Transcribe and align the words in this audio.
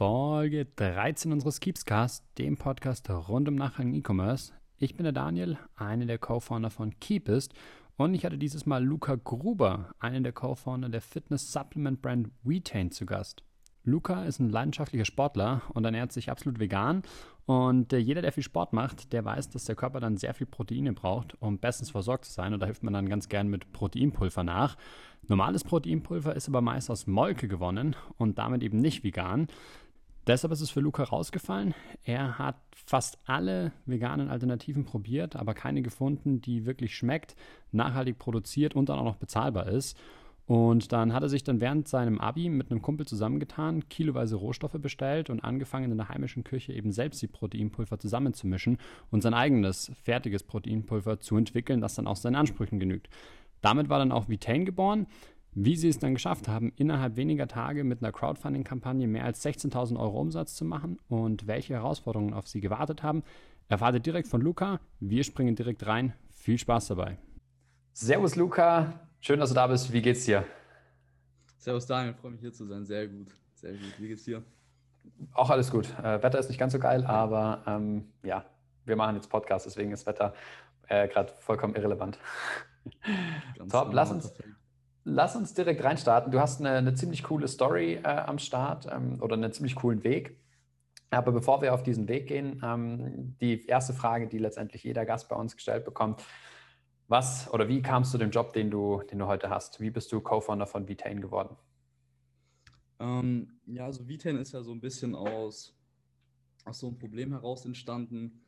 Folge 0.00 0.64
13 0.76 1.30
unseres 1.30 1.60
Keepscast, 1.60 2.24
dem 2.38 2.56
Podcast 2.56 3.10
rund 3.10 3.50
um 3.50 3.54
nachhaltigen 3.54 3.98
E-Commerce. 3.98 4.54
Ich 4.78 4.96
bin 4.96 5.04
der 5.04 5.12
Daniel, 5.12 5.58
einer 5.76 6.06
der 6.06 6.16
Co-Founder 6.16 6.70
von 6.70 6.98
Keepist 7.00 7.52
und 7.98 8.14
ich 8.14 8.24
hatte 8.24 8.38
dieses 8.38 8.64
Mal 8.64 8.82
Luca 8.82 9.16
Gruber, 9.16 9.92
einen 9.98 10.22
der 10.22 10.32
Co-Founder 10.32 10.88
der 10.88 11.02
Fitness-Supplement-Brand 11.02 12.30
Wetain 12.42 12.90
zu 12.90 13.04
Gast. 13.04 13.44
Luca 13.84 14.24
ist 14.24 14.38
ein 14.38 14.48
leidenschaftlicher 14.48 15.04
Sportler 15.04 15.60
und 15.74 15.84
ernährt 15.84 16.12
sich 16.12 16.30
absolut 16.30 16.60
vegan. 16.60 17.02
Und 17.44 17.92
jeder, 17.92 18.22
der 18.22 18.32
viel 18.32 18.42
Sport 18.42 18.72
macht, 18.72 19.12
der 19.12 19.24
weiß, 19.24 19.50
dass 19.50 19.64
der 19.64 19.74
Körper 19.74 20.00
dann 20.00 20.16
sehr 20.16 20.32
viel 20.32 20.46
Proteine 20.46 20.92
braucht, 20.92 21.36
um 21.42 21.58
bestens 21.58 21.90
versorgt 21.90 22.24
zu 22.24 22.32
sein. 22.32 22.54
Und 22.54 22.60
da 22.60 22.66
hilft 22.66 22.82
man 22.82 22.94
dann 22.94 23.08
ganz 23.08 23.28
gern 23.28 23.48
mit 23.48 23.72
Proteinpulver 23.72 24.44
nach. 24.44 24.76
Normales 25.28 25.64
Proteinpulver 25.64 26.36
ist 26.36 26.48
aber 26.48 26.60
meist 26.60 26.90
aus 26.90 27.06
Molke 27.06 27.48
gewonnen 27.48 27.96
und 28.16 28.38
damit 28.38 28.62
eben 28.62 28.78
nicht 28.78 29.02
vegan. 29.04 29.48
Deshalb 30.26 30.52
ist 30.52 30.60
es 30.60 30.70
für 30.70 30.80
Luca 30.80 31.02
rausgefallen. 31.02 31.74
Er 32.04 32.38
hat 32.38 32.56
fast 32.72 33.18
alle 33.24 33.72
veganen 33.86 34.28
Alternativen 34.28 34.84
probiert, 34.84 35.36
aber 35.36 35.54
keine 35.54 35.82
gefunden, 35.82 36.40
die 36.40 36.66
wirklich 36.66 36.94
schmeckt, 36.94 37.36
nachhaltig 37.72 38.18
produziert 38.18 38.74
und 38.74 38.88
dann 38.88 38.98
auch 38.98 39.04
noch 39.04 39.16
bezahlbar 39.16 39.68
ist. 39.68 39.96
Und 40.50 40.90
dann 40.90 41.12
hat 41.12 41.22
er 41.22 41.28
sich 41.28 41.44
dann 41.44 41.60
während 41.60 41.86
seinem 41.86 42.20
Abi 42.20 42.48
mit 42.48 42.72
einem 42.72 42.82
Kumpel 42.82 43.06
zusammengetan, 43.06 43.88
kiloweise 43.88 44.34
Rohstoffe 44.34 44.80
bestellt 44.80 45.30
und 45.30 45.44
angefangen 45.44 45.92
in 45.92 45.96
der 45.96 46.08
heimischen 46.08 46.42
Küche 46.42 46.72
eben 46.72 46.90
selbst 46.90 47.22
die 47.22 47.28
Proteinpulver 47.28 48.00
zusammenzumischen 48.00 48.78
und 49.12 49.22
sein 49.22 49.32
eigenes 49.32 49.92
fertiges 50.02 50.42
Proteinpulver 50.42 51.20
zu 51.20 51.36
entwickeln, 51.36 51.80
das 51.80 51.94
dann 51.94 52.08
auch 52.08 52.16
seinen 52.16 52.34
Ansprüchen 52.34 52.80
genügt. 52.80 53.08
Damit 53.60 53.88
war 53.88 54.00
dann 54.00 54.10
auch 54.10 54.28
Vitain 54.28 54.64
geboren. 54.64 55.06
Wie 55.52 55.76
sie 55.76 55.88
es 55.88 55.98
dann 55.98 56.14
geschafft 56.14 56.48
haben, 56.48 56.72
innerhalb 56.76 57.16
weniger 57.16 57.48
Tage 57.48 57.84
mit 57.84 58.02
einer 58.02 58.12
Crowdfunding-Kampagne 58.12 59.06
mehr 59.08 59.24
als 59.24 59.44
16.000 59.44 59.98
Euro 59.98 60.20
Umsatz 60.20 60.54
zu 60.54 60.64
machen 60.64 60.98
und 61.08 61.46
welche 61.46 61.74
Herausforderungen 61.74 62.34
auf 62.34 62.46
sie 62.46 62.60
gewartet 62.60 63.02
haben, 63.02 63.22
erfahrt 63.68 63.94
ihr 63.94 64.00
direkt 64.00 64.28
von 64.28 64.40
Luca. 64.40 64.80
Wir 65.00 65.24
springen 65.24 65.56
direkt 65.56 65.86
rein. 65.86 66.12
Viel 66.30 66.58
Spaß 66.58 66.88
dabei. 66.88 67.18
Servus 67.92 68.36
Luca, 68.36 69.00
Schön, 69.22 69.38
dass 69.38 69.50
du 69.50 69.54
da 69.54 69.66
bist. 69.66 69.92
Wie 69.92 70.00
geht's 70.00 70.24
dir? 70.24 70.44
Servus 71.58 71.86
Daniel, 71.86 72.14
freue 72.14 72.30
mich 72.30 72.40
hier 72.40 72.54
zu 72.54 72.64
sein. 72.64 72.86
Sehr 72.86 73.06
gut, 73.06 73.28
sehr 73.54 73.72
gut. 73.72 73.94
Wie 73.98 74.08
geht's 74.08 74.24
dir? 74.24 74.42
Auch 75.34 75.50
alles 75.50 75.70
gut. 75.70 75.90
Äh, 75.98 76.22
Wetter 76.22 76.38
ist 76.38 76.48
nicht 76.48 76.58
ganz 76.58 76.72
so 76.72 76.78
geil, 76.78 77.04
aber 77.04 77.62
ähm, 77.66 78.10
ja, 78.22 78.46
wir 78.86 78.96
machen 78.96 79.16
jetzt 79.16 79.28
Podcast, 79.28 79.66
deswegen 79.66 79.92
ist 79.92 80.06
Wetter 80.06 80.32
äh, 80.88 81.06
gerade 81.08 81.34
vollkommen 81.38 81.74
irrelevant. 81.74 82.18
Top, 83.70 83.92
lass 83.92 84.10
uns, 84.10 84.32
lass 85.04 85.36
uns 85.36 85.54
direkt 85.54 85.82
reinstarten. 85.82 86.32
Du 86.32 86.40
hast 86.40 86.60
eine, 86.60 86.70
eine 86.72 86.94
ziemlich 86.94 87.22
coole 87.22 87.48
Story 87.48 87.94
äh, 88.02 88.06
am 88.06 88.38
Start 88.38 88.86
ähm, 88.90 89.18
oder 89.20 89.34
einen 89.34 89.52
ziemlich 89.52 89.74
coolen 89.74 90.04
Weg. 90.04 90.36
Aber 91.10 91.32
bevor 91.32 91.60
wir 91.60 91.74
auf 91.74 91.82
diesen 91.82 92.08
Weg 92.08 92.28
gehen, 92.28 92.60
ähm, 92.64 93.36
die 93.40 93.66
erste 93.66 93.92
Frage, 93.92 94.28
die 94.28 94.38
letztendlich 94.38 94.84
jeder 94.84 95.04
Gast 95.04 95.28
bei 95.28 95.36
uns 95.36 95.56
gestellt 95.56 95.84
bekommt, 95.84 96.24
was 97.08 97.52
oder 97.52 97.66
wie 97.66 97.82
kamst 97.82 98.14
du 98.14 98.18
dem 98.18 98.30
Job, 98.30 98.52
den 98.52 98.70
du, 98.70 99.02
den 99.10 99.18
du 99.18 99.26
heute 99.26 99.50
hast? 99.50 99.80
Wie 99.80 99.90
bist 99.90 100.12
du 100.12 100.20
Co-Founder 100.20 100.66
von 100.66 100.86
Vitain 100.86 101.20
geworden? 101.20 101.56
Ähm, 103.00 103.58
ja, 103.66 103.86
also 103.86 104.06
Vitain 104.06 104.36
ist 104.36 104.52
ja 104.52 104.62
so 104.62 104.70
ein 104.72 104.80
bisschen 104.80 105.16
aus, 105.16 105.76
aus 106.64 106.78
so 106.78 106.86
einem 106.86 106.98
Problem 106.98 107.32
heraus 107.32 107.64
entstanden. 107.64 108.44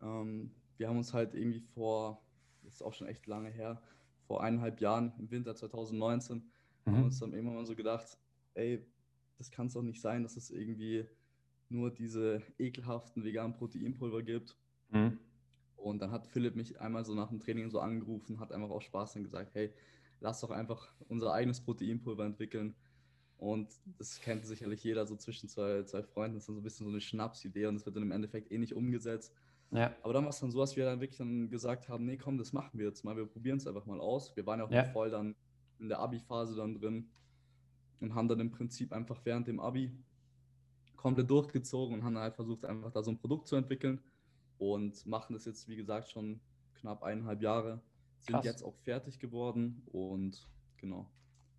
Ähm, 0.00 0.54
wir 0.78 0.88
haben 0.88 0.96
uns 0.96 1.12
halt 1.12 1.34
irgendwie 1.34 1.60
vor, 1.60 2.22
das 2.62 2.74
ist 2.74 2.82
auch 2.82 2.94
schon 2.94 3.08
echt 3.08 3.26
lange 3.26 3.50
her, 3.50 3.82
vor 4.30 4.44
eineinhalb 4.44 4.80
Jahren 4.80 5.12
im 5.18 5.28
Winter 5.32 5.56
2019, 5.56 6.36
mhm. 6.84 6.92
haben 6.92 7.02
uns 7.02 7.18
dann 7.18 7.32
irgendwann 7.32 7.56
mal 7.56 7.66
so 7.66 7.74
gedacht, 7.74 8.16
ey, 8.54 8.86
das 9.38 9.50
kann 9.50 9.66
es 9.66 9.72
doch 9.72 9.82
nicht 9.82 10.00
sein, 10.00 10.22
dass 10.22 10.36
es 10.36 10.52
irgendwie 10.52 11.04
nur 11.68 11.90
diese 11.90 12.40
ekelhaften 12.56 13.24
veganen 13.24 13.54
Proteinpulver 13.56 14.22
gibt. 14.22 14.56
Mhm. 14.90 15.18
Und 15.74 16.00
dann 16.00 16.12
hat 16.12 16.28
Philipp 16.28 16.54
mich 16.54 16.80
einmal 16.80 17.04
so 17.04 17.12
nach 17.12 17.30
dem 17.30 17.40
Training 17.40 17.70
so 17.70 17.80
angerufen, 17.80 18.38
hat 18.38 18.52
einfach 18.52 18.70
auch 18.70 18.82
Spaß 18.82 19.14
dann 19.14 19.24
gesagt, 19.24 19.52
hey, 19.56 19.72
lass 20.20 20.40
doch 20.42 20.52
einfach 20.52 20.94
unser 21.08 21.32
eigenes 21.32 21.60
Proteinpulver 21.60 22.24
entwickeln. 22.24 22.76
Und 23.36 23.68
das 23.98 24.20
kennt 24.20 24.46
sicherlich 24.46 24.84
jeder 24.84 25.08
so 25.08 25.16
zwischen 25.16 25.48
zwei, 25.48 25.82
zwei 25.82 26.04
Freunden. 26.04 26.36
Das 26.36 26.44
ist 26.44 26.48
dann 26.50 26.54
so 26.54 26.60
ein 26.60 26.62
bisschen 26.62 26.86
so 26.86 26.92
eine 26.92 27.00
Schnapsidee 27.00 27.66
und 27.66 27.74
das 27.74 27.84
wird 27.84 27.96
dann 27.96 28.04
im 28.04 28.12
Endeffekt 28.12 28.52
eh 28.52 28.58
nicht 28.58 28.76
umgesetzt. 28.76 29.34
Ja. 29.72 29.94
Aber 30.02 30.12
dann 30.12 30.24
war 30.24 30.30
es 30.30 30.40
dann 30.40 30.50
so, 30.50 30.58
dass 30.58 30.76
wir 30.76 30.84
dann 30.84 31.00
wirklich 31.00 31.18
dann 31.18 31.48
gesagt 31.48 31.88
haben, 31.88 32.04
nee, 32.04 32.16
komm, 32.16 32.38
das 32.38 32.52
machen 32.52 32.78
wir 32.78 32.86
jetzt 32.86 33.04
mal. 33.04 33.16
Wir 33.16 33.26
probieren 33.26 33.58
es 33.58 33.66
einfach 33.66 33.86
mal 33.86 34.00
aus. 34.00 34.34
Wir 34.34 34.44
waren 34.46 34.58
ja 34.58 34.66
auch 34.66 34.70
ja. 34.70 34.84
voll 34.84 35.10
dann 35.10 35.36
in 35.78 35.88
der 35.88 36.00
Abi-Phase 36.00 36.56
dann 36.56 36.74
drin 36.74 37.08
und 38.00 38.14
haben 38.14 38.28
dann 38.28 38.40
im 38.40 38.50
Prinzip 38.50 38.92
einfach 38.92 39.20
während 39.24 39.46
dem 39.46 39.60
Abi 39.60 39.92
komplett 40.96 41.30
durchgezogen 41.30 41.94
und 41.94 42.04
haben 42.04 42.14
dann 42.14 42.24
halt 42.24 42.34
versucht, 42.34 42.64
einfach 42.64 42.90
da 42.90 43.02
so 43.02 43.10
ein 43.10 43.18
Produkt 43.18 43.46
zu 43.46 43.56
entwickeln 43.56 44.00
und 44.58 45.06
machen 45.06 45.32
das 45.32 45.44
jetzt, 45.46 45.68
wie 45.68 45.76
gesagt, 45.76 46.10
schon 46.10 46.40
knapp 46.74 47.02
eineinhalb 47.02 47.40
Jahre. 47.40 47.80
Sind 48.18 48.34
Krass. 48.34 48.44
jetzt 48.44 48.62
auch 48.62 48.74
fertig 48.74 49.18
geworden 49.18 49.82
und 49.92 50.46
genau, 50.76 51.10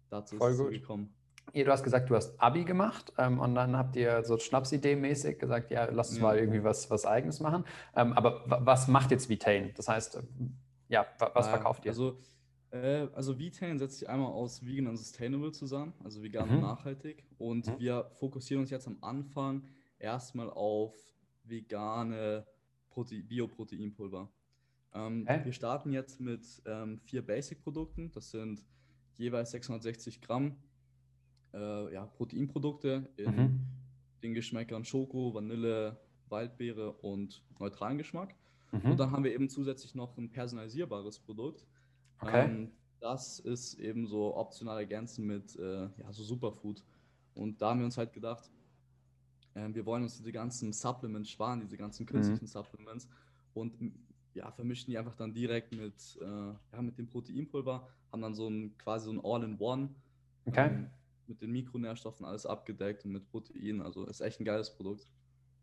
dazu 0.10 0.38
Voll 0.38 0.52
ist 0.52 0.60
es 0.60 0.70
gekommen. 0.70 1.12
Ja, 1.54 1.66
du 1.66 1.72
hast 1.72 1.84
gesagt, 1.84 2.10
du 2.10 2.16
hast 2.16 2.40
Abi 2.40 2.64
gemacht 2.64 3.12
ähm, 3.18 3.40
und 3.40 3.56
dann 3.56 3.78
habt 3.78 3.96
ihr 3.96 4.24
so 4.24 4.36
Schnapsidee-mäßig 4.36 5.38
gesagt, 5.38 5.72
ja, 5.72 5.86
lass 5.92 6.10
uns 6.10 6.20
ja. 6.20 6.24
mal 6.24 6.38
irgendwie 6.38 6.64
was, 6.64 6.90
was 6.90 7.06
Eigenes 7.06 7.40
machen. 7.40 7.66
Ähm, 7.96 8.14
aber 8.14 8.44
was 8.46 8.88
macht 8.88 9.12
jetzt 9.12 9.28
Vitain? 9.28 9.72
Das 9.76 9.88
heißt, 9.88 10.22
ja, 10.88 11.06
was 11.34 11.50
verkauft 11.50 11.86
ihr? 11.86 11.92
Also, 11.92 12.20
äh, 12.72 13.08
also 13.14 13.38
Vitain 13.38 13.80
setzt 13.80 14.00
sich 14.00 14.10
einmal 14.10 14.32
aus 14.32 14.66
Vegan 14.66 14.88
und 14.88 14.98
Sustainable 14.98 15.52
zusammen, 15.52 15.94
also 16.04 16.24
vegan 16.24 16.48
mhm. 16.48 16.56
und 16.56 16.62
nachhaltig. 16.62 17.26
Und 17.38 17.68
mhm. 17.68 17.80
wir 17.80 18.10
fokussieren 18.14 18.62
uns 18.62 18.70
jetzt 18.70 18.88
am 18.88 18.98
Anfang 19.02 19.64
erstmal 20.00 20.50
auf 20.50 20.96
vegane 21.44 22.46
Prote 22.90 23.24
Bioproteinpulver. 23.24 24.30
Ähm, 24.94 25.28
Wir 25.44 25.54
starten 25.54 25.92
jetzt 25.92 26.20
mit 26.20 26.46
ähm, 26.66 27.00
vier 27.00 27.26
Basic-Produkten. 27.26 28.12
Das 28.12 28.32
sind 28.32 28.64
jeweils 29.18 29.52
660 29.52 30.22
Gramm 30.22 30.58
äh, 31.54 31.94
ja, 31.94 32.06
Proteinprodukte 32.06 33.10
in 33.18 33.36
mhm. 33.36 33.60
den 34.24 34.34
Geschmäckern 34.34 34.86
Schoko, 34.86 35.34
Vanille, 35.34 35.98
Waldbeere 36.30 36.94
und 36.94 37.44
neutralen 37.60 37.98
Geschmack. 37.98 38.36
Mhm. 38.72 38.92
Und 38.92 39.00
dann 39.00 39.12
haben 39.12 39.24
wir 39.24 39.34
eben 39.34 39.50
zusätzlich 39.50 39.96
noch 39.96 40.18
ein 40.18 40.30
personalisierbares 40.32 41.20
Produkt. 41.20 41.66
Okay. 42.20 42.46
Ähm, 42.46 42.72
das 43.00 43.40
ist 43.40 43.80
eben 43.80 44.08
so 44.08 44.36
optional 44.36 44.78
ergänzen 44.78 45.26
mit 45.26 45.58
äh, 45.58 45.84
ja, 45.84 46.12
so 46.12 46.24
Superfood. 46.24 46.84
Und 47.34 47.62
da 47.62 47.72
haben 47.72 47.80
wir 47.80 47.86
uns 47.86 47.98
halt 47.98 48.14
gedacht, 48.14 48.50
ähm, 49.56 49.74
wir 49.74 49.86
wollen 49.86 50.04
uns 50.04 50.18
diese 50.18 50.32
ganzen 50.32 50.72
Supplements 50.72 51.30
sparen, 51.30 51.60
diese 51.60 51.78
ganzen 51.78 52.06
künstlichen 52.06 52.46
mhm. 52.46 52.48
Supplements 52.48 53.10
und 53.54 53.74
ja, 54.34 54.50
vermischen 54.52 54.92
die 54.92 54.98
einfach 54.98 55.16
dann 55.16 55.34
direkt 55.34 55.74
mit, 55.74 56.18
äh, 56.22 56.26
ja, 56.26 56.82
mit 56.82 56.98
dem 56.98 57.08
Proteinpulver, 57.08 57.88
haben 58.12 58.22
dann 58.22 58.36
so 58.36 58.48
ein 58.48 58.78
quasi 58.78 59.06
so 59.06 59.12
ein 59.12 59.20
All-in-One. 59.24 59.90
Okay. 60.46 60.68
Ähm, 60.68 60.90
mit 61.32 61.42
den 61.42 61.52
Mikronährstoffen 61.52 62.26
alles 62.26 62.46
abgedeckt 62.46 63.06
und 63.06 63.12
mit 63.12 63.26
Protein. 63.26 63.82
Also 63.82 64.06
ist 64.06 64.22
echt 64.22 64.40
ein 64.40 64.46
geiles 64.46 64.76
Produkt. 64.76 65.08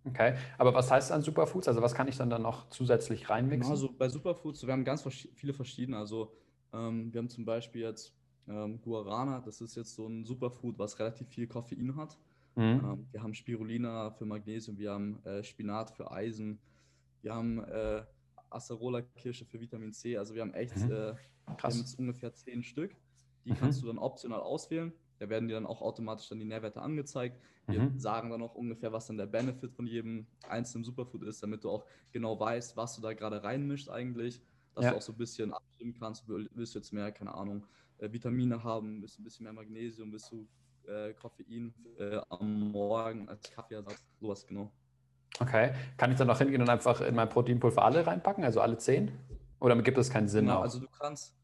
Okay, 0.05 0.35
aber 0.57 0.73
was 0.73 0.91
heißt 0.91 1.11
dann 1.11 1.23
Superfoods? 1.23 1.69
Also 1.69 1.83
was 1.83 1.95
kann 1.95 2.09
ich 2.09 2.17
dann 2.17 2.31
dann 2.31 2.43
noch 2.43 2.71
zusätzlich 2.71 3.29
reinmixen? 3.29 3.71
Also 3.71 3.93
bei 3.93 4.09
Superfoods, 4.09 4.67
wir 4.67 4.73
haben 4.73 4.85
ganz 4.85 5.05
viele 5.35 5.53
verschiedene. 5.53 5.99
Also 5.99 6.33
ähm, 6.73 7.13
wir 7.13 7.19
haben 7.19 7.29
zum 7.29 7.45
Beispiel 7.45 7.83
jetzt 7.83 8.15
ähm, 8.49 8.81
Guarana, 8.81 9.41
das 9.41 9.61
ist 9.61 9.77
jetzt 9.77 9.95
so 9.95 10.07
ein 10.07 10.25
Superfood, 10.25 10.79
was 10.79 10.99
relativ 10.99 11.29
viel 11.29 11.47
Koffein 11.47 11.95
hat. 11.97 12.17
Mhm. 12.57 12.63
Ähm, 12.63 13.09
wir 13.13 13.23
haben 13.23 13.35
Spirulina 13.35 14.11
für 14.13 14.25
Magnesium, 14.25 14.79
wir 14.79 14.93
haben 14.93 15.23
äh, 15.25 15.43
Spinat 15.43 15.91
für 15.91 16.11
Eisen, 16.11 16.59
wir 17.21 17.35
haben 17.35 17.63
äh, 17.65 18.03
Acerola-Kirsche 18.49 19.45
für 19.45 19.61
Vitamin 19.61 19.93
C. 19.93 20.17
Also 20.17 20.35
wir 20.35 20.41
haben 20.41 20.55
echt 20.55 20.77
mhm. 20.77 20.91
äh, 20.91 21.15
wir 21.47 21.63
haben 21.63 21.85
ungefähr 21.99 22.33
zehn 22.33 22.63
Stück. 22.63 22.97
Die 23.45 23.53
mhm. 23.53 23.57
kannst 23.57 23.83
du 23.83 23.87
dann 23.87 23.99
optional 23.99 24.41
auswählen. 24.41 24.93
Da 25.19 25.29
werden 25.29 25.49
dir 25.49 25.55
dann 25.55 25.67
auch 25.67 25.83
automatisch 25.83 26.29
dann 26.29 26.39
die 26.39 26.45
Nährwerte 26.45 26.81
angezeigt. 26.81 27.41
Wir 27.67 27.81
mhm. 27.81 27.99
sagen 27.99 28.31
dann 28.31 28.43
auch 28.43 28.55
ungefähr, 28.55 28.93
was 28.93 29.07
dann 29.07 29.19
der 29.19 29.27
Benefit 29.27 29.73
von 29.73 29.87
jedem 29.87 30.27
einzelnen 30.49 30.85
Superfood 30.85 31.25
ist, 31.25 31.43
damit 31.43 31.65
du 31.65 31.71
auch 31.71 31.85
genau 32.13 32.39
weißt, 32.39 32.77
was 32.77 32.97
du 32.97 33.03
da 33.03 33.13
gerade 33.13 33.43
reinmischt 33.43 33.89
eigentlich. 33.89 34.41
Dass 34.75 34.85
ja. 34.85 34.91
du 34.93 34.97
auch 34.97 35.03
so 35.03 35.13
ein 35.13 35.19
bisschen 35.19 35.53
abstimmen 35.53 35.95
kannst. 35.99 36.29
Willst 36.29 36.75
du 36.75 36.79
jetzt 36.79 36.93
mehr, 36.93 37.11
keine 37.11 37.35
Ahnung, 37.35 37.67
äh, 37.99 38.13
Vitamine 38.13 38.63
haben, 38.63 39.03
willst 39.03 39.19
du 39.19 39.23
ein 39.23 39.25
bisschen 39.25 39.45
mehr 39.45 39.53
Magnesium, 39.53 40.13
willst 40.13 40.31
du 40.31 40.47
äh, 40.87 41.13
Koffein 41.15 41.75
äh, 41.99 42.21
am 42.29 42.71
Morgen 42.71 43.29
als 43.29 43.51
Kaffeeersatz, 43.51 44.05
sowas 44.21 44.47
genau. 44.47 44.73
Okay. 45.41 45.73
Kann 45.97 46.11
ich 46.11 46.19
dann 46.19 46.27
noch 46.27 46.39
hingehen 46.39 46.63
und 46.63 46.69
einfach 46.69 47.01
in 47.01 47.15
mein 47.15 47.29
Proteinpulver 47.29 47.85
alle 47.85 48.07
reinpacken, 48.07 48.45
also 48.45 48.61
alle 48.61 48.79
zehn? 48.79 49.13
Oder 49.61 49.81
gibt 49.83 49.99
es 49.99 50.11
keinen 50.11 50.29
Sinn? 50.29 50.47
Genau, 50.47 50.59
auch? 50.59 50.63
also 50.63 50.81
du 50.81 50.87
kannst, 50.89 51.38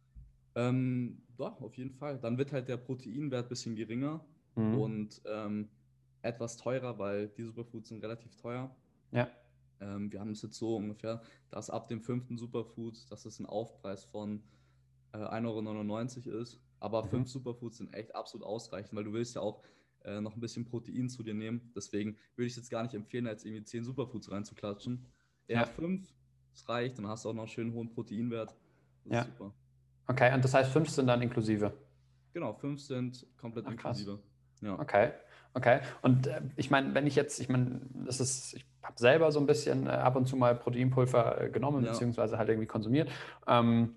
ähm, 0.54 1.22
doch, 1.36 1.60
auf 1.60 1.76
jeden 1.76 1.92
Fall. 1.92 2.18
Dann 2.18 2.38
wird 2.38 2.52
halt 2.52 2.68
der 2.68 2.76
Proteinwert 2.76 3.46
ein 3.46 3.48
bisschen 3.48 3.76
geringer 3.76 4.24
mhm. 4.54 4.78
und 4.78 5.22
ähm, 5.26 5.68
etwas 6.22 6.56
teurer, 6.56 6.98
weil 6.98 7.28
die 7.28 7.44
Superfoods 7.44 7.88
sind 7.88 8.02
relativ 8.02 8.36
teuer. 8.36 8.74
Ja. 9.12 9.28
Ähm, 9.80 10.10
wir 10.12 10.20
haben 10.20 10.30
es 10.30 10.42
jetzt 10.42 10.56
so 10.56 10.76
ungefähr, 10.76 11.22
dass 11.50 11.70
ab 11.70 11.88
dem 11.88 12.00
fünften 12.00 12.38
Superfood, 12.38 13.10
dass 13.10 13.24
es 13.26 13.38
ein 13.40 13.46
Aufpreis 13.46 14.04
von 14.04 14.42
äh, 15.12 15.18
1,99 15.18 16.28
Euro 16.28 16.38
ist. 16.40 16.60
Aber 16.80 17.04
mhm. 17.04 17.08
fünf 17.08 17.28
Superfoods 17.28 17.78
sind 17.78 17.92
echt 17.94 18.14
absolut 18.14 18.46
ausreichend, 18.46 18.94
weil 18.94 19.04
du 19.04 19.12
willst 19.12 19.34
ja 19.34 19.40
auch 19.40 19.62
äh, 20.04 20.20
noch 20.20 20.34
ein 20.34 20.40
bisschen 20.40 20.64
Protein 20.64 21.08
zu 21.08 21.22
dir 21.22 21.34
nehmen. 21.34 21.72
Deswegen 21.74 22.16
würde 22.36 22.46
ich 22.46 22.52
es 22.52 22.56
jetzt 22.56 22.70
gar 22.70 22.82
nicht 22.82 22.94
empfehlen, 22.94 23.26
jetzt 23.26 23.44
irgendwie 23.44 23.64
10 23.64 23.84
Superfoods 23.84 24.30
reinzuklatschen. 24.30 25.06
Eher 25.46 25.60
ja. 25.60 25.66
5, 25.66 26.06
das 26.52 26.68
reicht, 26.68 26.98
dann 26.98 27.08
hast 27.08 27.24
du 27.24 27.30
auch 27.30 27.34
noch 27.34 27.42
einen 27.42 27.48
schönen 27.48 27.72
hohen 27.72 27.90
Proteinwert. 27.90 28.54
Das 29.04 29.12
ja. 29.12 29.24
super. 29.24 29.54
Okay, 30.06 30.32
und 30.34 30.44
das 30.44 30.54
heißt 30.54 30.70
5 30.70 30.88
sind 30.90 31.06
dann 31.06 31.22
inklusive? 31.22 31.72
Genau, 32.32 32.52
5 32.52 32.80
sind 32.80 33.26
komplett 33.38 33.66
Ach, 33.66 33.72
inklusive. 33.72 34.18
Ja. 34.60 34.78
Okay, 34.78 35.10
okay. 35.54 35.80
Und 36.02 36.26
äh, 36.26 36.40
ich 36.56 36.70
meine, 36.70 36.94
wenn 36.94 37.06
ich 37.06 37.14
jetzt, 37.14 37.40
ich 37.40 37.48
meine, 37.48 37.80
das 38.06 38.20
ist, 38.20 38.54
ich 38.54 38.64
habe 38.82 38.98
selber 38.98 39.32
so 39.32 39.40
ein 39.40 39.46
bisschen 39.46 39.86
äh, 39.86 39.90
ab 39.90 40.16
und 40.16 40.26
zu 40.26 40.36
mal 40.36 40.54
Proteinpulver 40.54 41.40
äh, 41.40 41.50
genommen, 41.50 41.84
ja. 41.84 41.92
beziehungsweise 41.92 42.38
halt 42.38 42.48
irgendwie 42.48 42.66
konsumiert. 42.66 43.10
Ähm, 43.46 43.94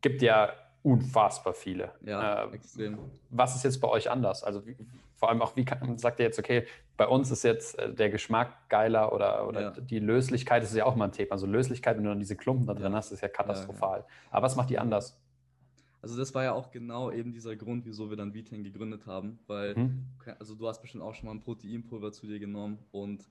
gibt 0.00 0.22
ja 0.22 0.52
unfassbar 0.82 1.52
viele. 1.52 1.92
Ja, 2.02 2.44
äh, 2.44 2.54
extrem. 2.54 2.98
Was 3.28 3.56
ist 3.56 3.64
jetzt 3.64 3.80
bei 3.80 3.88
euch 3.88 4.10
anders? 4.10 4.44
Also 4.44 4.66
wie, 4.66 4.76
vor 5.16 5.28
allem 5.28 5.42
auch, 5.42 5.54
wie 5.56 5.66
kann, 5.66 5.98
sagt 5.98 6.18
ihr 6.18 6.24
jetzt, 6.24 6.38
okay, 6.38 6.66
bei 6.96 7.06
uns 7.06 7.30
ist 7.30 7.42
jetzt 7.42 7.78
äh, 7.78 7.92
der 7.92 8.08
Geschmack 8.08 8.68
geiler 8.68 9.12
oder, 9.12 9.46
oder 9.46 9.60
ja. 9.60 9.70
die 9.72 9.98
Löslichkeit, 9.98 10.62
das 10.62 10.70
ist 10.70 10.76
ja 10.76 10.86
auch 10.86 10.96
mal 10.96 11.06
ein 11.06 11.12
Thema. 11.12 11.32
Also 11.32 11.46
Löslichkeit, 11.46 11.96
wenn 11.96 12.04
du 12.04 12.10
dann 12.10 12.18
diese 12.18 12.36
Klumpen 12.36 12.66
da 12.66 12.74
drin 12.74 12.92
ja. 12.92 12.98
hast, 12.98 13.12
ist 13.12 13.20
ja 13.20 13.28
katastrophal. 13.28 14.04
Aber 14.30 14.44
was 14.44 14.56
macht 14.56 14.70
die 14.70 14.78
anders? 14.78 15.20
Also 16.02 16.16
das 16.16 16.34
war 16.34 16.44
ja 16.44 16.52
auch 16.52 16.70
genau 16.70 17.10
eben 17.10 17.32
dieser 17.32 17.56
Grund, 17.56 17.84
wieso 17.84 18.08
wir 18.08 18.16
dann 18.16 18.32
Vitin 18.32 18.64
gegründet 18.64 19.06
haben, 19.06 19.38
weil, 19.46 19.74
mhm. 19.74 20.06
also 20.38 20.54
du 20.54 20.66
hast 20.66 20.80
bestimmt 20.80 21.04
auch 21.04 21.14
schon 21.14 21.26
mal 21.26 21.34
ein 21.34 21.40
Proteinpulver 21.40 22.12
zu 22.12 22.26
dir 22.26 22.38
genommen 22.38 22.78
und 22.90 23.28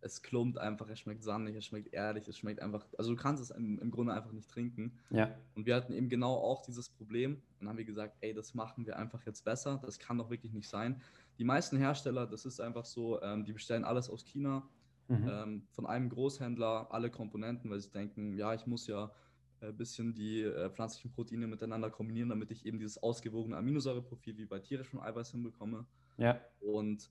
es 0.00 0.22
klumpt 0.22 0.58
einfach, 0.58 0.88
es 0.88 1.00
schmeckt 1.00 1.22
sandig, 1.22 1.56
es 1.56 1.66
schmeckt 1.66 1.92
ehrlich, 1.92 2.28
es 2.28 2.38
schmeckt 2.38 2.60
einfach, 2.60 2.84
also 2.96 3.10
du 3.10 3.16
kannst 3.16 3.42
es 3.42 3.50
im, 3.50 3.78
im 3.78 3.90
Grunde 3.90 4.12
einfach 4.12 4.32
nicht 4.32 4.48
trinken. 4.50 4.92
Ja. 5.10 5.34
Und 5.54 5.66
wir 5.66 5.74
hatten 5.74 5.92
eben 5.92 6.08
genau 6.08 6.34
auch 6.34 6.62
dieses 6.62 6.88
Problem 6.88 7.34
und 7.34 7.42
dann 7.60 7.68
haben 7.70 7.78
wir 7.78 7.84
gesagt, 7.84 8.16
ey, 8.20 8.32
das 8.32 8.54
machen 8.54 8.86
wir 8.86 8.96
einfach 8.96 9.24
jetzt 9.26 9.44
besser, 9.44 9.80
das 9.84 9.98
kann 9.98 10.18
doch 10.18 10.30
wirklich 10.30 10.52
nicht 10.52 10.68
sein. 10.68 11.00
Die 11.38 11.44
meisten 11.44 11.76
Hersteller, 11.76 12.26
das 12.26 12.44
ist 12.44 12.60
einfach 12.60 12.84
so, 12.84 13.20
ähm, 13.22 13.44
die 13.44 13.52
bestellen 13.52 13.84
alles 13.84 14.08
aus 14.08 14.24
China, 14.24 14.68
mhm. 15.08 15.28
ähm, 15.28 15.62
von 15.70 15.86
einem 15.86 16.08
Großhändler, 16.08 16.88
alle 16.90 17.10
Komponenten, 17.10 17.70
weil 17.70 17.80
sie 17.80 17.90
denken, 17.90 18.36
ja, 18.36 18.54
ich 18.54 18.66
muss 18.66 18.86
ja 18.86 19.10
ein 19.60 19.70
äh, 19.70 19.72
bisschen 19.72 20.14
die 20.14 20.42
äh, 20.42 20.70
pflanzlichen 20.70 21.12
Proteine 21.12 21.46
miteinander 21.46 21.90
kombinieren, 21.90 22.28
damit 22.28 22.50
ich 22.50 22.66
eben 22.66 22.78
dieses 22.78 23.02
ausgewogene 23.02 23.56
Aminosäureprofil 23.56 24.36
wie 24.38 24.46
bei 24.46 24.58
tierischem 24.58 25.00
Eiweiß 25.00 25.30
hinbekomme. 25.30 25.86
Ja. 26.16 26.40
Und 26.60 27.10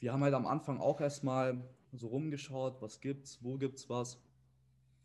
wir 0.00 0.12
haben 0.12 0.22
halt 0.22 0.34
am 0.34 0.46
Anfang 0.46 0.80
auch 0.80 1.00
erstmal 1.00 1.62
so 1.92 2.08
rumgeschaut, 2.08 2.80
was 2.80 3.00
gibt's, 3.00 3.42
wo 3.42 3.56
gibt's 3.56 3.88
was 3.88 4.20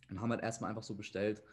und 0.10 0.22
haben 0.22 0.32
halt 0.32 0.42
erstmal 0.42 0.70
einfach 0.70 0.84
so 0.84 0.96
bestellt. 0.96 1.44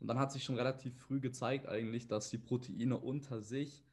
Und 0.00 0.08
dann 0.08 0.18
hat 0.18 0.32
sich 0.32 0.44
schon 0.44 0.56
relativ 0.56 0.96
früh 0.98 1.20
gezeigt 1.20 1.66
eigentlich, 1.66 2.06
dass 2.06 2.30
die 2.30 2.38
Proteine 2.38 2.98
unter 2.98 3.40
sich, 3.40 3.84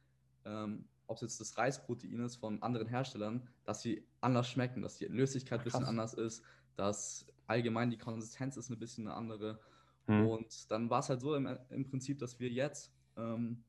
ähm, 0.44 0.84
ob 1.06 1.16
es 1.16 1.22
jetzt 1.22 1.40
das 1.40 1.58
Reisprotein 1.58 2.20
ist 2.20 2.36
von 2.36 2.62
anderen 2.62 2.88
Herstellern, 2.88 3.48
dass 3.64 3.82
sie 3.82 4.06
anders 4.20 4.48
schmecken, 4.48 4.82
dass 4.82 4.96
die 4.96 5.06
Löslichkeit 5.06 5.60
ein 5.60 5.64
bisschen 5.64 5.84
anders 5.84 6.14
ist, 6.14 6.42
dass 6.76 7.26
allgemein 7.46 7.90
die 7.90 7.98
Konsistenz 7.98 8.56
ist 8.56 8.70
ein 8.70 8.78
bisschen 8.78 9.06
eine 9.06 9.16
andere. 9.16 9.60
Mhm. 10.06 10.26
Und 10.26 10.70
dann 10.70 10.90
war 10.90 11.00
es 11.00 11.08
halt 11.08 11.20
so 11.20 11.34
im, 11.34 11.48
im, 11.70 11.84
Prinzip, 11.84 12.18
dass 12.18 12.40
wir 12.40 12.48
jetzt 12.48 12.92
ähm, 13.16 13.62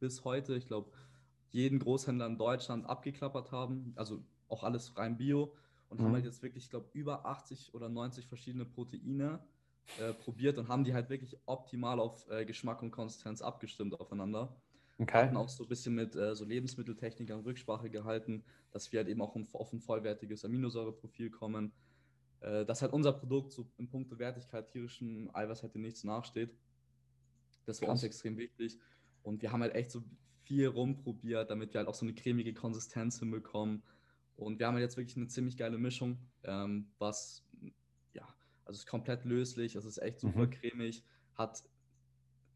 bis 0.00 0.24
heute, 0.24 0.56
ich 0.56 0.66
glaube, 0.66 0.90
jeden 1.50 1.78
Großhändler 1.78 2.26
in 2.26 2.38
Deutschland 2.38 2.86
abgeklappert 2.86 3.52
haben. 3.52 3.92
Also 3.96 4.22
auch 4.48 4.64
alles 4.64 4.96
rein 4.96 5.16
Bio 5.16 5.54
und 5.88 6.00
mhm. 6.00 6.04
haben 6.04 6.12
halt 6.14 6.24
jetzt 6.24 6.42
wirklich, 6.42 6.64
ich 6.64 6.70
glaube, 6.70 6.88
über 6.92 7.26
80 7.26 7.74
oder 7.74 7.88
90 7.88 8.26
verschiedene 8.26 8.64
Proteine 8.64 9.40
äh, 9.98 10.12
probiert 10.12 10.58
und 10.58 10.68
haben 10.68 10.84
die 10.84 10.94
halt 10.94 11.08
wirklich 11.08 11.38
optimal 11.46 11.98
auf 11.98 12.28
äh, 12.30 12.44
Geschmack 12.44 12.82
und 12.82 12.90
Konsistenz 12.90 13.40
abgestimmt 13.40 13.98
aufeinander. 13.98 14.54
Okay. 14.98 15.24
Hatten 15.24 15.36
auch 15.36 15.48
so 15.48 15.62
ein 15.62 15.68
bisschen 15.68 15.94
mit 15.94 16.16
äh, 16.16 16.34
so 16.34 16.44
Lebensmitteltechnikern 16.44 17.40
Rücksprache 17.40 17.88
gehalten, 17.88 18.44
dass 18.72 18.92
wir 18.92 19.00
halt 19.00 19.08
eben 19.08 19.22
auch 19.22 19.36
auf 19.52 19.72
ein 19.72 19.80
vollwertiges 19.80 20.44
Aminosäureprofil 20.44 21.30
kommen. 21.30 21.72
Äh, 22.40 22.64
dass 22.64 22.82
halt 22.82 22.92
unser 22.92 23.12
Produkt 23.12 23.52
so 23.52 23.68
im 23.78 23.88
Punkt 23.88 24.16
Wertigkeit 24.18 24.68
tierischen 24.68 25.34
Eiweiß 25.34 25.62
halt 25.62 25.74
nichts 25.76 26.04
nachsteht. 26.04 26.54
Das 27.66 27.80
war 27.80 27.88
Krass. 27.88 27.98
uns 27.98 28.04
extrem 28.04 28.36
wichtig. 28.36 28.78
Und 29.22 29.42
wir 29.42 29.52
haben 29.52 29.62
halt 29.62 29.74
echt 29.74 29.90
so 29.90 30.02
viel 30.44 30.68
rumprobiert, 30.68 31.50
damit 31.50 31.74
wir 31.74 31.80
halt 31.80 31.88
auch 31.88 31.94
so 31.94 32.06
eine 32.06 32.14
cremige 32.14 32.54
Konsistenz 32.54 33.18
hinbekommen. 33.18 33.82
Und 34.36 34.58
wir 34.58 34.68
haben 34.68 34.78
jetzt 34.78 34.96
wirklich 34.96 35.16
eine 35.16 35.26
ziemlich 35.26 35.56
geile 35.56 35.78
Mischung, 35.78 36.16
ähm, 36.44 36.92
was, 36.98 37.44
ja, 38.14 38.26
also 38.64 38.78
ist 38.78 38.86
komplett 38.86 39.24
löslich, 39.24 39.74
es 39.74 39.84
ist 39.84 39.98
echt 39.98 40.20
super 40.20 40.46
mhm. 40.46 40.50
cremig, 40.50 41.04
hat 41.34 41.64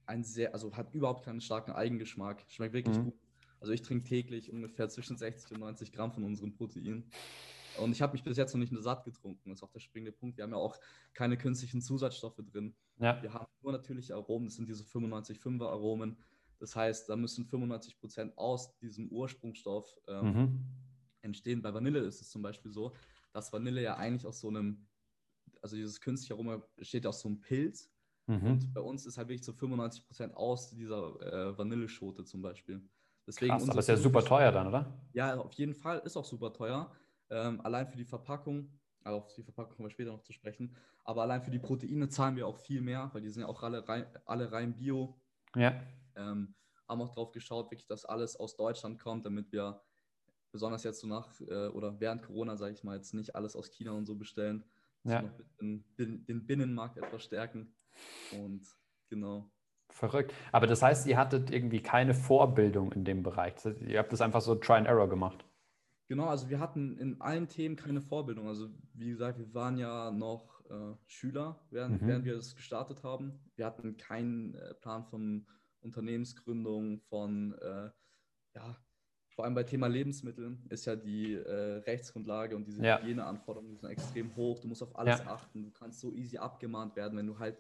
ein 0.07 0.23
sehr, 0.23 0.55
also 0.55 0.75
hat 0.77 0.95
überhaupt 0.95 1.25
keinen 1.25 1.41
starken 1.41 1.73
Eigengeschmack, 1.73 2.45
schmeckt 2.49 2.73
wirklich 2.73 2.97
mhm. 2.97 3.05
gut. 3.07 3.15
Also 3.61 3.73
ich 3.73 3.83
trinke 3.83 4.09
täglich 4.09 4.53
ungefähr 4.53 4.89
zwischen 4.89 5.17
60 5.17 5.53
und 5.53 5.61
90 5.61 5.93
Gramm 5.93 6.13
von 6.13 6.25
unserem 6.25 6.53
Protein. 6.53 7.05
Und 7.79 7.93
ich 7.93 8.03
habe 8.03 8.13
mich 8.13 8.23
bis 8.23 8.37
jetzt 8.37 8.53
noch 8.55 8.61
nicht 8.61 8.73
nur 8.73 8.83
satt 8.83 9.05
getrunken. 9.05 9.51
Das 9.51 9.59
ist 9.59 9.63
auch 9.63 9.73
der 9.73 9.81
springende 9.81 10.13
Punkt. 10.13 10.37
Wir 10.37 10.45
haben 10.45 10.53
ja 10.53 10.59
auch 10.59 10.79
keine 11.15 11.37
künstlichen 11.37 11.81
Zusatzstoffe 11.81 12.41
drin. 12.51 12.75
Ja. 12.99 13.23
Wir 13.23 13.33
haben 13.33 13.47
nur 13.63 13.73
natürliche 13.73 14.15
Aromen. 14.15 14.49
Das 14.49 14.57
sind 14.57 14.69
diese 14.69 14.85
95,5er 14.85 15.69
Aromen. 15.69 16.17
Das 16.59 16.77
heißt, 16.77 17.09
da 17.09 17.17
müssen 17.17 17.45
95 17.45 17.99
Prozent 17.99 18.39
aus 18.39 18.77
diesem 18.79 19.09
Ursprungsstoff 19.09 19.99
ähm, 20.07 20.25
mhm 20.27 20.67
entstehen. 21.23 21.63
Bei 21.63 21.73
Vanille 21.73 22.01
ist 22.01 22.21
es 22.21 22.31
zum 22.31 22.43
Beispiel 22.43 22.73
so, 22.73 22.93
dass 23.33 23.53
Vanille 23.53 23.83
ja 23.83 23.97
eigentlich 23.97 24.27
aus 24.27 24.41
so 24.41 24.49
einem, 24.49 24.87
also 25.63 25.77
dieses 25.77 26.01
künstliche 26.01 26.35
Aroma 26.35 26.63
besteht 26.77 27.07
aus 27.07 27.21
so 27.21 27.29
einem 27.29 27.41
Pilz. 27.41 27.91
Mhm. 28.27 28.47
Und 28.47 28.75
bei 28.75 28.81
uns 28.81 29.07
ist 29.07 29.19
halt 29.19 29.29
wirklich 29.29 29.45
so 29.45 29.53
95 29.53 30.07
Prozent 30.07 30.37
aus 30.37 30.71
dieser 30.71 31.21
äh, 31.21 31.59
Vanilleschote 31.59 32.25
zum 32.25 32.43
Beispiel. 32.43 32.83
Deswegen 33.27 33.53
Krass, 33.53 33.69
aber 33.69 33.79
ist 33.79 33.89
ja 33.89 33.97
super 33.97 34.25
teuer 34.25 34.51
dann, 34.51 34.67
oder? 34.67 34.93
Ja, 35.13 35.37
auf 35.39 35.53
jeden 35.53 35.75
Fall 35.75 36.01
ist 36.01 36.17
auch 36.17 36.25
super 36.25 36.53
teuer. 36.53 36.93
Ähm, 37.33 37.61
allein 37.63 37.87
für 37.87 37.97
die 37.97 38.05
Verpackung, 38.05 38.71
also 39.03 39.19
auf 39.19 39.35
die 39.35 39.43
Verpackung 39.43 39.77
kommen 39.77 39.89
wir 39.89 39.91
später 39.91 40.13
noch 40.13 40.23
zu 40.23 40.33
sprechen, 40.33 40.77
aber 41.03 41.23
allein 41.23 41.41
für 41.41 41.51
die 41.51 41.59
Proteine 41.59 42.09
zahlen 42.09 42.37
wir 42.37 42.47
auch 42.47 42.59
viel 42.59 42.83
mehr, 42.83 43.11
weil 43.15 43.23
die 43.23 43.31
sind 43.31 43.43
ja 43.43 43.49
auch 43.49 43.63
alle 43.63 43.89
rein, 43.89 44.07
alle 44.27 44.53
rein 44.53 44.77
bio. 44.77 45.19
Ja. 45.57 45.81
Ähm, 46.15 46.55
haben 46.87 47.01
auch 47.01 47.15
drauf 47.15 47.33
geschaut, 47.33 47.71
wirklich, 47.71 47.87
dass 47.87 48.05
alles 48.05 48.37
aus 48.37 48.55
Deutschland 48.55 48.99
kommt, 49.01 49.25
damit 49.25 49.51
wir 49.51 49.81
besonders 50.51 50.85
jetzt 50.85 51.01
so 51.01 51.07
nach 51.07 51.41
äh, 51.41 51.69
oder 51.69 51.99
während 52.01 52.23
Corona, 52.23 52.57
sage 52.57 52.75
ich 52.75 52.85
mal, 52.85 52.97
jetzt 52.97 53.15
nicht 53.15 53.35
alles 53.35 53.57
aus 53.57 53.71
China 53.71 53.93
und 53.93 54.05
so 54.05 54.15
bestellen. 54.15 54.63
Ja. 55.05 55.25
Den, 55.61 55.85
den 55.99 56.47
Binnenmarkt 56.47 56.99
etwas 56.99 57.25
stärken. 57.25 57.75
Und 58.33 58.63
genau. 59.09 59.51
Verrückt. 59.89 60.33
Aber 60.53 60.67
das 60.67 60.83
heißt, 60.83 61.07
ihr 61.07 61.17
hattet 61.17 61.51
irgendwie 61.51 61.81
keine 61.81 62.15
Vorbildung 62.15 62.93
in 62.93 63.05
dem 63.05 63.23
Bereich. 63.23 63.55
Das 63.55 63.65
heißt, 63.65 63.81
ihr 63.83 63.99
habt 63.99 64.13
das 64.13 64.21
einfach 64.21 64.43
so 64.43 64.55
Try 64.55 64.75
and 64.75 64.87
Error 64.87 65.09
gemacht. 65.09 65.45
Genau, 66.13 66.27
also 66.27 66.51
wir 66.51 66.61
hatten 66.61 66.99
in 66.99 67.19
allen 67.23 67.49
Themen 67.49 67.75
keine 67.75 68.03
Vorbildung. 68.03 68.47
Also 68.47 68.69
wie 68.93 69.09
gesagt, 69.09 69.39
wir 69.39 69.55
waren 69.55 69.79
ja 69.79 70.11
noch 70.11 70.63
äh, 70.69 70.95
Schüler, 71.07 71.59
während, 71.71 72.03
mhm. 72.03 72.07
während 72.07 72.27
wir 72.27 72.35
das 72.35 72.55
gestartet 72.55 73.03
haben. 73.03 73.41
Wir 73.57 73.65
hatten 73.65 73.97
keinen 73.97 74.55
äh, 74.55 74.75
Plan 74.75 75.07
von 75.07 75.47
Unternehmensgründung, 75.81 77.01
von 77.09 77.55
äh, 77.55 77.89
ja, 78.55 78.77
vor 79.31 79.47
allem 79.47 79.55
bei 79.55 79.63
Thema 79.63 79.87
Lebensmitteln 79.87 80.67
ist 80.69 80.85
ja 80.85 80.97
die 80.97 81.33
äh, 81.33 81.79
Rechtsgrundlage 81.87 82.57
und 82.57 82.67
diese 82.67 82.85
ja. 82.85 83.01
Hygieneanforderungen 83.01 83.79
sind 83.79 83.89
extrem 83.89 84.37
hoch. 84.37 84.61
Du 84.61 84.69
musst 84.69 84.83
auf 84.83 84.95
alles 84.95 85.21
ja. 85.21 85.29
achten. 85.29 85.63
Du 85.63 85.71
kannst 85.71 86.01
so 86.01 86.13
easy 86.13 86.37
abgemahnt 86.37 86.95
werden, 86.95 87.17
wenn 87.17 87.27
du 87.27 87.39
halt 87.39 87.57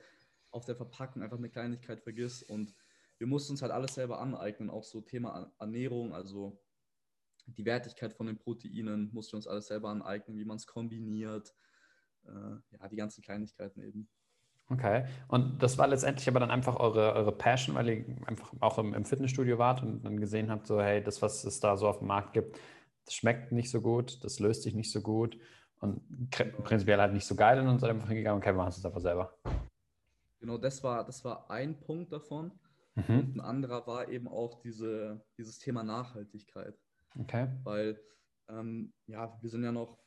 auf 0.51 0.67
der 0.67 0.77
Verpackung 0.77 1.23
einfach 1.23 1.39
eine 1.39 1.49
Kleinigkeit 1.49 2.03
vergisst. 2.03 2.43
Und 2.51 2.75
wir 3.17 3.27
mussten 3.27 3.53
uns 3.55 3.63
halt 3.63 3.73
alles 3.73 3.95
selber 3.95 4.21
aneignen, 4.21 4.69
auch 4.69 4.85
so 4.85 5.01
Thema 5.01 5.51
Ernährung, 5.59 6.13
also 6.13 6.61
die 7.47 7.65
Wertigkeit 7.65 8.13
von 8.13 8.27
den 8.27 8.39
Proteinen 8.39 9.11
mussten 9.13 9.33
wir 9.33 9.37
uns 9.39 9.47
alles 9.47 9.67
selber 9.67 9.91
aneignen, 9.91 10.37
wie 10.37 10.45
man 10.45 10.57
es 10.57 10.67
kombiniert. 10.67 11.55
Äh, 12.25 12.77
ja, 12.79 12.89
die 12.89 12.97
ganzen 12.97 13.23
Kleinigkeiten 13.23 13.83
eben. 13.83 14.09
Okay. 14.69 15.05
Und 15.29 15.63
das 15.63 15.77
war 15.77 15.89
letztendlich 15.89 16.29
aber 16.29 16.41
dann 16.41 16.51
einfach 16.51 16.77
eure, 16.77 17.13
eure 17.15 17.33
Passion, 17.33 17.75
weil 17.75 17.89
ihr 17.89 18.17
einfach 18.27 18.53
auch 18.61 18.79
im, 18.79 18.95
im, 18.95 19.05
Fitnessstudio 19.05 19.59
wart 19.59 19.83
und 19.83 20.05
dann 20.05 20.19
gesehen 20.19 20.51
habt, 20.51 20.67
so, 20.67 20.81
hey, 20.81 21.03
das, 21.03 21.21
was 21.21 21.45
es 21.45 21.61
da 21.61 21.77
so 21.77 21.89
auf 21.89 21.99
dem 21.99 22.09
Markt 22.09 22.33
gibt, 22.33 22.59
das 23.05 23.15
schmeckt 23.15 23.53
nicht 23.53 23.71
so 23.71 23.81
gut, 23.81 24.23
das 24.25 24.39
löst 24.39 24.63
sich 24.63 24.75
nicht 24.75 24.91
so 24.91 25.03
gut 25.03 25.37
und 25.81 26.31
prinzipiell 26.31 27.01
halt 27.01 27.13
nicht 27.13 27.27
so 27.27 27.35
geil 27.35 27.61
und 27.61 27.81
seid 27.81 27.91
einfach 27.91 28.09
hingegangen, 28.09 28.41
okay, 28.41 28.51
wir 28.51 28.59
machen 28.59 28.69
es 28.69 28.85
einfach 28.85 29.01
selber. 29.01 29.37
Genau, 30.39 30.57
das 30.57 30.83
war, 30.83 31.05
das 31.05 31.25
war 31.25 31.51
ein 31.51 31.79
Punkt 31.81 32.13
davon. 32.13 32.53
Mhm. 32.95 33.19
Und 33.19 33.37
ein 33.37 33.41
anderer 33.41 33.87
war 33.87 34.09
eben 34.09 34.29
auch 34.29 34.61
diese, 34.61 35.25
dieses 35.39 35.59
Thema 35.59 35.83
Nachhaltigkeit. 35.83 36.79
Okay. 37.19 37.49
Weil, 37.65 38.01
ähm, 38.49 38.93
ja, 39.07 39.39
wir 39.41 39.51
sind 39.51 39.65
ja 39.65 39.73
noch, 39.73 39.99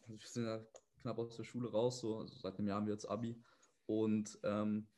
also 0.00 0.14
wir 0.14 0.26
sind 0.26 0.44
ja 0.44 0.60
knapp 1.00 1.18
aus 1.18 1.36
der 1.36 1.44
Schule 1.44 1.70
raus, 1.70 2.00
so 2.00 2.18
also 2.18 2.34
seit 2.36 2.58
einem 2.58 2.68
Jahr 2.68 2.78
haben 2.78 2.86
wir 2.86 2.94
jetzt 2.94 3.08
Abi. 3.08 3.40
Und 3.86 4.38
ähm, 4.42 4.88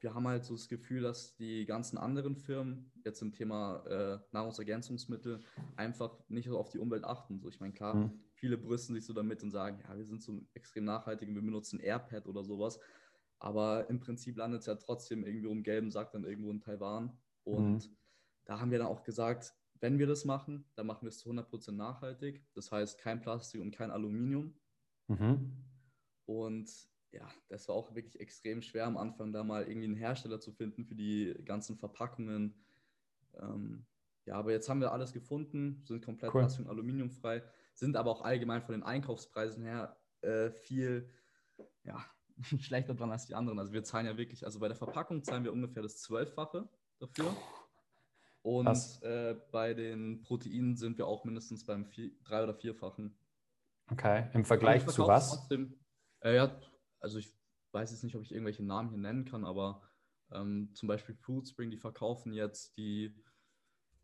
wir 0.00 0.14
haben 0.14 0.28
halt 0.28 0.44
so 0.44 0.54
das 0.54 0.68
Gefühl, 0.68 1.02
dass 1.02 1.34
die 1.34 1.64
ganzen 1.64 1.96
anderen 1.96 2.36
Firmen 2.36 2.92
jetzt 3.04 3.22
im 3.22 3.32
Thema 3.32 3.84
äh, 3.86 4.18
Nahrungsergänzungsmittel 4.32 5.40
einfach 5.76 6.18
nicht 6.28 6.46
so 6.46 6.58
auf 6.58 6.68
die 6.68 6.78
Umwelt 6.78 7.04
achten. 7.04 7.40
So, 7.40 7.48
ich 7.48 7.58
meine, 7.58 7.72
klar, 7.72 7.94
mhm. 7.94 8.20
viele 8.34 8.58
brüsten 8.58 8.94
sich 8.94 9.06
so 9.06 9.14
damit 9.14 9.42
und 9.42 9.50
sagen, 9.50 9.80
ja, 9.82 9.96
wir 9.96 10.04
sind 10.04 10.22
so 10.22 10.42
extrem 10.52 10.84
nachhaltig 10.84 11.28
und 11.28 11.34
wir 11.34 11.42
benutzen 11.42 11.80
AirPad 11.80 12.26
oder 12.26 12.44
sowas. 12.44 12.78
Aber 13.38 13.88
im 13.88 13.98
Prinzip 13.98 14.36
landet 14.36 14.60
es 14.60 14.66
ja 14.66 14.74
trotzdem 14.74 15.24
irgendwie 15.24 15.46
um 15.46 15.62
gelben 15.62 15.90
Sack 15.90 16.12
dann 16.12 16.24
irgendwo 16.24 16.50
in 16.50 16.60
Taiwan. 16.60 17.16
Und 17.44 17.88
mhm. 17.88 17.96
da 18.44 18.60
haben 18.60 18.70
wir 18.70 18.78
dann 18.78 18.88
auch 18.88 19.04
gesagt, 19.04 19.54
wenn 19.84 19.98
wir 19.98 20.06
das 20.06 20.24
machen, 20.24 20.64
dann 20.76 20.86
machen 20.86 21.02
wir 21.02 21.10
es 21.10 21.18
zu 21.18 21.28
100% 21.28 21.72
nachhaltig. 21.72 22.42
Das 22.54 22.72
heißt, 22.72 22.98
kein 22.98 23.20
Plastik 23.20 23.60
und 23.60 23.70
kein 23.70 23.90
Aluminium. 23.90 24.54
Mhm. 25.08 25.62
Und 26.24 26.70
ja, 27.12 27.28
das 27.50 27.68
war 27.68 27.74
auch 27.74 27.94
wirklich 27.94 28.18
extrem 28.18 28.62
schwer 28.62 28.86
am 28.86 28.96
Anfang, 28.96 29.30
da 29.30 29.44
mal 29.44 29.64
irgendwie 29.64 29.88
einen 29.88 29.94
Hersteller 29.94 30.40
zu 30.40 30.52
finden 30.52 30.86
für 30.86 30.94
die 30.94 31.34
ganzen 31.44 31.76
Verpackungen. 31.76 32.64
Ähm, 33.34 33.84
ja, 34.24 34.36
aber 34.36 34.52
jetzt 34.52 34.70
haben 34.70 34.80
wir 34.80 34.90
alles 34.90 35.12
gefunden, 35.12 35.82
sind 35.84 36.02
komplett 36.02 36.32
cool. 36.32 36.40
Plastik- 36.40 36.64
und 36.64 36.70
Aluminiumfrei, 36.70 37.42
sind 37.74 37.96
aber 37.96 38.10
auch 38.10 38.22
allgemein 38.22 38.62
von 38.62 38.72
den 38.72 38.84
Einkaufspreisen 38.84 39.62
her 39.64 40.00
äh, 40.22 40.50
viel 40.50 41.10
ja, 41.82 42.02
schlechter 42.58 42.94
dran 42.94 43.12
als 43.12 43.26
die 43.26 43.34
anderen. 43.34 43.58
Also 43.58 43.74
wir 43.74 43.84
zahlen 43.84 44.06
ja 44.06 44.16
wirklich, 44.16 44.46
also 44.46 44.60
bei 44.60 44.68
der 44.68 44.78
Verpackung 44.78 45.22
zahlen 45.22 45.44
wir 45.44 45.52
ungefähr 45.52 45.82
das 45.82 45.98
Zwölffache 46.00 46.70
dafür. 47.00 47.36
Und 48.44 49.00
äh, 49.00 49.36
bei 49.52 49.72
den 49.72 50.20
Proteinen 50.20 50.76
sind 50.76 50.98
wir 50.98 51.06
auch 51.06 51.24
mindestens 51.24 51.64
beim 51.64 51.86
vier, 51.86 52.10
drei- 52.24 52.42
oder 52.42 52.54
vierfachen. 52.54 53.16
Okay, 53.90 54.28
im 54.34 54.44
Vergleich 54.44 54.86
zu 54.86 55.06
was? 55.06 55.30
Trotzdem, 55.30 55.80
äh, 56.20 56.36
ja, 56.36 56.60
also 57.00 57.18
ich 57.18 57.32
weiß 57.72 57.90
jetzt 57.92 58.04
nicht, 58.04 58.16
ob 58.16 58.22
ich 58.22 58.32
irgendwelche 58.32 58.62
Namen 58.62 58.90
hier 58.90 58.98
nennen 58.98 59.24
kann, 59.24 59.46
aber 59.46 59.80
ähm, 60.30 60.68
zum 60.74 60.88
Beispiel 60.88 61.14
Fruit 61.14 61.48
Spring, 61.48 61.70
die 61.70 61.78
verkaufen 61.78 62.34
jetzt 62.34 62.76
die 62.76 63.14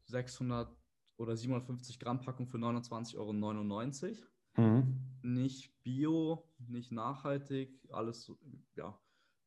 600 0.05 0.75
oder 1.19 1.37
750 1.37 2.01
Gramm 2.01 2.23
Packung 2.23 2.49
für 2.49 2.57
29,99 2.57 3.19
Euro. 3.19 4.71
Mhm. 4.71 5.01
Nicht 5.21 5.83
bio, 5.83 6.49
nicht 6.67 6.93
nachhaltig, 6.93 7.79
alles, 7.91 8.33
ja. 8.75 8.99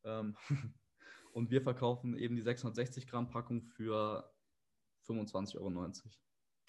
Ähm, 0.03 0.37
und 1.33 1.49
wir 1.49 1.63
verkaufen 1.63 2.15
eben 2.15 2.35
die 2.35 2.43
660 2.43 3.07
Gramm 3.07 3.31
Packung 3.31 3.63
für 3.63 4.31
25,90 5.07 5.57
Euro. 5.57 5.91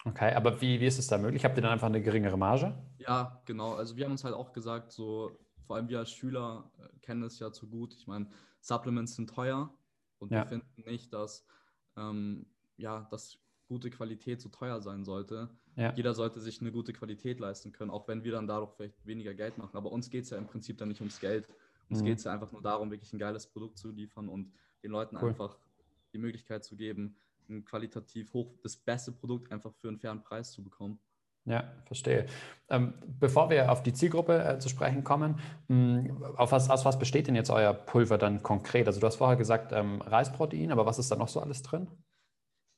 Okay, 0.05 0.33
aber 0.33 0.61
wie, 0.61 0.79
wie 0.79 0.85
ist 0.85 0.99
es 0.99 1.07
da 1.07 1.17
möglich? 1.17 1.43
Habt 1.43 1.57
ihr 1.57 1.63
dann 1.63 1.71
einfach 1.71 1.87
eine 1.87 2.01
geringere 2.01 2.37
Marge? 2.37 2.77
Ja, 2.99 3.41
genau. 3.45 3.73
Also 3.73 3.97
wir 3.97 4.05
haben 4.05 4.11
uns 4.11 4.23
halt 4.23 4.35
auch 4.35 4.53
gesagt, 4.53 4.91
so 4.91 5.31
vor 5.65 5.75
allem 5.75 5.89
wir 5.89 5.99
als 5.99 6.11
Schüler 6.11 6.71
äh, 6.77 6.99
kennen 6.99 7.23
es 7.23 7.39
ja 7.39 7.51
zu 7.51 7.67
gut. 7.67 7.95
Ich 7.95 8.05
meine, 8.05 8.27
Supplements 8.61 9.15
sind 9.15 9.29
teuer 9.29 9.73
und 10.19 10.31
ja. 10.31 10.39
wir 10.39 10.45
finden 10.45 10.83
nicht, 10.89 11.11
dass, 11.11 11.45
ähm, 11.97 12.45
ja, 12.77 13.07
dass 13.09 13.39
gute 13.67 13.89
Qualität 13.89 14.41
so 14.41 14.49
teuer 14.49 14.79
sein 14.81 15.03
sollte. 15.03 15.49
Ja. 15.75 15.91
Jeder 15.93 16.13
sollte 16.13 16.39
sich 16.39 16.61
eine 16.61 16.71
gute 16.71 16.93
Qualität 16.93 17.39
leisten 17.39 17.71
können, 17.71 17.91
auch 17.91 18.07
wenn 18.07 18.23
wir 18.23 18.31
dann 18.31 18.47
dadurch 18.47 18.71
vielleicht 18.73 19.05
weniger 19.05 19.33
Geld 19.33 19.57
machen. 19.57 19.75
Aber 19.75 19.91
uns 19.91 20.09
geht 20.09 20.25
es 20.25 20.29
ja 20.29 20.37
im 20.37 20.45
Prinzip 20.45 20.77
dann 20.77 20.89
nicht 20.89 21.01
ums 21.01 21.19
Geld. 21.19 21.47
Uns 21.89 22.01
mhm. 22.01 22.05
geht 22.05 22.17
es 22.19 22.23
ja 22.23 22.31
einfach 22.31 22.51
nur 22.51 22.61
darum, 22.61 22.91
wirklich 22.91 23.11
ein 23.11 23.19
geiles 23.19 23.47
Produkt 23.47 23.77
zu 23.77 23.91
liefern 23.91 24.29
und 24.29 24.53
den 24.83 24.91
Leuten 24.91 25.17
cool. 25.17 25.29
einfach 25.29 25.57
die 26.13 26.17
Möglichkeit 26.17 26.63
zu 26.63 26.75
geben, 26.75 27.17
ein 27.49 27.65
qualitativ 27.65 28.33
hoch, 28.33 28.53
das 28.63 28.75
beste 28.75 29.11
Produkt 29.11 29.51
einfach 29.51 29.73
für 29.75 29.87
einen 29.87 29.99
fairen 29.99 30.23
Preis 30.23 30.51
zu 30.51 30.63
bekommen. 30.63 30.99
Ja, 31.45 31.71
verstehe. 31.85 32.25
Ähm, 32.69 32.95
bevor 33.19 33.51
wir 33.51 33.71
auf 33.71 33.83
die 33.83 33.93
Zielgruppe 33.93 34.43
äh, 34.43 34.59
zu 34.59 34.67
sprechen 34.67 35.03
kommen, 35.03 35.39
mh, 35.67 36.03
hm, 36.03 36.23
auf 36.37 36.51
was, 36.51 36.69
aus 36.69 36.85
was 36.85 36.97
besteht 36.97 37.27
denn 37.27 37.35
jetzt 37.35 37.51
euer 37.51 37.73
Pulver 37.73 38.17
dann 38.17 38.41
konkret? 38.41 38.87
Also 38.87 38.99
du 38.99 39.05
hast 39.05 39.17
vorher 39.17 39.37
gesagt 39.37 39.71
ähm, 39.71 40.01
Reisprotein, 40.01 40.71
aber 40.71 40.87
was 40.87 40.97
ist 40.97 41.11
da 41.11 41.15
noch 41.15 41.27
so 41.27 41.39
alles 41.39 41.61
drin? 41.61 41.87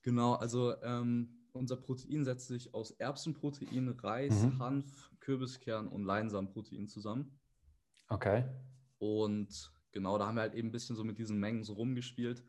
Genau, 0.02 0.34
also 0.34 0.74
ähm, 0.84 1.48
unser 1.54 1.78
Protein 1.78 2.26
setzt 2.26 2.48
sich 2.48 2.74
aus 2.74 2.92
Erbsenprotein, 2.92 3.90
Reis, 3.90 4.44
mhm. 4.44 4.60
Hanf, 4.60 5.12
Kürbiskern 5.22 5.88
und 5.88 6.04
Leinsamenprotein 6.04 6.88
zusammen. 6.88 7.40
Okay. 8.10 8.44
Und 9.00 9.72
genau, 9.92 10.18
da 10.18 10.28
haben 10.28 10.36
wir 10.36 10.42
halt 10.42 10.56
eben 10.56 10.70
ein 10.70 10.72
bisschen 10.72 10.96
so 10.96 11.04
mit 11.04 11.18
diesen 11.18 11.40
Mengen 11.40 11.64
so 11.64 11.74
rumgespielt. 11.74 12.44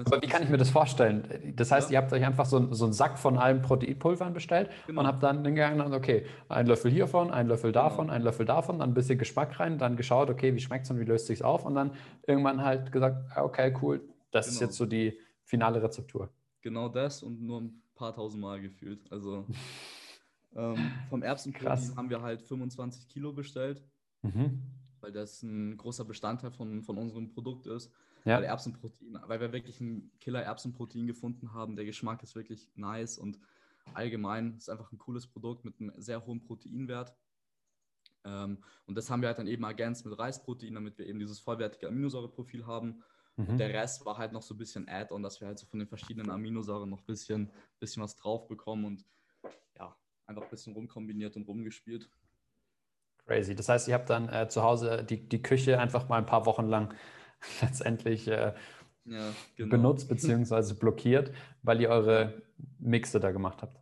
Aber 0.00 0.22
wie 0.22 0.26
kann 0.26 0.42
ich 0.42 0.48
mir 0.48 0.56
das 0.56 0.70
vorstellen? 0.70 1.54
Das 1.56 1.70
heißt, 1.70 1.90
ja. 1.90 1.94
ihr 1.94 2.02
habt 2.02 2.12
euch 2.12 2.24
einfach 2.24 2.46
so, 2.46 2.72
so, 2.72 2.84
einen 2.84 2.92
Sack 2.92 3.18
von 3.18 3.38
allen 3.38 3.62
Proteinpulvern 3.62 4.32
bestellt 4.32 4.70
genau. 4.86 5.02
und 5.02 5.06
habt 5.06 5.22
dann 5.22 5.44
hingegangen, 5.44 5.92
okay, 5.92 6.26
ein 6.48 6.66
Löffel 6.66 6.90
hiervon, 6.90 7.30
ein 7.30 7.46
Löffel 7.46 7.72
genau. 7.72 7.84
davon, 7.84 8.06
genau. 8.06 8.14
ein 8.14 8.22
Löffel 8.22 8.46
davon, 8.46 8.78
dann 8.78 8.90
ein 8.90 8.94
bisschen 8.94 9.18
Geschmack 9.18 9.58
rein, 9.60 9.78
dann 9.78 9.96
geschaut, 9.96 10.30
okay, 10.30 10.54
wie 10.54 10.60
schmeckt 10.60 10.84
es 10.84 10.90
und 10.90 11.00
wie 11.00 11.04
löst 11.04 11.26
sich 11.26 11.44
auf 11.44 11.64
und 11.64 11.74
dann 11.74 11.92
irgendwann 12.26 12.62
halt 12.64 12.92
gesagt, 12.92 13.24
ah, 13.34 13.42
okay, 13.42 13.74
cool, 13.82 14.00
das 14.30 14.46
genau. 14.46 14.54
ist 14.54 14.60
jetzt 14.60 14.76
so 14.76 14.86
die 14.86 15.18
finale 15.42 15.82
Rezeptur. 15.82 16.30
Genau 16.60 16.88
das 16.88 17.22
und 17.22 17.42
nur 17.42 17.60
ein 17.60 17.82
paar 17.94 18.14
tausend 18.14 18.42
Mal 18.42 18.60
gefühlt. 18.60 19.00
Also 19.12 19.46
ähm, 20.56 20.92
vom 21.08 21.22
Erbsenprotein 21.22 21.96
haben 21.96 22.10
wir 22.10 22.22
halt 22.22 22.42
25 22.42 23.08
Kilo 23.08 23.32
bestellt, 23.32 23.82
mhm. 24.22 24.62
weil 25.00 25.12
das 25.12 25.42
ein 25.42 25.76
großer 25.76 26.04
Bestandteil 26.04 26.50
von, 26.50 26.82
von 26.82 26.98
unserem 26.98 27.28
Produkt 27.28 27.66
ist. 27.66 27.92
Ja. 28.24 28.36
Weil 28.36 28.44
Erbsenprotein, 28.44 29.18
weil 29.26 29.40
wir 29.40 29.52
wirklich 29.52 29.80
ein 29.80 30.10
Killer-Erbsenprotein 30.20 31.06
gefunden 31.06 31.52
haben. 31.52 31.76
Der 31.76 31.84
Geschmack 31.84 32.22
ist 32.22 32.34
wirklich 32.34 32.70
nice 32.74 33.18
und 33.18 33.38
allgemein 33.92 34.56
ist 34.56 34.70
einfach 34.70 34.90
ein 34.92 34.98
cooles 34.98 35.26
Produkt 35.26 35.64
mit 35.64 35.78
einem 35.78 35.92
sehr 35.98 36.24
hohen 36.24 36.42
Proteinwert. 36.42 37.14
Ähm, 38.24 38.58
und 38.86 38.96
das 38.96 39.10
haben 39.10 39.20
wir 39.20 39.28
halt 39.28 39.38
dann 39.38 39.46
eben 39.46 39.64
ergänzt 39.64 40.06
mit 40.06 40.18
Reisprotein, 40.18 40.74
damit 40.74 40.96
wir 40.96 41.06
eben 41.06 41.18
dieses 41.18 41.38
vollwertige 41.38 41.88
Aminosäureprofil 41.88 42.66
haben. 42.66 43.02
Mhm. 43.36 43.48
Und 43.48 43.58
der 43.58 43.68
Rest 43.70 44.06
war 44.06 44.16
halt 44.16 44.32
noch 44.32 44.42
so 44.42 44.54
ein 44.54 44.58
bisschen 44.58 44.88
Add-on, 44.88 45.22
dass 45.22 45.40
wir 45.40 45.48
halt 45.48 45.58
so 45.58 45.66
von 45.66 45.78
den 45.78 45.88
verschiedenen 45.88 46.30
Aminosäuren 46.30 46.88
noch 46.88 47.00
ein 47.00 47.06
bisschen, 47.06 47.50
bisschen 47.78 48.02
was 48.02 48.16
drauf 48.16 48.48
bekommen 48.48 48.86
und 48.86 49.04
ja, 49.76 49.94
einfach 50.26 50.44
ein 50.44 50.50
bisschen 50.50 50.72
rumkombiniert 50.72 51.36
und 51.36 51.46
rumgespielt. 51.46 52.08
Crazy. 53.26 53.54
Das 53.54 53.68
heißt, 53.68 53.88
ihr 53.88 53.94
habt 53.94 54.10
dann 54.10 54.28
äh, 54.28 54.48
zu 54.48 54.62
Hause 54.62 55.04
die, 55.04 55.28
die 55.28 55.42
Küche 55.42 55.78
einfach 55.78 56.08
mal 56.08 56.18
ein 56.18 56.26
paar 56.26 56.46
Wochen 56.46 56.66
lang 56.66 56.94
letztendlich 57.62 58.28
äh, 58.28 58.54
ja, 59.04 59.32
genau. 59.56 59.70
benutzt 59.70 60.08
bzw. 60.08 60.74
blockiert, 60.78 61.32
weil 61.62 61.80
ihr 61.80 61.90
eure 61.90 62.42
Mixe 62.78 63.20
da 63.20 63.30
gemacht 63.30 63.62
habt. 63.62 63.80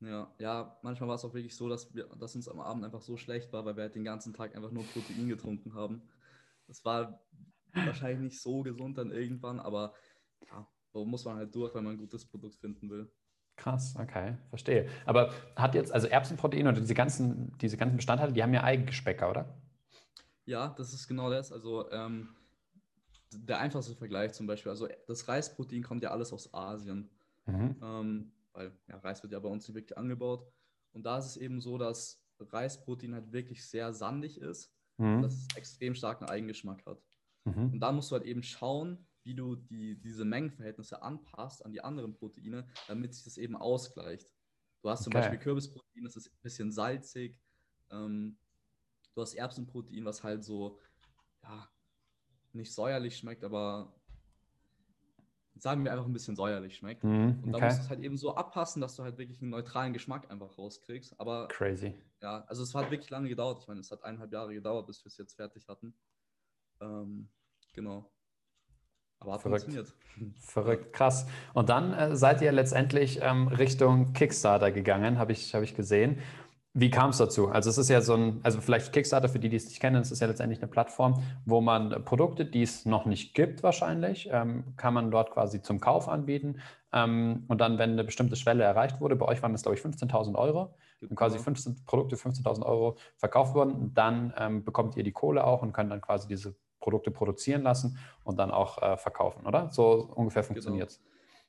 Ja, 0.00 0.30
ja, 0.38 0.78
manchmal 0.82 1.08
war 1.08 1.16
es 1.16 1.24
auch 1.24 1.32
wirklich 1.32 1.56
so, 1.56 1.68
dass, 1.68 1.94
wir, 1.94 2.06
dass 2.18 2.34
uns 2.34 2.48
am 2.48 2.60
Abend 2.60 2.84
einfach 2.84 3.00
so 3.00 3.16
schlecht 3.16 3.52
war, 3.52 3.64
weil 3.64 3.76
wir 3.76 3.84
halt 3.84 3.94
den 3.94 4.04
ganzen 4.04 4.34
Tag 4.34 4.54
einfach 4.54 4.70
nur 4.70 4.84
Protein 4.84 5.28
getrunken 5.28 5.74
haben. 5.74 6.02
Das 6.66 6.84
war 6.84 7.20
wahrscheinlich 7.72 8.20
nicht 8.20 8.40
so 8.40 8.62
gesund 8.62 8.98
dann 8.98 9.10
irgendwann, 9.10 9.60
aber 9.60 9.94
ja, 10.46 10.66
so 10.92 11.04
muss 11.04 11.24
man 11.24 11.36
halt 11.36 11.54
durch, 11.54 11.74
wenn 11.74 11.84
man 11.84 11.94
ein 11.94 11.98
gutes 11.98 12.26
Produkt 12.26 12.56
finden 12.56 12.90
will. 12.90 13.10
Krass, 13.56 13.94
okay, 13.98 14.36
verstehe. 14.48 14.88
Aber 15.06 15.32
hat 15.56 15.74
jetzt, 15.74 15.92
also 15.92 16.08
Erbsenprotein 16.08 16.66
oder 16.66 16.80
diese 16.80 16.94
ganzen, 16.94 17.56
diese 17.58 17.76
ganzen 17.76 17.96
Bestandteile, 17.96 18.32
die 18.32 18.42
haben 18.42 18.52
ja 18.52 18.64
Eigengeschmäcker, 18.64 19.30
oder? 19.30 19.54
Ja, 20.44 20.74
das 20.76 20.92
ist 20.92 21.06
genau 21.08 21.30
das. 21.30 21.52
Also 21.52 21.90
ähm, 21.90 22.34
der 23.38 23.60
einfachste 23.60 23.94
Vergleich 23.94 24.32
zum 24.32 24.46
Beispiel, 24.46 24.70
also 24.70 24.88
das 25.06 25.28
Reisprotein 25.28 25.82
kommt 25.82 26.02
ja 26.02 26.10
alles 26.10 26.32
aus 26.32 26.52
Asien, 26.52 27.10
mhm. 27.46 27.76
ähm, 27.82 28.32
weil 28.52 28.72
ja, 28.88 28.98
Reis 28.98 29.22
wird 29.22 29.32
ja 29.32 29.38
bei 29.38 29.48
uns 29.48 29.66
nicht 29.68 29.74
wirklich 29.74 29.96
angebaut. 29.96 30.46
Und 30.92 31.04
da 31.04 31.18
ist 31.18 31.26
es 31.26 31.36
eben 31.36 31.60
so, 31.60 31.78
dass 31.78 32.24
Reisprotein 32.38 33.14
halt 33.14 33.32
wirklich 33.32 33.66
sehr 33.66 33.92
sandig 33.92 34.40
ist, 34.40 34.72
mhm. 34.98 35.22
dass 35.22 35.34
es 35.34 35.56
extrem 35.56 35.94
starken 35.94 36.24
Eigengeschmack 36.24 36.84
hat. 36.86 37.02
Mhm. 37.44 37.72
Und 37.72 37.80
da 37.80 37.92
musst 37.92 38.10
du 38.10 38.16
halt 38.16 38.24
eben 38.24 38.42
schauen, 38.42 39.06
wie 39.24 39.34
du 39.34 39.56
die, 39.56 40.00
diese 40.00 40.24
Mengenverhältnisse 40.24 41.02
anpasst 41.02 41.64
an 41.64 41.72
die 41.72 41.82
anderen 41.82 42.14
Proteine, 42.14 42.68
damit 42.88 43.14
sich 43.14 43.24
das 43.24 43.38
eben 43.38 43.56
ausgleicht. 43.56 44.28
Du 44.82 44.90
hast 44.90 45.04
zum 45.04 45.12
okay. 45.12 45.22
Beispiel 45.22 45.38
Kürbisprotein, 45.38 46.04
das 46.04 46.16
ist 46.16 46.28
ein 46.28 46.42
bisschen 46.42 46.70
salzig. 46.70 47.40
Ähm, 47.90 48.36
du 49.14 49.22
hast 49.22 49.34
Erbsenprotein, 49.34 50.04
was 50.04 50.22
halt 50.22 50.44
so, 50.44 50.78
ja, 51.42 51.68
nicht 52.54 52.72
säuerlich 52.74 53.16
schmeckt, 53.16 53.44
aber 53.44 53.92
sagen 55.56 55.84
wir 55.84 55.92
einfach 55.92 56.06
ein 56.06 56.12
bisschen 56.12 56.36
säuerlich 56.36 56.76
schmeckt. 56.76 57.04
Mm, 57.04 57.42
und 57.42 57.52
da 57.52 57.58
musst 57.58 57.78
du 57.78 57.82
es 57.82 57.88
halt 57.88 58.00
eben 58.00 58.16
so 58.16 58.34
abpassen, 58.34 58.80
dass 58.80 58.96
du 58.96 59.02
halt 59.02 59.18
wirklich 59.18 59.40
einen 59.40 59.50
neutralen 59.50 59.92
Geschmack 59.92 60.30
einfach 60.30 60.58
rauskriegst. 60.58 61.18
Aber 61.18 61.48
crazy. 61.48 61.94
Ja, 62.20 62.44
also 62.48 62.62
es 62.62 62.74
hat 62.74 62.90
wirklich 62.90 63.10
lange 63.10 63.28
gedauert. 63.28 63.58
Ich 63.60 63.68
meine, 63.68 63.80
es 63.80 63.90
hat 63.90 64.02
eineinhalb 64.04 64.32
Jahre 64.32 64.54
gedauert, 64.54 64.86
bis 64.86 65.04
wir 65.04 65.08
es 65.08 65.16
jetzt 65.16 65.34
fertig 65.34 65.68
hatten. 65.68 65.94
Ähm, 66.80 67.28
genau. 67.72 68.10
Aber 69.20 69.34
hat 69.34 69.42
Verrückt. 69.42 69.64
funktioniert. 69.64 69.94
Verrückt, 70.38 70.92
krass. 70.92 71.26
Und 71.54 71.68
dann 71.68 71.92
äh, 71.92 72.16
seid 72.16 72.42
ihr 72.42 72.52
letztendlich 72.52 73.20
ähm, 73.22 73.48
Richtung 73.48 74.12
Kickstarter 74.12 74.70
gegangen, 74.70 75.18
habe 75.18 75.32
ich, 75.32 75.54
hab 75.54 75.62
ich 75.62 75.74
gesehen. 75.74 76.18
Wie 76.76 76.90
kam 76.90 77.10
es 77.10 77.18
dazu? 77.18 77.48
Also 77.48 77.70
es 77.70 77.78
ist 77.78 77.88
ja 77.88 78.00
so 78.00 78.14
ein, 78.14 78.40
also 78.42 78.60
vielleicht 78.60 78.92
Kickstarter 78.92 79.28
für 79.28 79.38
die, 79.38 79.48
die 79.48 79.56
es 79.56 79.66
nicht 79.66 79.78
kennen, 79.80 80.02
es 80.02 80.10
ist 80.10 80.18
ja 80.20 80.26
letztendlich 80.26 80.58
eine 80.58 80.66
Plattform, 80.66 81.22
wo 81.46 81.60
man 81.60 82.04
Produkte, 82.04 82.44
die 82.44 82.62
es 82.62 82.84
noch 82.84 83.06
nicht 83.06 83.32
gibt 83.32 83.62
wahrscheinlich, 83.62 84.28
ähm, 84.32 84.64
kann 84.76 84.92
man 84.92 85.12
dort 85.12 85.30
quasi 85.30 85.62
zum 85.62 85.78
Kauf 85.78 86.08
anbieten. 86.08 86.60
Ähm, 86.92 87.44
und 87.46 87.60
dann, 87.60 87.78
wenn 87.78 87.92
eine 87.92 88.02
bestimmte 88.02 88.34
Schwelle 88.34 88.64
erreicht 88.64 89.00
wurde, 89.00 89.14
bei 89.14 89.26
euch 89.26 89.40
waren 89.40 89.52
das 89.52 89.62
glaube 89.62 89.78
ich 89.78 89.84
15.000 89.84 90.34
Euro, 90.34 90.74
wenn 90.98 91.14
quasi 91.14 91.38
15 91.38 91.84
Produkte 91.86 92.16
15.000 92.16 92.66
Euro 92.66 92.96
verkauft 93.18 93.54
wurden, 93.54 93.94
dann 93.94 94.34
ähm, 94.36 94.64
bekommt 94.64 94.96
ihr 94.96 95.04
die 95.04 95.12
Kohle 95.12 95.44
auch 95.44 95.62
und 95.62 95.72
könnt 95.72 95.92
dann 95.92 96.00
quasi 96.00 96.26
diese 96.26 96.56
Produkte 96.80 97.12
produzieren 97.12 97.62
lassen 97.62 97.98
und 98.24 98.36
dann 98.36 98.50
auch 98.50 98.82
äh, 98.82 98.96
verkaufen, 98.96 99.46
oder? 99.46 99.70
So 99.70 100.10
ungefähr 100.16 100.42
funktioniert 100.42 100.90
es. 100.90 101.00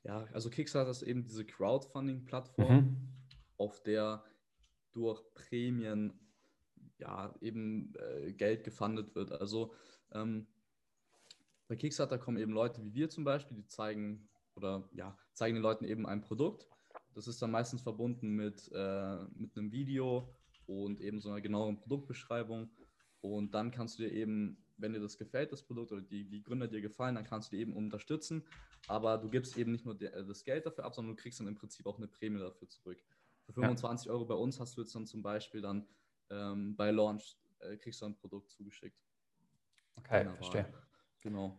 Genau. 0.04 0.20
Ja, 0.20 0.24
also 0.32 0.50
Kickstarter 0.50 0.90
ist 0.90 1.02
eben 1.02 1.24
diese 1.24 1.44
Crowdfunding-Plattform, 1.44 2.74
mhm. 2.74 2.96
auf 3.58 3.82
der 3.82 4.22
durch 4.96 5.22
Prämien 5.34 6.18
ja 6.98 7.34
eben 7.40 7.92
äh, 7.96 8.32
Geld 8.32 8.64
gefundet 8.64 9.14
wird. 9.14 9.30
Also 9.32 9.74
ähm, 10.12 10.46
bei 11.68 11.76
Kickstarter 11.76 12.18
kommen 12.18 12.38
eben 12.38 12.52
Leute 12.52 12.82
wie 12.82 12.94
wir 12.94 13.10
zum 13.10 13.24
Beispiel, 13.24 13.56
die 13.56 13.66
zeigen 13.66 14.28
oder 14.54 14.88
ja, 14.92 15.18
zeigen 15.34 15.56
den 15.56 15.62
Leuten 15.62 15.84
eben 15.84 16.06
ein 16.06 16.22
Produkt. 16.22 16.66
Das 17.14 17.28
ist 17.28 17.42
dann 17.42 17.50
meistens 17.50 17.82
verbunden 17.82 18.30
mit, 18.30 18.70
äh, 18.72 19.24
mit 19.34 19.56
einem 19.56 19.70
Video 19.72 20.34
und 20.66 21.00
eben 21.00 21.20
so 21.20 21.28
einer 21.28 21.40
genaueren 21.40 21.76
Produktbeschreibung. 21.76 22.70
Und 23.20 23.54
dann 23.54 23.70
kannst 23.70 23.98
du 23.98 24.04
dir 24.04 24.12
eben, 24.12 24.64
wenn 24.76 24.92
dir 24.92 25.00
das 25.00 25.18
gefällt, 25.18 25.52
das 25.52 25.62
Produkt 25.62 25.92
oder 25.92 26.02
die, 26.02 26.28
die 26.28 26.42
Gründer 26.42 26.68
dir 26.68 26.80
gefallen, 26.80 27.14
dann 27.14 27.24
kannst 27.24 27.52
du 27.52 27.56
die 27.56 27.62
eben 27.62 27.74
unterstützen. 27.74 28.44
Aber 28.88 29.18
du 29.18 29.28
gibst 29.28 29.56
eben 29.56 29.72
nicht 29.72 29.84
nur 29.84 29.94
das 29.94 30.44
Geld 30.44 30.64
dafür 30.64 30.84
ab, 30.84 30.94
sondern 30.94 31.16
du 31.16 31.22
kriegst 31.22 31.40
dann 31.40 31.48
im 31.48 31.54
Prinzip 31.56 31.86
auch 31.86 31.98
eine 31.98 32.08
Prämie 32.08 32.38
dafür 32.38 32.68
zurück. 32.68 33.02
Für 33.46 33.52
25 33.52 34.06
ja. 34.06 34.12
Euro 34.12 34.24
bei 34.24 34.34
uns 34.34 34.60
hast 34.60 34.76
du 34.76 34.82
jetzt 34.82 34.94
dann 34.94 35.06
zum 35.06 35.22
Beispiel 35.22 35.60
dann 35.60 35.86
ähm, 36.30 36.76
bei 36.76 36.90
Launch 36.90 37.36
äh, 37.60 37.76
kriegst 37.76 38.02
du 38.02 38.06
ein 38.06 38.16
Produkt 38.16 38.50
zugeschickt. 38.50 38.98
Okay, 39.96 40.28
verstehe. 40.36 40.66
Genau. 41.20 41.58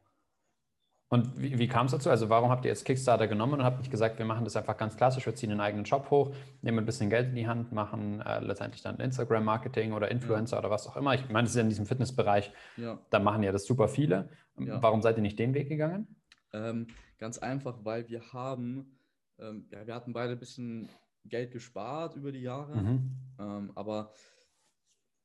Und 1.10 1.40
wie, 1.42 1.58
wie 1.58 1.68
kam 1.70 1.86
es 1.86 1.94
dazu? 1.94 2.10
Also 2.10 2.28
warum 2.30 2.50
habt 2.50 2.66
ihr 2.66 2.70
jetzt 2.70 2.84
Kickstarter 2.84 3.28
genommen 3.28 3.54
und 3.54 3.64
habt 3.64 3.80
nicht 3.80 3.90
gesagt, 3.90 4.20
wir 4.20 4.26
machen 4.26 4.44
das 4.44 4.58
einfach 4.58 4.76
ganz 4.76 4.98
klassisch, 4.98 5.26
wir 5.26 5.36
ziehen 5.36 5.52
einen 5.52 5.62
eigenen 5.62 5.86
Shop 5.86 6.10
hoch, 6.12 6.36
nehmen 6.62 6.80
ein 6.80 6.86
bisschen 6.86 7.10
Geld 7.10 7.30
in 7.30 7.36
die 7.36 7.48
Hand, 7.48 7.72
machen 7.72 8.20
äh, 8.22 8.40
letztendlich 8.40 8.82
dann 8.82 9.00
Instagram-Marketing 9.00 9.94
oder 9.94 10.12
Influencer 10.12 10.58
ja. 10.58 10.60
oder 10.60 10.70
was 10.70 10.86
auch 10.86 10.98
immer. 10.98 11.16
Ich 11.16 11.30
meine, 11.30 11.44
das 11.44 11.52
ist 11.52 11.56
ja 11.56 11.62
in 11.62 11.70
diesem 11.70 11.86
Fitnessbereich, 11.86 12.52
ja. 12.76 13.00
da 13.10 13.20
machen 13.20 13.42
ja 13.44 13.54
das 13.54 13.66
super 13.66 13.88
viele. 13.88 14.30
Ja. 14.60 14.82
Warum 14.82 15.02
seid 15.02 15.16
ihr 15.16 15.22
nicht 15.22 15.40
den 15.40 15.54
Weg 15.54 15.70
gegangen? 15.70 16.14
Ähm, 16.52 16.88
ganz 17.20 17.38
einfach, 17.38 17.78
weil 17.84 18.10
wir 18.10 18.34
haben, 18.34 19.00
ähm, 19.40 19.66
ja, 19.72 19.88
wir 19.88 19.96
hatten 19.96 20.12
beide 20.12 20.34
ein 20.34 20.40
bisschen 20.40 20.90
Geld 21.30 21.52
gespart 21.52 22.16
über 22.16 22.32
die 22.32 22.42
Jahre, 22.42 22.76
mhm. 22.76 23.16
ähm, 23.40 23.72
aber 23.76 24.14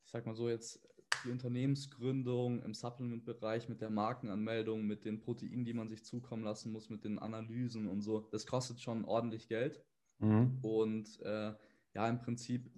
ich 0.05 0.11
sag 0.11 0.27
mal 0.27 0.35
so, 0.35 0.49
jetzt 0.49 0.81
die 1.25 1.31
Unternehmensgründung 1.31 2.63
im 2.63 2.75
Supplement-Bereich 2.75 3.69
mit 3.69 3.81
der 3.81 3.91
Markenanmeldung, 3.91 4.87
mit 4.87 5.05
den 5.05 5.21
Proteinen, 5.21 5.65
die 5.65 5.75
man 5.75 5.89
sich 5.89 6.05
zukommen 6.05 6.45
lassen 6.45 6.73
muss, 6.73 6.91
mit 6.91 7.05
den 7.05 7.19
Analysen 7.19 7.87
und 7.87 8.01
so, 8.03 8.21
das 8.21 8.47
kostet 8.47 8.81
schon 8.81 9.05
ordentlich 9.05 9.49
Geld. 9.49 9.83
Mhm. 10.19 10.59
Und 10.63 11.21
äh, 11.21 11.55
ja, 11.95 12.09
im 12.09 12.19
Prinzip, 12.19 12.71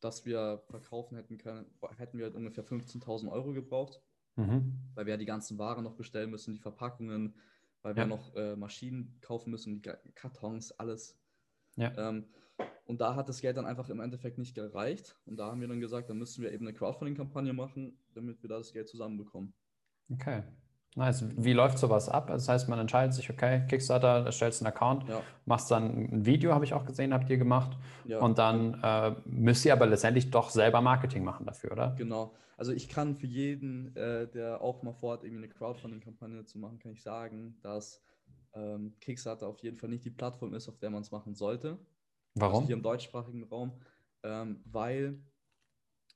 dass 0.00 0.24
wir 0.24 0.62
verkaufen 0.68 1.16
hätten 1.16 1.38
können, 1.38 1.66
hätten 1.96 2.18
wir 2.18 2.26
halt 2.26 2.34
ungefähr 2.34 2.64
15.000 2.64 3.30
Euro 3.30 3.52
gebraucht, 3.52 4.00
mhm. 4.36 4.90
weil 4.94 5.06
wir 5.06 5.14
ja 5.14 5.18
die 5.18 5.26
ganzen 5.26 5.58
Waren 5.58 5.84
noch 5.84 5.96
bestellen 5.96 6.30
müssen, 6.30 6.52
die 6.52 6.60
Verpackungen, 6.60 7.36
weil 7.82 7.96
wir 7.96 8.02
ja. 8.02 8.08
noch 8.08 8.34
äh, 8.34 8.56
Maschinen 8.56 9.18
kaufen 9.20 9.50
müssen, 9.50 9.82
die 9.82 9.90
Kartons, 10.14 10.72
alles. 10.72 11.18
Ja. 11.76 11.92
Ähm, 11.96 12.24
und 12.86 13.00
da 13.00 13.16
hat 13.16 13.28
das 13.28 13.40
Geld 13.40 13.56
dann 13.56 13.66
einfach 13.66 13.88
im 13.88 14.00
Endeffekt 14.00 14.38
nicht 14.38 14.54
gereicht. 14.54 15.16
Und 15.26 15.38
da 15.38 15.46
haben 15.46 15.60
wir 15.60 15.68
dann 15.68 15.80
gesagt, 15.80 16.08
dann 16.08 16.18
müssen 16.18 16.42
wir 16.42 16.52
eben 16.52 16.66
eine 16.66 16.76
Crowdfunding-Kampagne 16.76 17.52
machen, 17.52 17.98
damit 18.14 18.42
wir 18.42 18.48
da 18.48 18.58
das 18.58 18.72
Geld 18.72 18.88
zusammenbekommen. 18.88 19.52
Okay. 20.12 20.42
Nice. 20.94 21.26
Wie 21.36 21.52
läuft 21.52 21.78
sowas 21.78 22.08
ab? 22.08 22.28
Das 22.28 22.48
heißt, 22.48 22.70
man 22.70 22.78
entscheidet 22.78 23.12
sich, 23.12 23.28
okay, 23.28 23.66
Kickstarter, 23.68 24.24
erstellst 24.24 24.62
einen 24.62 24.74
Account, 24.74 25.06
ja. 25.06 25.20
machst 25.44 25.70
dann 25.70 26.08
ein 26.10 26.24
Video, 26.24 26.54
habe 26.54 26.64
ich 26.64 26.72
auch 26.72 26.86
gesehen, 26.86 27.12
habt 27.12 27.28
ihr 27.28 27.36
gemacht. 27.36 27.76
Ja. 28.06 28.18
Und 28.20 28.38
dann 28.38 28.80
äh, 28.82 29.14
müsst 29.26 29.66
ihr 29.66 29.74
aber 29.74 29.86
letztendlich 29.86 30.30
doch 30.30 30.48
selber 30.48 30.80
Marketing 30.80 31.22
machen 31.22 31.44
dafür, 31.44 31.72
oder? 31.72 31.94
Genau. 31.98 32.32
Also 32.56 32.72
ich 32.72 32.88
kann 32.88 33.14
für 33.14 33.26
jeden, 33.26 33.94
äh, 33.94 34.26
der 34.28 34.62
auch 34.62 34.82
mal 34.82 34.94
vorhat, 34.94 35.22
irgendwie 35.22 35.44
eine 35.44 35.52
Crowdfunding-Kampagne 35.52 36.46
zu 36.46 36.58
machen, 36.58 36.78
kann 36.78 36.92
ich 36.92 37.02
sagen, 37.02 37.58
dass 37.60 38.02
ähm, 38.56 38.94
Kickstarter 39.00 39.46
auf 39.46 39.60
jeden 39.60 39.76
Fall 39.76 39.90
nicht 39.90 40.04
die 40.04 40.10
Plattform 40.10 40.54
ist, 40.54 40.68
auf 40.68 40.78
der 40.78 40.90
man 40.90 41.02
es 41.02 41.10
machen 41.10 41.34
sollte. 41.34 41.78
Warum? 42.34 42.56
Also 42.56 42.66
hier 42.66 42.76
im 42.76 42.82
deutschsprachigen 42.82 43.44
Raum, 43.44 43.80
ähm, 44.22 44.60
weil 44.64 45.20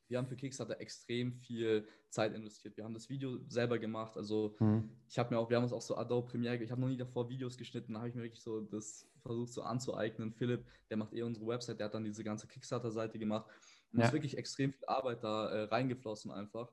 wir 0.08 0.18
haben 0.18 0.26
für 0.26 0.36
Kickstarter 0.36 0.80
extrem 0.80 1.32
viel 1.32 1.86
Zeit 2.08 2.34
investiert. 2.34 2.76
Wir 2.76 2.84
haben 2.84 2.94
das 2.94 3.08
Video 3.08 3.38
selber 3.46 3.78
gemacht. 3.78 4.16
Also 4.16 4.56
mhm. 4.58 4.90
ich 5.08 5.18
habe 5.18 5.32
mir 5.32 5.38
auch, 5.38 5.48
wir 5.48 5.56
haben 5.56 5.64
uns 5.64 5.72
auch 5.72 5.82
so 5.82 5.96
Adobe 5.96 6.28
Premiere, 6.28 6.56
ich 6.56 6.70
habe 6.72 6.80
noch 6.80 6.88
nie 6.88 6.96
davor 6.96 7.28
Videos 7.28 7.56
geschnitten, 7.56 7.92
da 7.92 8.00
habe 8.00 8.08
ich 8.08 8.16
mir 8.16 8.22
wirklich 8.22 8.42
so 8.42 8.60
das 8.60 9.08
versucht 9.22 9.52
so 9.52 9.62
anzueignen. 9.62 10.32
Philipp, 10.32 10.64
der 10.88 10.96
macht 10.96 11.12
eh 11.12 11.22
unsere 11.22 11.46
Website, 11.46 11.78
der 11.78 11.86
hat 11.86 11.94
dann 11.94 12.04
diese 12.04 12.24
ganze 12.24 12.48
Kickstarter-Seite 12.48 13.18
gemacht. 13.18 13.46
Und 13.92 14.00
ja. 14.00 14.06
ist 14.06 14.12
wirklich 14.12 14.36
extrem 14.36 14.72
viel 14.72 14.84
Arbeit 14.86 15.22
da 15.22 15.48
äh, 15.50 15.62
reingeflossen 15.64 16.30
einfach. 16.30 16.72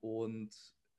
Und 0.00 0.54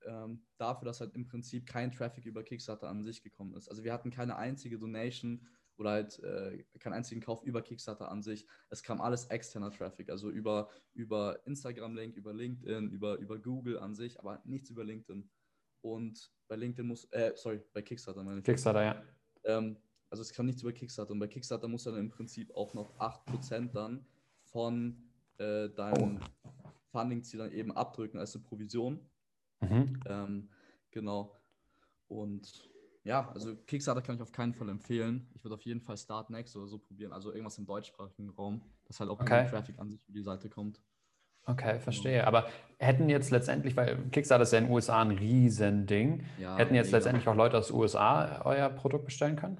ähm, 0.05 0.43
dafür, 0.57 0.85
dass 0.85 0.99
halt 0.99 1.13
im 1.15 1.25
Prinzip 1.25 1.65
kein 1.65 1.91
Traffic 1.91 2.25
über 2.25 2.43
Kickstarter 2.43 2.89
an 2.89 3.03
sich 3.03 3.23
gekommen 3.23 3.55
ist. 3.55 3.69
Also 3.69 3.83
wir 3.83 3.93
hatten 3.93 4.11
keine 4.11 4.35
einzige 4.37 4.77
Donation 4.77 5.47
oder 5.77 5.91
halt 5.91 6.19
äh, 6.19 6.63
keinen 6.79 6.93
einzigen 6.93 7.21
Kauf 7.21 7.43
über 7.43 7.61
Kickstarter 7.61 8.09
an 8.09 8.21
sich. 8.21 8.47
Es 8.69 8.83
kam 8.83 9.01
alles 9.01 9.25
externer 9.25 9.71
Traffic, 9.71 10.09
also 10.09 10.29
über, 10.29 10.69
über 10.93 11.39
Instagram-Link, 11.45 12.15
über 12.15 12.33
LinkedIn, 12.33 12.89
über, 12.91 13.17
über 13.17 13.39
Google 13.39 13.79
an 13.79 13.95
sich, 13.95 14.19
aber 14.19 14.41
nichts 14.45 14.69
über 14.69 14.83
LinkedIn. 14.83 15.29
Und 15.81 16.31
bei 16.47 16.55
LinkedIn 16.55 16.85
muss, 16.85 17.05
äh, 17.11 17.33
sorry, 17.35 17.61
bei 17.73 17.81
Kickstarter 17.81 18.23
meine 18.23 18.39
ich. 18.39 18.43
Kickstarter, 18.45 18.83
ja. 18.83 19.03
Ähm, 19.43 19.77
also 20.09 20.21
es 20.21 20.33
kam 20.33 20.45
nichts 20.45 20.61
über 20.61 20.73
Kickstarter 20.73 21.11
und 21.11 21.19
bei 21.19 21.27
Kickstarter 21.27 21.67
muss 21.67 21.83
dann 21.83 21.97
im 21.97 22.09
Prinzip 22.09 22.53
auch 22.53 22.73
noch 22.73 22.95
8% 22.99 23.71
dann 23.71 24.05
von 24.43 25.01
äh, 25.37 25.69
deinem 25.69 26.19
oh. 26.19 26.49
Funding-Ziel 26.91 27.39
dann 27.39 27.51
eben 27.53 27.71
abdrücken 27.71 28.19
als 28.19 28.35
eine 28.35 28.43
Provision. 28.43 28.99
Mhm. 29.61 29.99
Ähm, 30.05 30.49
genau. 30.91 31.39
Und 32.07 32.69
ja, 33.03 33.31
also 33.31 33.55
Kickstarter 33.55 34.01
kann 34.01 34.15
ich 34.15 34.21
auf 34.21 34.31
keinen 34.31 34.53
Fall 34.53 34.69
empfehlen. 34.69 35.27
Ich 35.33 35.43
würde 35.43 35.55
auf 35.55 35.63
jeden 35.63 35.81
Fall 35.81 35.97
Start 35.97 36.29
Next 36.29 36.55
oder 36.55 36.67
so 36.67 36.77
probieren, 36.77 37.13
also 37.13 37.31
irgendwas 37.31 37.57
im 37.57 37.65
deutschsprachigen 37.65 38.29
Raum, 38.29 38.61
dass 38.85 38.99
halt 38.99 39.09
auch 39.09 39.19
okay. 39.19 39.47
Traffic 39.49 39.79
an 39.79 39.89
sich 39.89 40.01
für 40.03 40.11
die 40.11 40.21
Seite 40.21 40.49
kommt. 40.49 40.81
Okay, 41.45 41.79
verstehe. 41.79 42.27
Aber 42.27 42.47
hätten 42.77 43.09
jetzt 43.09 43.31
letztendlich, 43.31 43.75
weil 43.75 43.97
Kickstarter 44.11 44.43
ist 44.43 44.53
ja 44.53 44.59
in 44.59 44.65
den 44.65 44.73
USA 44.73 45.01
ein 45.01 45.11
Riesending, 45.11 46.23
ja, 46.37 46.55
hätten 46.57 46.75
jetzt 46.75 46.87
mega. 46.87 46.97
letztendlich 46.97 47.27
auch 47.27 47.35
Leute 47.35 47.57
aus 47.57 47.67
den 47.67 47.77
USA 47.77 48.41
euer 48.45 48.69
Produkt 48.69 49.05
bestellen 49.05 49.35
können? 49.35 49.59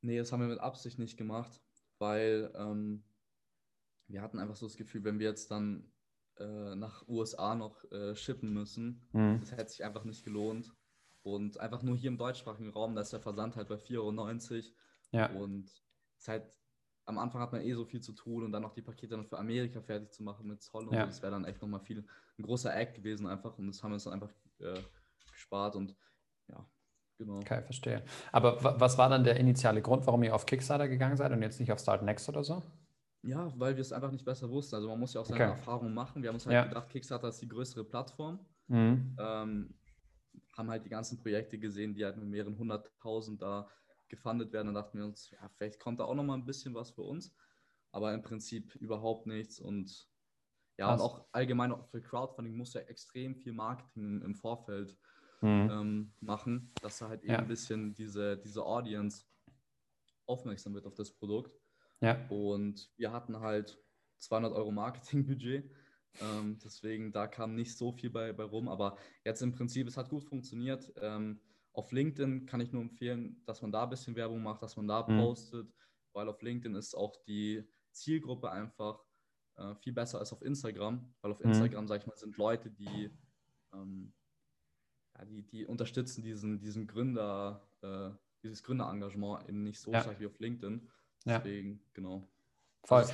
Nee, 0.00 0.16
das 0.16 0.32
haben 0.32 0.40
wir 0.40 0.48
mit 0.48 0.60
Absicht 0.60 0.98
nicht 0.98 1.18
gemacht, 1.18 1.60
weil 1.98 2.50
ähm, 2.56 3.04
wir 4.06 4.22
hatten 4.22 4.38
einfach 4.38 4.56
so 4.56 4.66
das 4.66 4.76
Gefühl, 4.76 5.04
wenn 5.04 5.18
wir 5.18 5.28
jetzt 5.28 5.50
dann 5.50 5.92
äh, 6.38 6.74
nach 6.74 7.06
USA 7.08 7.54
noch 7.54 7.84
äh, 7.90 8.14
shippen 8.14 8.52
müssen, 8.52 9.08
mhm. 9.12 9.40
das 9.40 9.52
hätte 9.52 9.70
sich 9.70 9.84
einfach 9.84 10.04
nicht 10.04 10.24
gelohnt. 10.24 10.72
Und 11.22 11.58
einfach 11.60 11.82
nur 11.82 11.96
hier 11.96 12.08
im 12.08 12.16
deutschsprachigen 12.16 12.70
Raum, 12.70 12.94
da 12.94 13.02
ist 13.02 13.12
der 13.12 13.20
Versand 13.20 13.56
halt 13.56 13.68
bei 13.68 13.74
4,90 13.74 13.98
Euro. 13.98 14.62
Ja. 15.10 15.26
Und 15.30 15.66
es 15.66 16.22
ist 16.22 16.28
halt, 16.28 16.50
am 17.08 17.18
Anfang 17.18 17.40
hat 17.40 17.52
man 17.52 17.62
eh 17.62 17.74
so 17.74 17.84
viel 17.84 18.00
zu 18.00 18.12
tun 18.12 18.44
und 18.44 18.52
dann 18.52 18.62
noch 18.62 18.72
die 18.72 18.82
Pakete 18.82 19.16
dann 19.16 19.26
für 19.26 19.38
Amerika 19.38 19.80
fertig 19.80 20.12
zu 20.12 20.22
machen 20.22 20.46
mit 20.46 20.62
Zoll 20.62 20.86
und 20.86 20.94
ja. 20.94 21.06
das 21.06 21.22
wäre 21.22 21.32
dann 21.32 21.44
echt 21.44 21.62
nochmal 21.62 21.80
viel, 21.80 22.04
ein 22.38 22.42
großer 22.42 22.74
Act 22.74 22.94
gewesen 22.94 23.26
einfach 23.26 23.56
und 23.58 23.66
das 23.66 23.82
haben 23.82 23.90
wir 23.90 23.94
uns 23.94 24.04
dann 24.04 24.12
einfach 24.12 24.30
äh, 24.60 24.78
gespart 25.32 25.74
und 25.76 25.96
ja, 26.48 26.66
genau. 27.16 27.38
Okay, 27.38 27.62
verstehe. 27.62 28.04
Aber 28.30 28.80
was 28.80 28.98
war 28.98 29.08
dann 29.08 29.24
der 29.24 29.36
initiale 29.36 29.80
Grund, 29.80 30.06
warum 30.06 30.22
ihr 30.22 30.34
auf 30.34 30.44
Kickstarter 30.44 30.88
gegangen 30.88 31.16
seid 31.16 31.32
und 31.32 31.40
jetzt 31.40 31.60
nicht 31.60 31.72
auf 31.72 31.78
Start 31.78 32.02
Next 32.02 32.28
oder 32.28 32.44
so? 32.44 32.62
Ja, 33.28 33.52
weil 33.58 33.76
wir 33.76 33.82
es 33.82 33.92
einfach 33.92 34.10
nicht 34.10 34.24
besser 34.24 34.48
wussten. 34.48 34.76
Also 34.76 34.88
man 34.88 34.98
muss 34.98 35.12
ja 35.12 35.20
auch 35.20 35.26
seine 35.26 35.44
okay. 35.44 35.50
Erfahrungen 35.50 35.92
machen. 35.92 36.22
Wir 36.22 36.30
haben 36.30 36.36
uns 36.36 36.46
halt 36.46 36.54
ja. 36.54 36.64
gedacht, 36.64 36.88
Kickstarter 36.88 37.28
ist 37.28 37.42
die 37.42 37.48
größere 37.48 37.84
Plattform. 37.84 38.38
Mhm. 38.68 39.16
Ähm, 39.18 39.74
haben 40.56 40.70
halt 40.70 40.84
die 40.86 40.88
ganzen 40.88 41.18
Projekte 41.18 41.58
gesehen, 41.58 41.94
die 41.94 42.04
halt 42.06 42.16
mit 42.16 42.26
mehreren 42.26 42.56
hunderttausend 42.56 43.42
da 43.42 43.68
gefundet 44.08 44.50
werden. 44.54 44.68
Dann 44.68 44.74
dachten 44.74 44.96
wir 44.96 45.04
uns, 45.04 45.30
ja, 45.30 45.46
vielleicht 45.50 45.78
kommt 45.78 46.00
da 46.00 46.04
auch 46.04 46.14
noch 46.14 46.24
mal 46.24 46.34
ein 46.34 46.46
bisschen 46.46 46.74
was 46.74 46.90
für 46.90 47.02
uns, 47.02 47.34
aber 47.92 48.14
im 48.14 48.22
Prinzip 48.22 48.74
überhaupt 48.76 49.26
nichts. 49.26 49.60
Und 49.60 50.08
ja, 50.78 50.94
und 50.94 51.00
auch 51.00 51.26
allgemein 51.32 51.70
auch 51.70 51.84
für 51.90 52.00
Crowdfunding 52.00 52.56
muss 52.56 52.72
ja 52.72 52.80
extrem 52.82 53.36
viel 53.36 53.52
Marketing 53.52 54.22
im 54.22 54.34
Vorfeld 54.34 54.96
mhm. 55.42 55.68
ähm, 55.70 56.12
machen, 56.20 56.72
dass 56.80 56.98
da 56.98 57.10
halt 57.10 57.24
eben 57.24 57.32
ja. 57.34 57.38
ein 57.40 57.48
bisschen 57.48 57.92
diese, 57.92 58.38
diese 58.38 58.64
Audience 58.64 59.26
aufmerksam 60.24 60.72
wird 60.72 60.86
auf 60.86 60.94
das 60.94 61.10
Produkt. 61.10 61.52
Ja. 62.00 62.26
Und 62.28 62.90
wir 62.96 63.12
hatten 63.12 63.40
halt 63.40 63.78
200 64.18 64.52
Euro 64.52 64.70
Marketingbudget 64.70 65.70
ähm, 66.20 66.58
deswegen, 66.64 67.12
da 67.12 67.26
kam 67.26 67.54
nicht 67.54 67.76
so 67.76 67.92
viel 67.92 68.10
bei, 68.10 68.32
bei 68.32 68.44
rum. 68.44 68.68
Aber 68.68 68.96
jetzt 69.24 69.42
im 69.42 69.52
Prinzip, 69.52 69.86
es 69.86 69.96
hat 69.96 70.08
gut 70.08 70.24
funktioniert. 70.24 70.92
Ähm, 71.00 71.40
auf 71.72 71.92
LinkedIn 71.92 72.46
kann 72.46 72.60
ich 72.60 72.72
nur 72.72 72.82
empfehlen, 72.82 73.42
dass 73.44 73.62
man 73.62 73.70
da 73.70 73.84
ein 73.84 73.90
bisschen 73.90 74.16
Werbung 74.16 74.42
macht, 74.42 74.62
dass 74.62 74.76
man 74.76 74.88
da 74.88 75.06
mhm. 75.06 75.18
postet, 75.20 75.72
weil 76.12 76.28
auf 76.28 76.42
LinkedIn 76.42 76.74
ist 76.74 76.94
auch 76.94 77.16
die 77.24 77.64
Zielgruppe 77.92 78.50
einfach 78.50 79.00
äh, 79.56 79.74
viel 79.76 79.92
besser 79.92 80.18
als 80.18 80.32
auf 80.32 80.42
Instagram, 80.42 81.14
weil 81.20 81.30
auf 81.30 81.40
mhm. 81.40 81.50
Instagram, 81.50 81.86
sag 81.86 82.00
ich 82.00 82.06
mal, 82.06 82.16
sind 82.16 82.36
Leute, 82.36 82.70
die, 82.70 83.10
ähm, 83.72 84.12
ja, 85.16 85.24
die, 85.24 85.42
die 85.42 85.66
unterstützen 85.66 86.22
diesen, 86.22 86.58
diesen 86.58 86.86
Gründer, 86.86 87.68
äh, 87.82 88.10
dieses 88.42 88.62
Gründerengagement 88.62 89.48
eben 89.48 89.62
nicht 89.62 89.80
so 89.80 89.92
ja. 89.92 90.00
stark 90.00 90.18
wie 90.20 90.26
auf 90.26 90.38
LinkedIn. 90.40 90.88
Deswegen, 91.24 91.72
ja. 91.72 91.78
genau. 91.94 92.28
Voll. 92.88 93.04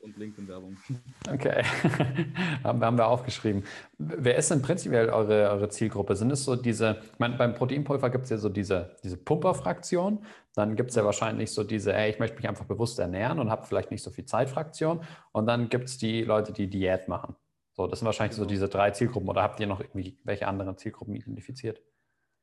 Und 0.00 0.16
LinkedIn-Werbung. 0.16 0.76
Okay, 1.30 1.62
haben 2.64 2.98
wir 2.98 3.06
aufgeschrieben. 3.06 3.62
Wer 3.96 4.36
ist 4.36 4.50
denn 4.50 4.60
prinzipiell 4.60 5.08
eure, 5.08 5.50
eure 5.50 5.68
Zielgruppe? 5.68 6.16
Sind 6.16 6.32
es 6.32 6.44
so 6.44 6.56
diese, 6.56 6.98
ich 7.12 7.18
meine, 7.18 7.36
beim 7.36 7.54
Proteinpulver 7.54 8.10
gibt 8.10 8.24
es 8.24 8.30
ja 8.30 8.38
so 8.38 8.48
diese, 8.48 8.96
diese 9.04 9.16
Pumper-Fraktion, 9.16 10.24
dann 10.54 10.74
gibt 10.76 10.90
es 10.90 10.96
ja 10.96 11.04
wahrscheinlich 11.04 11.52
so 11.52 11.64
diese, 11.64 11.94
ey, 11.94 12.10
ich 12.10 12.18
möchte 12.18 12.36
mich 12.36 12.48
einfach 12.48 12.64
bewusst 12.64 12.98
ernähren 12.98 13.38
und 13.38 13.50
habe 13.50 13.64
vielleicht 13.64 13.90
nicht 13.90 14.02
so 14.02 14.10
viel 14.10 14.24
Zeit-Fraktion 14.24 15.02
und 15.32 15.46
dann 15.46 15.68
gibt 15.68 15.88
es 15.88 15.96
die 15.96 16.22
Leute, 16.22 16.52
die 16.52 16.68
Diät 16.68 17.08
machen. 17.08 17.36
So, 17.72 17.86
das 17.86 18.00
sind 18.00 18.06
wahrscheinlich 18.06 18.36
genau. 18.36 18.48
so 18.48 18.48
diese 18.48 18.68
drei 18.68 18.90
Zielgruppen 18.90 19.28
oder 19.28 19.42
habt 19.42 19.60
ihr 19.60 19.66
noch 19.66 19.80
irgendwie 19.80 20.18
welche 20.24 20.46
anderen 20.46 20.76
Zielgruppen 20.76 21.14
identifiziert? 21.14 21.80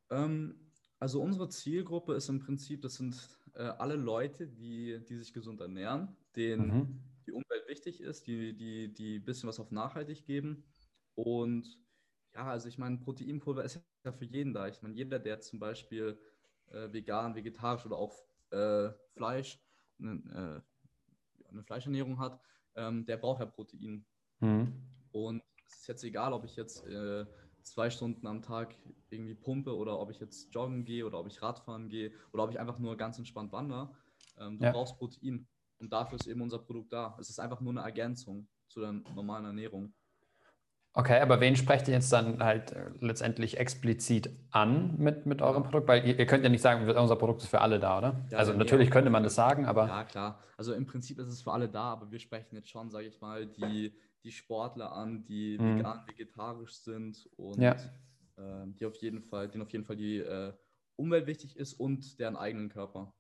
Ähm, 0.09 0.55
also 0.99 1.21
unsere 1.21 1.49
Zielgruppe 1.49 2.13
ist 2.13 2.29
im 2.29 2.39
Prinzip, 2.39 2.81
das 2.81 2.95
sind 2.95 3.15
äh, 3.55 3.63
alle 3.63 3.95
Leute, 3.95 4.47
die, 4.47 5.03
die 5.07 5.17
sich 5.17 5.33
gesund 5.33 5.61
ernähren, 5.61 6.15
denen 6.35 6.67
mhm. 6.67 7.03
die 7.25 7.31
Umwelt 7.31 7.67
wichtig 7.67 8.01
ist, 8.01 8.27
die, 8.27 8.55
die, 8.55 8.93
die 8.93 9.19
ein 9.19 9.25
bisschen 9.25 9.49
was 9.49 9.59
auf 9.59 9.71
nachhaltig 9.71 10.25
geben. 10.25 10.63
Und 11.15 11.77
ja, 12.33 12.47
also 12.47 12.67
ich 12.67 12.77
meine, 12.77 12.97
Proteinpulver 12.97 13.63
ist 13.63 13.81
ja 14.05 14.11
für 14.11 14.25
jeden 14.25 14.53
da. 14.53 14.67
Ich 14.67 14.81
meine, 14.81 14.95
jeder, 14.95 15.19
der 15.19 15.41
zum 15.41 15.59
Beispiel 15.59 16.17
äh, 16.67 16.91
vegan, 16.91 17.35
vegetarisch 17.35 17.85
oder 17.85 17.97
auch 17.97 18.23
äh, 18.51 18.89
Fleisch, 19.13 19.59
eine, 19.99 20.63
äh, 21.43 21.49
eine, 21.49 21.63
Fleischernährung 21.63 22.19
hat, 22.19 22.39
ähm, 22.75 23.05
der 23.05 23.17
braucht 23.17 23.41
ja 23.41 23.45
Protein. 23.45 24.05
Mhm. 24.39 24.73
Und 25.11 25.43
es 25.65 25.79
ist 25.79 25.87
jetzt 25.87 26.03
egal, 26.03 26.33
ob 26.33 26.45
ich 26.45 26.55
jetzt 26.55 26.85
äh, 26.87 27.25
zwei 27.63 27.89
Stunden 27.89 28.25
am 28.27 28.41
Tag 28.41 28.75
irgendwie 29.09 29.35
pumpe 29.35 29.75
oder 29.75 29.99
ob 29.99 30.09
ich 30.09 30.19
jetzt 30.19 30.53
joggen 30.53 30.85
gehe 30.85 31.05
oder 31.05 31.19
ob 31.19 31.27
ich 31.27 31.41
Radfahren 31.41 31.89
gehe 31.89 32.11
oder 32.33 32.43
ob 32.43 32.51
ich 32.51 32.59
einfach 32.59 32.79
nur 32.79 32.97
ganz 32.97 33.17
entspannt 33.17 33.51
wandere. 33.51 33.91
Ähm, 34.39 34.59
du 34.59 34.65
ja. 34.65 34.71
brauchst 34.71 34.97
Protein 34.97 35.47
und 35.79 35.91
dafür 35.91 36.19
ist 36.19 36.27
eben 36.27 36.41
unser 36.41 36.59
Produkt 36.59 36.93
da. 36.93 37.17
Es 37.19 37.29
ist 37.29 37.39
einfach 37.39 37.61
nur 37.61 37.71
eine 37.71 37.81
Ergänzung 37.81 38.47
zu 38.67 38.79
der 38.79 38.91
normalen 38.91 39.45
Ernährung. 39.45 39.93
Okay, 40.93 41.21
aber 41.21 41.39
wen 41.39 41.55
sprecht 41.55 41.87
ihr 41.87 41.93
jetzt 41.93 42.11
dann 42.11 42.43
halt 42.43 42.73
äh, 42.73 42.89
letztendlich 42.99 43.57
explizit 43.57 44.29
an 44.51 44.97
mit, 44.97 45.25
mit 45.25 45.41
eurem 45.41 45.63
Produkt? 45.63 45.87
Weil 45.87 46.05
ihr, 46.05 46.19
ihr, 46.19 46.25
könnt 46.25 46.43
ja 46.43 46.49
nicht 46.49 46.61
sagen, 46.61 46.89
unser 46.89 47.15
Produkt 47.15 47.43
ist 47.43 47.47
für 47.47 47.61
alle 47.61 47.79
da, 47.79 47.97
oder? 47.97 48.25
Ja, 48.29 48.39
also 48.39 48.51
natürlich 48.51 48.91
könnte 48.91 49.09
man 49.09 49.23
das 49.23 49.35
sagen, 49.35 49.65
aber. 49.65 49.87
Ja, 49.87 50.03
klar. 50.03 50.39
Also 50.57 50.73
im 50.73 50.85
Prinzip 50.85 51.17
ist 51.19 51.29
es 51.29 51.41
für 51.41 51.53
alle 51.53 51.69
da, 51.69 51.93
aber 51.93 52.11
wir 52.11 52.19
sprechen 52.19 52.55
jetzt 52.55 52.69
schon, 52.69 52.89
sage 52.89 53.07
ich 53.07 53.21
mal, 53.21 53.47
die, 53.47 53.93
die 54.23 54.31
Sportler 54.31 54.91
an, 54.91 55.23
die 55.25 55.57
mhm. 55.59 55.77
vegan, 55.77 56.03
vegetarisch 56.07 56.75
sind 56.75 57.29
und 57.37 57.59
ja. 57.59 57.73
äh, 58.37 58.67
die 58.67 58.85
auf 58.85 58.95
jeden 58.97 59.21
Fall, 59.21 59.49
denen 59.49 59.63
auf 59.63 59.71
jeden 59.71 59.85
Fall 59.85 59.95
die 59.95 60.17
äh, 60.17 60.53
Umwelt 60.95 61.25
wichtig 61.25 61.57
ist 61.57 61.73
und 61.73 62.19
deren 62.19 62.35
eigenen 62.35 62.69
Körper. 62.69 63.13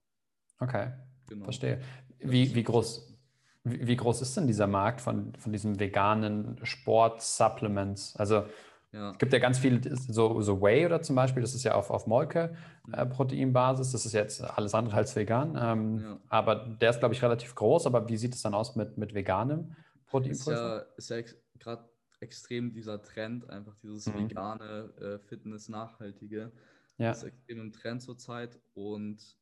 Okay, 0.59 0.91
genau. 1.27 1.45
verstehe. 1.45 1.81
Wie, 2.19 2.53
wie 2.53 2.63
groß, 2.63 3.17
wie, 3.63 3.87
wie, 3.87 3.95
groß 3.95 4.21
ist 4.21 4.37
denn 4.37 4.45
dieser 4.45 4.67
Markt 4.67 5.01
von, 5.01 5.33
von 5.35 5.51
diesen 5.51 5.79
veganen 5.79 6.59
Sport-Supplements? 6.61 8.15
Also 8.17 8.45
ja. 8.91 9.11
es 9.11 9.17
gibt 9.17 9.33
ja 9.33 9.39
ganz 9.39 9.57
viele, 9.57 9.81
so, 9.95 10.41
so 10.41 10.61
Whey 10.61 10.85
oder 10.85 11.01
zum 11.01 11.15
Beispiel, 11.15 11.41
das 11.41 11.55
ist 11.55 11.63
ja 11.63 11.73
auf, 11.73 11.89
auf 11.89 12.05
Molke-Proteinbasis, 12.05 13.89
äh, 13.89 13.91
das 13.93 14.05
ist 14.05 14.13
jetzt 14.13 14.43
alles 14.43 14.75
andere 14.75 14.97
als 14.97 15.15
vegan, 15.15 15.57
ähm, 15.59 15.99
ja. 15.99 16.17
aber 16.29 16.55
der 16.55 16.91
ist, 16.91 16.99
glaube 16.99 17.15
ich, 17.15 17.23
relativ 17.23 17.55
groß, 17.55 17.87
aber 17.87 18.07
wie 18.07 18.17
sieht 18.17 18.35
es 18.35 18.43
dann 18.43 18.53
aus 18.53 18.75
mit, 18.75 18.97
mit 18.99 19.15
veganem 19.15 19.75
Proteinpulver? 20.11 20.93
Ist 20.97 21.09
ja, 21.09 21.17
ist 21.19 21.31
ja 21.31 21.37
gerade 21.59 21.89
extrem 22.19 22.71
dieser 22.71 23.01
Trend, 23.01 23.49
einfach 23.49 23.75
dieses 23.77 24.05
mhm. 24.07 24.29
vegane 24.29 24.93
äh, 24.99 25.19
Fitness, 25.19 25.69
nachhaltige. 25.69 26.51
Ja. 26.97 27.09
Das 27.09 27.19
ist 27.19 27.29
extrem 27.29 27.59
im 27.59 27.71
Trend 27.71 28.01
zurzeit 28.01 28.59
und 28.73 29.37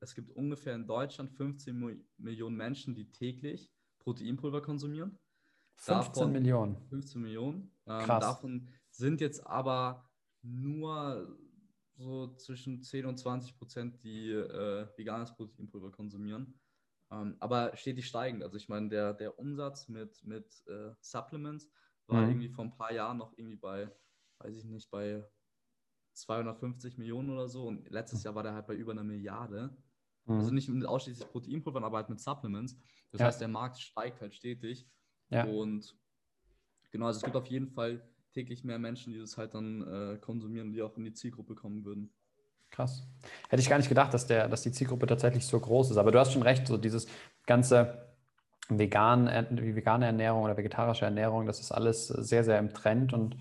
es 0.00 0.14
gibt 0.14 0.30
ungefähr 0.30 0.74
in 0.74 0.86
Deutschland 0.86 1.32
15 1.32 2.04
Millionen 2.18 2.56
Menschen, 2.56 2.94
die 2.94 3.10
täglich 3.10 3.72
Proteinpulver 3.98 4.62
konsumieren. 4.62 5.18
15 5.76 6.12
davon, 6.12 6.32
Millionen. 6.32 6.86
15 6.88 7.20
Millionen. 7.20 7.72
Ähm, 7.86 8.04
Krass. 8.04 8.24
Davon 8.24 8.68
sind 8.90 9.20
jetzt 9.20 9.44
aber 9.44 10.08
nur 10.42 11.36
so 11.96 12.34
zwischen 12.36 12.80
10 12.80 13.06
und 13.06 13.18
20 13.18 13.56
Prozent, 13.56 14.02
die 14.04 14.30
äh, 14.30 14.86
veganes 14.96 15.34
Proteinpulver 15.34 15.90
konsumieren. 15.90 16.54
Ähm, 17.10 17.36
aber 17.40 17.76
stetig 17.76 18.06
steigend. 18.06 18.42
Also 18.42 18.56
ich 18.56 18.68
meine, 18.68 18.88
der, 18.88 19.14
der 19.14 19.38
Umsatz 19.38 19.88
mit, 19.88 20.22
mit 20.24 20.46
äh, 20.66 20.92
Supplements 21.00 21.70
war 22.06 22.22
mhm. 22.22 22.28
irgendwie 22.30 22.48
vor 22.48 22.64
ein 22.64 22.76
paar 22.76 22.92
Jahren 22.92 23.18
noch 23.18 23.32
irgendwie 23.36 23.56
bei, 23.56 23.90
weiß 24.38 24.56
ich 24.56 24.64
nicht, 24.64 24.90
bei 24.90 25.24
250 26.14 26.98
Millionen 26.98 27.30
oder 27.30 27.48
so. 27.48 27.66
Und 27.66 27.88
letztes 27.90 28.22
Jahr 28.22 28.34
war 28.34 28.42
der 28.42 28.54
halt 28.54 28.66
bei 28.66 28.74
über 28.74 28.92
einer 28.92 29.04
Milliarde. 29.04 29.76
Mhm. 30.24 30.38
Also 30.38 30.50
nicht 30.52 30.68
mit 30.68 30.86
ausschließlich 30.86 31.28
Proteinpulvern, 31.30 31.84
aber 31.84 31.98
halt 31.98 32.10
mit 32.10 32.20
Supplements. 32.20 32.76
Das 33.10 33.20
ja. 33.20 33.26
heißt, 33.26 33.40
der 33.40 33.48
Markt 33.48 33.78
steigt 33.78 34.20
halt 34.20 34.34
stetig. 34.34 34.88
Ja. 35.30 35.44
Und 35.44 35.96
genau, 36.90 37.06
also 37.06 37.18
es 37.18 37.24
gibt 37.24 37.36
auf 37.36 37.46
jeden 37.46 37.68
Fall 37.68 38.06
täglich 38.32 38.64
mehr 38.64 38.78
Menschen, 38.78 39.12
die 39.12 39.18
das 39.18 39.36
halt 39.36 39.54
dann 39.54 39.82
äh, 39.82 40.18
konsumieren, 40.18 40.72
die 40.72 40.82
auch 40.82 40.96
in 40.96 41.04
die 41.04 41.12
Zielgruppe 41.12 41.54
kommen 41.54 41.84
würden. 41.84 42.12
Krass. 42.70 43.06
Hätte 43.48 43.60
ich 43.60 43.68
gar 43.68 43.78
nicht 43.78 43.88
gedacht, 43.88 44.14
dass, 44.14 44.26
der, 44.26 44.48
dass 44.48 44.62
die 44.62 44.72
Zielgruppe 44.72 45.06
tatsächlich 45.06 45.46
so 45.46 45.58
groß 45.58 45.90
ist. 45.90 45.96
Aber 45.96 46.12
du 46.12 46.18
hast 46.18 46.32
schon 46.32 46.42
recht, 46.42 46.66
so 46.66 46.76
dieses 46.76 47.06
ganze 47.46 48.08
vegan, 48.68 49.46
die 49.50 49.74
vegane 49.74 50.06
Ernährung 50.06 50.42
oder 50.42 50.56
vegetarische 50.56 51.04
Ernährung, 51.04 51.46
das 51.46 51.60
ist 51.60 51.72
alles 51.72 52.08
sehr, 52.08 52.44
sehr 52.44 52.58
im 52.58 52.74
Trend 52.74 53.12
und 53.12 53.36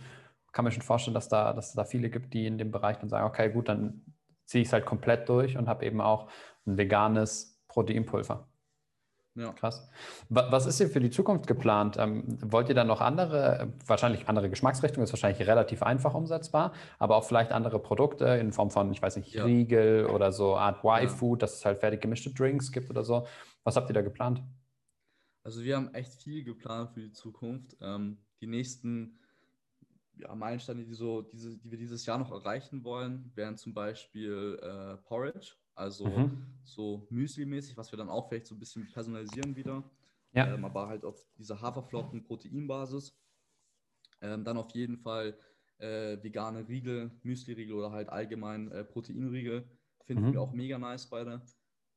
kann 0.53 0.65
mir 0.65 0.71
schon 0.71 0.81
vorstellen, 0.81 1.13
dass 1.13 1.29
da, 1.29 1.53
dass 1.53 1.69
es 1.69 1.73
da 1.73 1.83
viele 1.83 2.09
gibt, 2.09 2.33
die 2.33 2.47
in 2.47 2.57
dem 2.57 2.71
Bereich 2.71 2.97
dann 2.97 3.09
sagen, 3.09 3.27
okay, 3.27 3.49
gut, 3.49 3.69
dann 3.69 4.01
ziehe 4.45 4.61
ich 4.61 4.69
es 4.69 4.73
halt 4.73 4.85
komplett 4.85 5.29
durch 5.29 5.57
und 5.57 5.67
habe 5.67 5.85
eben 5.85 6.01
auch 6.01 6.29
ein 6.65 6.77
veganes 6.77 7.61
Proteinpulver. 7.67 8.47
Ja. 9.37 9.51
Krass. 9.53 9.87
Was 10.29 10.65
ist 10.65 10.79
hier 10.79 10.89
für 10.89 10.99
die 10.99 11.11
Zukunft 11.11 11.45
geplant? 11.45 11.95
Ähm, 11.99 12.23
wollt 12.41 12.69
ihr 12.69 12.75
dann 12.75 12.87
noch 12.87 13.01
andere, 13.01 13.71
wahrscheinlich 13.85 14.27
andere 14.27 14.49
Geschmacksrichtungen, 14.49 15.03
ist 15.03 15.13
wahrscheinlich 15.13 15.47
relativ 15.47 15.83
einfach 15.83 16.15
umsetzbar, 16.15 16.73
aber 16.97 17.15
auch 17.15 17.23
vielleicht 17.23 17.51
andere 17.51 17.77
Produkte 17.77 18.25
in 18.25 18.51
Form 18.51 18.71
von, 18.71 18.91
ich 18.91 18.99
weiß 18.99 19.15
nicht, 19.17 19.33
ja. 19.33 19.45
Riegel 19.45 20.07
oder 20.07 20.31
so 20.31 20.55
Art 20.55 20.83
Y-Food, 20.83 21.39
ja. 21.39 21.45
dass 21.45 21.57
es 21.57 21.65
halt 21.65 21.79
fertig 21.79 22.01
gemischte 22.01 22.31
Drinks 22.31 22.71
gibt 22.71 22.89
oder 22.89 23.03
so. 23.03 23.27
Was 23.63 23.75
habt 23.75 23.89
ihr 23.91 23.93
da 23.93 24.01
geplant? 24.01 24.41
Also 25.43 25.63
wir 25.63 25.75
haben 25.75 25.93
echt 25.93 26.13
viel 26.13 26.43
geplant 26.43 26.89
für 26.91 27.01
die 27.01 27.11
Zukunft. 27.11 27.77
Ähm, 27.79 28.17
die 28.41 28.47
nächsten 28.47 29.19
ja, 30.17 30.33
Meilensteine, 30.33 30.83
die, 30.83 30.93
so, 30.93 31.21
diese, 31.21 31.57
die 31.59 31.69
wir 31.69 31.77
dieses 31.77 32.07
Jahr 32.07 32.17
noch 32.17 32.31
erreichen 32.31 32.83
wollen, 32.83 33.31
wären 33.35 33.55
zum 33.55 33.75
Beispiel 33.75 34.59
äh, 34.63 34.97
Porridge. 35.07 35.53
Also 35.77 36.07
mhm. 36.07 36.45
so 36.63 37.07
Müsli-mäßig, 37.11 37.77
was 37.77 37.91
wir 37.91 37.97
dann 37.97 38.09
auch 38.09 38.27
vielleicht 38.27 38.47
so 38.47 38.55
ein 38.55 38.59
bisschen 38.59 38.89
personalisieren 38.91 39.55
wieder. 39.55 39.83
Ja. 40.33 40.53
Ähm, 40.53 40.65
aber 40.65 40.87
halt 40.87 41.05
auf 41.05 41.23
dieser 41.37 41.61
Haferflocken-Proteinbasis. 41.61 43.15
Ähm, 44.21 44.43
dann 44.43 44.57
auf 44.57 44.71
jeden 44.71 44.97
Fall 44.97 45.37
äh, 45.77 46.17
vegane 46.23 46.67
Riegel, 46.67 47.11
Müsli-Riegel 47.21 47.75
oder 47.75 47.91
halt 47.91 48.09
allgemein 48.09 48.71
äh, 48.71 48.83
Proteinriegel. 48.83 49.69
Finden 50.05 50.29
mhm. 50.29 50.33
wir 50.33 50.41
auch 50.41 50.51
mega 50.51 50.79
nice 50.79 51.07
beide. 51.07 51.45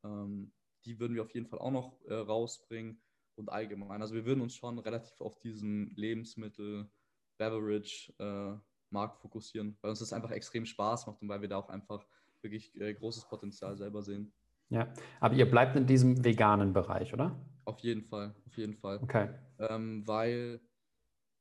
Ähm, 0.05 0.53
die 0.85 1.01
würden 1.01 1.15
wir 1.15 1.23
auf 1.23 1.33
jeden 1.33 1.47
Fall 1.47 1.59
auch 1.59 1.71
noch 1.71 2.05
äh, 2.05 2.15
rausbringen 2.15 3.01
und 3.37 3.49
allgemein. 3.49 4.03
Also 4.03 4.15
wir 4.15 4.27
würden 4.27 4.43
uns 4.43 4.55
schon 4.57 4.79
relativ 4.79 5.19
auf 5.23 5.39
diesen 5.41 5.89
Lebensmittel, 5.97 6.91
Beverage 7.39 8.13
äh, 8.19 8.59
Markt 8.91 9.21
fokussieren, 9.21 9.79
weil 9.81 9.91
uns 9.91 10.01
das 10.01 10.13
einfach 10.13 10.33
extrem 10.33 10.67
Spaß 10.67 11.07
macht 11.07 11.23
und 11.23 11.29
weil 11.31 11.41
wir 11.41 11.49
da 11.49 11.57
auch 11.57 11.71
einfach 11.71 12.05
wirklich 12.43 12.79
äh, 12.81 12.95
großes 12.95 13.29
Potenzial 13.29 13.77
selber 13.77 14.03
sehen. 14.03 14.33
Ja, 14.71 14.93
aber 15.19 15.35
ihr 15.35 15.51
bleibt 15.51 15.77
in 15.77 15.87
diesem 15.87 16.25
veganen 16.25 16.73
Bereich, 16.73 17.13
oder? 17.13 17.37
Auf 17.65 17.81
jeden 17.81 18.03
Fall, 18.03 18.35
auf 18.47 18.57
jeden 18.57 18.75
Fall. 18.75 18.99
Okay. 19.03 19.29
Ähm, 19.59 20.07
weil, 20.07 20.61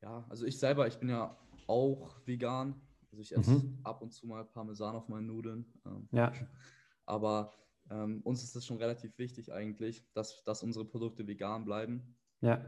ja, 0.01 0.25
also 0.29 0.45
ich 0.45 0.57
selber, 0.57 0.87
ich 0.87 0.97
bin 0.97 1.09
ja 1.09 1.37
auch 1.67 2.15
vegan. 2.25 2.75
Also 3.11 3.21
ich 3.21 3.35
esse 3.35 3.51
mhm. 3.51 3.79
ab 3.83 4.01
und 4.01 4.11
zu 4.11 4.27
mal 4.27 4.45
Parmesan 4.45 4.95
auf 4.95 5.07
meinen 5.07 5.27
Nudeln. 5.27 5.65
Ähm, 5.85 6.07
ja. 6.11 6.31
Aber 7.05 7.53
ähm, 7.89 8.21
uns 8.23 8.43
ist 8.43 8.55
das 8.55 8.65
schon 8.65 8.77
relativ 8.77 9.17
wichtig 9.17 9.51
eigentlich, 9.51 10.03
dass, 10.13 10.43
dass 10.43 10.63
unsere 10.63 10.85
Produkte 10.85 11.27
vegan 11.27 11.65
bleiben. 11.65 12.15
Ja. 12.41 12.63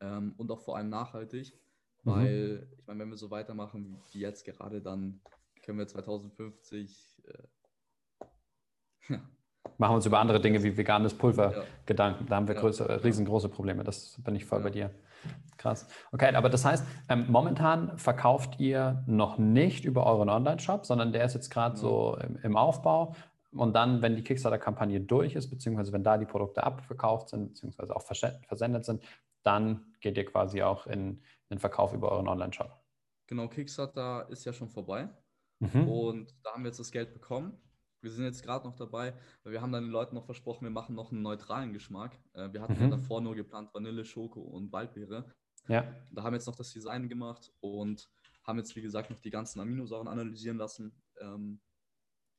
Ähm, 0.00 0.34
und 0.36 0.50
auch 0.50 0.60
vor 0.60 0.76
allem 0.76 0.88
nachhaltig. 0.88 1.54
Mhm. 2.04 2.10
Weil, 2.10 2.68
ich 2.78 2.86
meine, 2.86 3.00
wenn 3.00 3.10
wir 3.10 3.16
so 3.16 3.30
weitermachen 3.30 4.00
wie 4.12 4.20
jetzt 4.20 4.44
gerade, 4.44 4.80
dann 4.80 5.20
können 5.62 5.78
wir 5.78 5.86
2050 5.86 7.22
äh, 7.26 7.32
ja. 9.08 9.20
Machen 9.76 9.92
wir 9.92 9.96
uns 9.96 10.06
über 10.06 10.18
andere 10.18 10.40
Dinge 10.40 10.62
wie 10.62 10.76
veganes 10.76 11.14
Pulver 11.14 11.52
ja. 11.52 11.64
Gedanken. 11.86 12.26
Da 12.26 12.36
haben 12.36 12.48
wir 12.48 12.54
größere, 12.54 13.04
riesengroße 13.04 13.48
Probleme. 13.48 13.84
Das 13.84 14.20
bin 14.24 14.34
ich 14.34 14.44
voll 14.44 14.60
bei 14.60 14.70
dir. 14.70 14.90
Krass. 15.56 15.86
Okay, 16.12 16.34
aber 16.34 16.48
das 16.48 16.64
heißt, 16.64 16.84
ähm, 17.08 17.26
momentan 17.28 17.98
verkauft 17.98 18.58
ihr 18.58 19.02
noch 19.06 19.38
nicht 19.38 19.84
über 19.84 20.06
euren 20.06 20.28
Online-Shop, 20.28 20.86
sondern 20.86 21.12
der 21.12 21.24
ist 21.24 21.34
jetzt 21.34 21.50
gerade 21.50 21.74
ja. 21.76 21.80
so 21.80 22.16
im, 22.22 22.38
im, 22.42 22.56
Aufbau. 22.56 23.14
Und 23.52 23.74
dann, 23.74 24.02
wenn 24.02 24.14
die 24.14 24.22
Kickstarter-Kampagne 24.22 25.00
durch 25.00 25.34
ist, 25.34 25.50
beziehungsweise 25.50 25.92
wenn 25.92 26.04
da 26.04 26.18
die 26.18 26.26
Produkte 26.26 26.62
abverkauft 26.62 27.30
sind, 27.30 27.48
beziehungsweise 27.48 27.94
auch 27.94 28.02
versendet 28.02 28.84
sind, 28.84 29.02
dann 29.42 29.94
geht 30.00 30.16
ihr 30.16 30.24
quasi 30.24 30.62
auch 30.62 30.86
in, 30.86 31.10
in 31.10 31.20
den 31.50 31.58
Verkauf 31.58 31.92
über 31.92 32.12
euren 32.12 32.28
Online-Shop. 32.28 32.70
Genau, 33.26 33.48
Kickstarter 33.48 34.28
ist 34.30 34.44
ja 34.44 34.52
schon 34.52 34.68
vorbei. 34.68 35.08
Mhm. 35.60 35.88
Und 35.88 36.34
da 36.44 36.52
haben 36.52 36.62
wir 36.62 36.68
jetzt 36.68 36.80
das 36.80 36.92
Geld 36.92 37.12
bekommen. 37.12 37.58
Wir 38.00 38.10
sind 38.10 38.24
jetzt 38.24 38.42
gerade 38.42 38.66
noch 38.66 38.76
dabei, 38.76 39.14
weil 39.42 39.52
wir 39.52 39.60
haben 39.60 39.72
dann 39.72 39.84
den 39.84 39.90
Leuten 39.90 40.14
noch 40.14 40.24
versprochen, 40.24 40.64
wir 40.64 40.70
machen 40.70 40.94
noch 40.94 41.10
einen 41.10 41.22
neutralen 41.22 41.72
Geschmack. 41.72 42.18
Äh, 42.32 42.52
wir 42.52 42.62
hatten 42.62 42.74
mhm. 42.74 42.82
ja 42.82 42.88
davor 42.88 43.20
nur 43.20 43.34
geplant 43.34 43.74
Vanille, 43.74 44.04
Schoko 44.04 44.40
und 44.40 44.72
Waldbeere. 44.72 45.24
Ja. 45.68 45.94
Da 46.12 46.22
haben 46.22 46.32
wir 46.32 46.38
jetzt 46.38 46.46
noch 46.46 46.56
das 46.56 46.72
Design 46.72 47.08
gemacht 47.08 47.52
und 47.60 48.08
haben 48.44 48.58
jetzt, 48.58 48.74
wie 48.76 48.82
gesagt, 48.82 49.10
noch 49.10 49.20
die 49.20 49.30
ganzen 49.30 49.60
Aminosäuren 49.60 50.08
analysieren 50.08 50.56
lassen. 50.56 50.92
Ähm, 51.20 51.60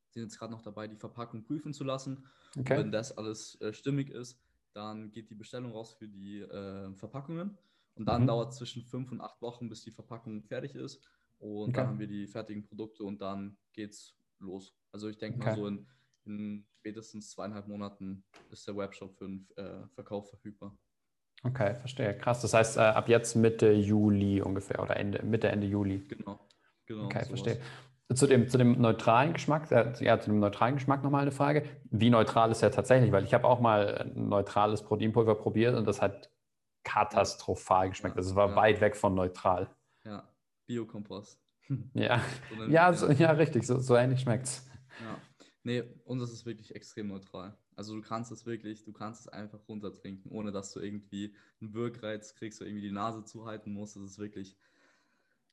sind 0.09 0.23
jetzt 0.23 0.39
gerade 0.39 0.51
noch 0.51 0.61
dabei, 0.61 0.87
die 0.87 0.95
Verpackung 0.95 1.43
prüfen 1.43 1.73
zu 1.73 1.83
lassen. 1.83 2.25
Okay. 2.57 2.79
wenn 2.79 2.91
das 2.91 3.15
alles 3.15 3.61
äh, 3.61 3.73
stimmig 3.73 4.09
ist, 4.09 4.41
dann 4.73 5.11
geht 5.11 5.29
die 5.29 5.35
Bestellung 5.35 5.71
raus 5.71 5.93
für 5.93 6.07
die 6.07 6.39
äh, 6.39 6.93
Verpackungen. 6.95 7.57
Und 7.95 8.05
dann 8.05 8.23
mhm. 8.23 8.27
dauert 8.27 8.51
es 8.51 8.57
zwischen 8.57 8.81
fünf 8.81 9.11
und 9.11 9.21
acht 9.21 9.41
Wochen, 9.41 9.69
bis 9.69 9.83
die 9.83 9.91
Verpackung 9.91 10.41
fertig 10.43 10.73
ist. 10.73 11.07
Und 11.37 11.69
okay. 11.69 11.71
dann 11.73 11.87
haben 11.87 11.99
wir 11.99 12.07
die 12.07 12.27
fertigen 12.27 12.63
Produkte 12.63 13.03
und 13.03 13.21
dann 13.21 13.57
geht's 13.73 14.15
los. 14.39 14.73
Also 14.91 15.09
ich 15.09 15.17
denke 15.17 15.39
okay. 15.39 15.49
mal 15.49 15.55
so 15.55 15.67
in, 15.67 15.87
in 16.25 16.65
spätestens 16.79 17.31
zweieinhalb 17.31 17.67
Monaten 17.67 18.23
ist 18.51 18.67
der 18.67 18.75
Webshop 18.75 19.15
für 19.17 19.25
den 19.25 19.47
äh, 19.55 19.87
Verkauf 19.93 20.29
verfügbar. 20.29 20.77
Okay, 21.43 21.75
verstehe. 21.75 22.17
Krass. 22.17 22.41
Das 22.41 22.53
heißt, 22.53 22.77
äh, 22.77 22.81
ab 22.81 23.07
jetzt 23.07 23.35
Mitte 23.35 23.71
Juli 23.71 24.41
ungefähr 24.41 24.81
oder 24.81 24.97
Ende, 24.97 25.23
Mitte, 25.23 25.49
Ende 25.49 25.67
Juli. 25.67 25.99
Genau. 26.07 26.39
genau 26.85 27.05
okay, 27.05 27.23
sowas. 27.23 27.27
verstehe. 27.27 27.61
Zu 28.13 28.25
dem, 28.25 28.49
zu 28.49 28.57
dem 28.57 28.81
neutralen 28.81 29.33
Geschmack, 29.33 29.71
äh, 29.71 29.93
ja, 29.99 30.19
zu 30.19 30.31
dem 30.31 30.39
neutralen 30.39 30.75
Geschmack 30.75 31.03
nochmal 31.03 31.21
eine 31.21 31.31
Frage. 31.31 31.63
Wie 31.91 32.09
neutral 32.09 32.51
ist 32.51 32.63
er 32.63 32.71
tatsächlich? 32.71 33.11
Weil 33.11 33.23
ich 33.23 33.33
habe 33.33 33.47
auch 33.47 33.59
mal 33.59 33.99
ein 33.99 34.29
neutrales 34.29 34.81
Proteinpulver 34.81 35.35
probiert 35.35 35.75
und 35.75 35.87
das 35.87 36.01
hat 36.01 36.31
katastrophal 36.83 37.89
geschmeckt. 37.89 38.17
Also 38.17 38.31
es 38.31 38.35
war 38.35 38.49
ja. 38.49 38.55
weit 38.55 38.81
weg 38.81 38.95
von 38.95 39.13
neutral. 39.13 39.69
Ja, 40.03 40.27
Biokompost. 40.65 41.39
Ja, 41.93 42.19
so 42.57 42.63
ja, 42.63 42.93
so, 42.93 43.11
ja, 43.11 43.31
richtig, 43.31 43.67
so, 43.67 43.79
so 43.79 43.95
ähnlich 43.95 44.21
schmeckt 44.21 44.45
es. 44.45 44.68
Ja. 44.99 45.21
Nee, 45.63 45.83
uns 46.05 46.23
ist 46.23 46.31
es 46.31 46.45
wirklich 46.45 46.73
extrem 46.73 47.07
neutral. 47.07 47.57
Also 47.75 47.95
du 47.95 48.01
kannst 48.01 48.31
es 48.31 48.45
wirklich, 48.45 48.83
du 48.83 48.91
kannst 48.91 49.21
es 49.21 49.27
einfach 49.27 49.59
runtertrinken, 49.67 50.31
ohne 50.31 50.51
dass 50.51 50.71
du 50.71 50.79
irgendwie 50.79 51.35
einen 51.61 51.73
Wirkreiz 51.73 52.35
kriegst 52.35 52.61
oder 52.61 52.69
irgendwie 52.69 52.87
die 52.87 52.93
Nase 52.93 53.23
zuhalten 53.23 53.73
musst. 53.73 53.95
Das 53.95 54.03
ist 54.03 54.19
wirklich. 54.19 54.57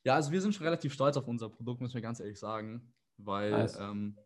Ja, 0.03 0.15
also 0.15 0.31
wir 0.31 0.41
sind 0.41 0.55
schon 0.55 0.65
relativ 0.65 0.93
stolz 0.93 1.17
auf 1.17 1.27
unser 1.27 1.49
Produkt, 1.49 1.81
müssen 1.81 1.95
wir 1.95 2.01
ganz 2.01 2.19
ehrlich 2.19 2.39
sagen, 2.39 2.93
weil 3.17 3.51
nice. 3.51 3.77
ähm, 3.79 4.17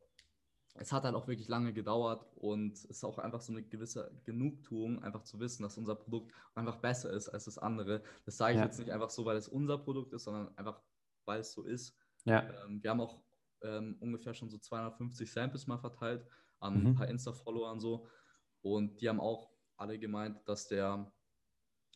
es 0.75 0.91
hat 0.91 1.03
halt 1.03 1.15
auch 1.15 1.27
wirklich 1.27 1.47
lange 1.47 1.73
gedauert 1.73 2.25
und 2.35 2.73
es 2.73 2.85
ist 2.85 3.03
auch 3.03 3.17
einfach 3.17 3.41
so 3.41 3.51
eine 3.51 3.63
gewisse 3.63 4.11
Genugtuung, 4.23 5.03
einfach 5.03 5.23
zu 5.23 5.39
wissen, 5.39 5.63
dass 5.63 5.77
unser 5.77 5.95
Produkt 5.95 6.31
einfach 6.55 6.77
besser 6.77 7.11
ist 7.11 7.29
als 7.29 7.45
das 7.45 7.57
andere. 7.57 8.03
Das 8.25 8.37
sage 8.37 8.53
ich 8.53 8.59
ja. 8.59 8.65
jetzt 8.65 8.79
nicht 8.79 8.91
einfach 8.91 9.09
so, 9.09 9.25
weil 9.25 9.37
es 9.37 9.47
unser 9.47 9.77
Produkt 9.77 10.13
ist, 10.13 10.23
sondern 10.23 10.55
einfach, 10.57 10.81
weil 11.25 11.41
es 11.41 11.51
so 11.51 11.63
ist. 11.63 11.95
Ja. 12.25 12.47
Ähm, 12.65 12.81
wir 12.81 12.91
haben 12.91 13.01
auch 13.01 13.19
ähm, 13.63 13.97
ungefähr 13.99 14.33
schon 14.33 14.49
so 14.49 14.57
250 14.57 15.31
Samples 15.31 15.67
mal 15.67 15.77
verteilt 15.77 16.25
an 16.59 16.79
mhm. 16.79 16.87
ein 16.87 16.95
paar 16.95 17.07
Insta-Follower 17.07 17.71
und 17.71 17.79
so. 17.79 18.07
Und 18.61 19.01
die 19.01 19.09
haben 19.09 19.19
auch 19.19 19.49
alle 19.77 19.97
gemeint, 19.97 20.47
dass 20.47 20.67
der 20.67 21.11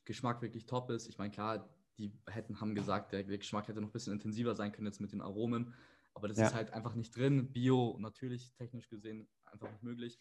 Geschmack 0.06 0.42
wirklich 0.42 0.66
top 0.66 0.90
ist. 0.90 1.08
Ich 1.08 1.18
meine, 1.18 1.32
klar, 1.32 1.70
die 1.98 2.12
hätten, 2.28 2.60
haben 2.60 2.76
gesagt, 2.76 3.12
der 3.14 3.24
Geschmack 3.24 3.68
hätte 3.68 3.82
noch 3.82 3.90
ein 3.90 3.94
bisschen 3.94 4.14
intensiver 4.14 4.56
sein 4.56 4.72
können 4.72 4.88
jetzt 4.88 5.02
mit 5.02 5.12
den 5.12 5.22
Aromen. 5.22 5.74
Aber 6.14 6.28
das 6.28 6.38
ja. 6.38 6.48
ist 6.48 6.56
halt 6.56 6.74
einfach 6.74 6.96
nicht 6.96 7.16
drin. 7.16 7.52
Bio, 7.52 7.98
natürlich, 8.00 8.54
technisch 8.54 8.90
gesehen, 8.90 9.28
einfach 9.44 9.72
nicht 9.72 9.84
möglich. 9.84 10.20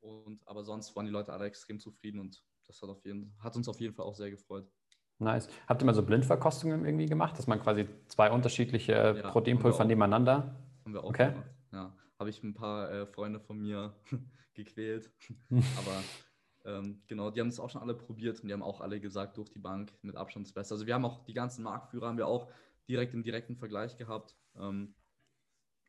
Und, 0.00 0.46
aber 0.46 0.64
sonst 0.64 0.94
waren 0.96 1.06
die 1.06 1.12
Leute 1.12 1.32
alle 1.32 1.46
extrem 1.46 1.80
zufrieden 1.80 2.20
und 2.20 2.42
das 2.66 2.80
hat, 2.82 2.88
auf 2.88 3.04
jeden, 3.04 3.34
hat 3.40 3.56
uns 3.56 3.68
auf 3.68 3.80
jeden 3.80 3.94
Fall 3.94 4.06
auch 4.06 4.14
sehr 4.14 4.30
gefreut. 4.30 4.70
Nice. 5.18 5.48
Habt 5.66 5.82
ihr 5.82 5.86
mal 5.86 5.94
so 5.94 6.04
Blindverkostungen 6.04 6.84
irgendwie 6.84 7.06
gemacht, 7.06 7.36
dass 7.38 7.46
man 7.48 7.60
quasi 7.60 7.88
zwei 8.06 8.30
unterschiedliche 8.30 8.92
ja, 8.92 9.30
Proteinpulver 9.30 9.84
nebeneinander? 9.84 10.54
Haben 10.88 10.94
wir 10.94 11.04
auch 11.04 11.10
okay. 11.10 11.30
gemacht. 11.32 11.50
Ja, 11.70 11.94
habe 12.18 12.30
ich 12.30 12.42
ein 12.42 12.54
paar 12.54 12.90
äh, 12.90 13.06
Freunde 13.06 13.40
von 13.40 13.58
mir 13.58 13.94
gequält. 14.54 15.12
aber 15.50 16.02
ähm, 16.64 17.02
genau, 17.06 17.30
die 17.30 17.40
haben 17.40 17.48
es 17.48 17.60
auch 17.60 17.68
schon 17.68 17.82
alle 17.82 17.94
probiert 17.94 18.40
und 18.40 18.48
die 18.48 18.54
haben 18.54 18.62
auch 18.62 18.80
alle 18.80 19.00
gesagt, 19.00 19.36
durch 19.36 19.50
die 19.50 19.58
Bank 19.58 19.92
mit 20.00 20.16
Abstand 20.16 20.46
das 20.46 20.54
Beste. 20.54 20.72
Also 20.72 20.86
wir 20.86 20.94
haben 20.94 21.04
auch 21.04 21.26
die 21.26 21.34
ganzen 21.34 21.62
Marktführer 21.62 22.08
haben 22.08 22.16
wir 22.16 22.26
auch 22.26 22.50
direkt 22.88 23.12
im 23.12 23.22
direkten 23.22 23.54
Vergleich 23.54 23.98
gehabt. 23.98 24.34
Ähm, 24.56 24.94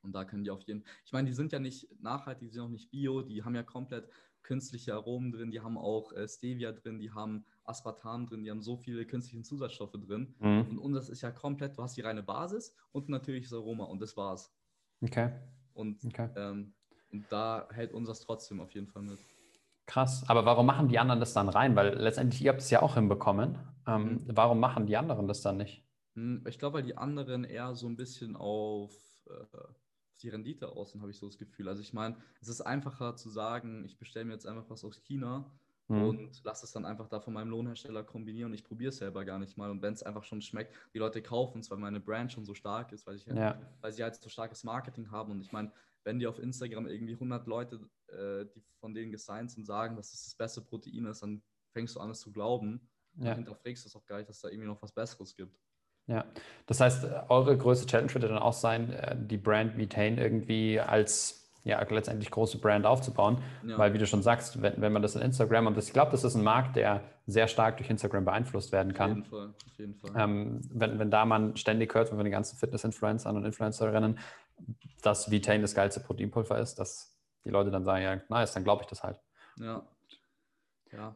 und 0.04 0.12
da 0.12 0.26
können 0.26 0.44
die 0.44 0.52
auf 0.52 0.64
jeden 0.64 0.84
ich 1.06 1.14
meine, 1.14 1.30
die 1.30 1.34
sind 1.34 1.54
ja 1.54 1.60
nicht 1.60 1.88
nachhaltig, 2.02 2.50
die 2.50 2.54
sind 2.54 2.64
auch 2.64 2.70
nicht 2.70 2.92
bio, 2.92 3.22
die 3.22 3.44
haben 3.44 3.56
ja 3.56 3.64
komplett 3.64 4.10
künstliche 4.44 4.96
Aromen 4.96 5.32
drin, 5.32 5.52
die 5.52 5.62
haben 5.62 5.78
auch 5.78 6.12
äh, 6.12 6.28
Stevia 6.28 6.74
drin, 6.74 7.00
die 7.00 7.12
haben 7.12 7.46
Aspartam 7.64 8.26
drin, 8.26 8.44
die 8.44 8.52
haben 8.52 8.62
so 8.62 8.76
viele 8.76 9.06
künstliche 9.06 9.44
Zusatzstoffe 9.44 9.94
drin. 9.94 10.36
Mhm. 10.40 10.68
Und 10.72 10.78
unseres 10.78 11.08
ist 11.08 11.22
ja 11.22 11.32
komplett, 11.32 11.78
du 11.78 11.84
hast 11.84 11.96
die 11.96 12.02
reine 12.02 12.24
Basis 12.24 12.76
und 12.92 13.08
natürlich 13.08 13.44
das 13.46 13.54
Aroma 13.54 13.86
und 13.86 14.02
das 14.02 14.18
war's. 14.18 14.54
Okay. 15.02 15.32
Und, 15.74 16.04
okay. 16.06 16.30
Ähm, 16.36 16.74
und 17.12 17.26
da 17.32 17.68
hält 17.72 17.94
unseres 17.94 18.20
trotzdem 18.22 18.60
auf 18.60 18.72
jeden 18.72 18.88
Fall 18.88 19.02
mit. 19.04 19.20
Krass, 19.86 20.24
aber 20.28 20.46
warum 20.46 20.68
machen 20.68 20.88
die 20.88 21.00
anderen 21.00 21.20
das 21.20 21.34
dann 21.34 21.50
rein? 21.50 21.76
Weil 21.76 21.96
letztendlich, 21.96 22.44
ihr 22.44 22.52
habt 22.52 22.62
es 22.62 22.70
ja 22.70 22.82
auch 22.82 22.96
hinbekommen. 22.96 23.58
Ähm, 23.88 24.14
mhm. 24.14 24.22
Warum 24.28 24.60
machen 24.60 24.86
die 24.86 24.98
anderen 24.98 25.28
das 25.28 25.42
dann 25.42 25.58
nicht? 25.58 25.84
Hm, 26.16 26.44
ich 26.48 26.60
glaube, 26.60 26.78
weil 26.78 26.84
die 26.84 26.98
anderen 26.98 27.44
eher 27.44 27.74
so 27.76 27.88
ein 27.88 27.96
bisschen 27.96 28.36
auf 28.36 28.94
äh, 29.28 29.58
die 30.22 30.30
Rendite 30.30 30.70
aussehen, 30.70 31.02
habe 31.02 31.12
ich 31.12 31.18
so 31.18 31.28
das 31.28 31.38
Gefühl. 31.38 31.68
Also 31.70 31.82
ich 31.82 31.94
meine, 31.94 32.18
es 32.42 32.50
ist 32.50 32.62
einfacher 32.62 33.16
zu 33.16 33.30
sagen, 33.30 33.86
ich 33.86 33.98
bestelle 33.98 34.26
mir 34.26 34.34
jetzt 34.34 34.46
einfach 34.46 34.70
was 34.70 34.84
aus 34.84 35.02
China 35.04 35.50
mhm. 35.90 36.04
und 36.04 36.44
lasse 36.44 36.66
es 36.66 36.72
dann 36.72 36.86
einfach 36.86 37.08
da 37.08 37.20
von 37.20 37.34
meinem 37.34 37.50
Lohnhersteller 37.50 38.04
kombinieren 38.04 38.52
und 38.52 38.56
ich 38.56 38.64
probiere 38.64 38.90
es 38.90 38.98
selber 38.98 39.26
gar 39.26 39.40
nicht 39.40 39.58
mal. 39.58 39.70
Und 39.70 39.82
wenn 39.82 39.94
es 39.94 40.04
einfach 40.04 40.24
schon 40.24 40.42
schmeckt, 40.42 40.74
die 40.94 41.00
Leute 41.00 41.22
kaufen 41.22 41.60
es, 41.60 41.70
weil 41.70 41.78
meine 41.78 42.00
Brand 42.00 42.32
schon 42.32 42.46
so 42.46 42.54
stark 42.54 42.92
ist, 42.92 43.06
weil, 43.08 43.16
ich, 43.16 43.26
ja. 43.26 43.60
weil 43.82 43.92
sie 43.92 44.04
halt 44.04 44.16
so 44.16 44.30
starkes 44.30 44.64
Marketing 44.64 45.12
haben. 45.12 45.32
Und 45.32 45.42
ich 45.42 45.52
meine, 45.52 45.72
wenn 46.04 46.20
die 46.20 46.28
auf 46.28 46.40
Instagram 46.40 46.88
irgendwie 46.88 47.14
100 47.14 47.46
Leute, 47.48 47.80
äh, 48.08 48.46
die 48.56 48.64
von 48.80 48.94
denen 48.94 49.12
gesigned 49.12 49.52
sind, 49.52 49.66
sagen, 49.66 49.96
dass 49.96 50.14
es 50.14 50.24
das 50.24 50.36
beste 50.36 50.62
Protein 50.62 51.06
ist, 51.06 51.24
dann 51.24 51.42
fängst 51.72 51.96
du 51.96 52.00
an, 52.00 52.12
es 52.12 52.20
zu 52.20 52.32
glauben. 52.32 52.88
Ja. 53.16 53.32
Und 53.32 53.38
hinterfragst 53.38 53.86
es 53.86 53.96
auch 53.96 54.06
gar 54.06 54.18
nicht, 54.18 54.30
dass 54.30 54.40
da 54.40 54.50
irgendwie 54.50 54.68
noch 54.68 54.82
was 54.82 54.92
Besseres 54.92 55.36
gibt. 55.36 55.60
Ja, 56.08 56.26
das 56.66 56.80
heißt, 56.80 57.06
eure 57.30 57.56
größte 57.56 57.86
Challenge 57.86 58.12
wird 58.14 58.24
dann 58.24 58.38
auch 58.38 58.54
sein, 58.54 58.92
äh, 58.92 59.16
die 59.18 59.38
Brand 59.38 59.78
Vitain 59.78 60.18
irgendwie 60.18 60.80
als 60.80 61.49
ja, 61.70 61.82
letztendlich 61.82 62.32
große 62.32 62.60
Brand 62.60 62.86
aufzubauen. 62.86 63.42
Ja. 63.66 63.78
Weil, 63.78 63.94
wie 63.94 63.98
du 63.98 64.06
schon 64.06 64.22
sagst, 64.22 64.62
wenn, 64.62 64.82
wenn 64.82 64.92
man 64.92 65.02
das 65.02 65.16
in 65.16 65.22
Instagram, 65.22 65.68
und 65.68 65.78
das, 65.78 65.88
ich 65.88 65.94
glaube, 65.94 66.12
das 66.12 66.24
ist 66.24 66.36
ein 66.36 66.44
Markt, 66.44 66.76
der 66.76 67.02
sehr 67.26 67.48
stark 67.48 67.78
durch 67.78 67.90
Instagram 67.90 68.26
beeinflusst 68.26 68.72
werden 68.72 68.94
kann. 68.94 69.12
Auf 69.12 69.18
jeden 69.18 69.30
Fall, 69.30 69.48
auf 69.48 69.80
jeden 69.80 69.96
Fall. 69.96 70.12
Ähm, 70.16 70.62
wenn, 70.72 71.00
wenn 71.00 71.12
da 71.12 71.26
man 71.26 71.56
ständig 71.56 71.94
hört 71.94 72.10
von 72.10 72.18
den 72.18 72.32
ganzen 72.32 72.58
Fitness-Influencern 72.58 73.38
und 73.38 73.46
Influencerinnen, 73.46 74.20
dass 75.02 75.32
Vitain 75.32 75.62
das 75.62 75.74
geilste 75.74 76.02
Proteinpulver 76.02 76.60
ist, 76.60 76.76
dass 76.76 77.18
die 77.46 77.50
Leute 77.50 77.72
dann 77.72 77.86
sagen, 77.86 78.04
ja, 78.04 78.22
nice, 78.28 78.54
dann 78.54 78.64
glaube 78.64 78.84
ich 78.84 78.88
das 78.88 79.04
halt. 79.04 79.18
Ja. 79.58 79.84
Ja, 80.92 81.16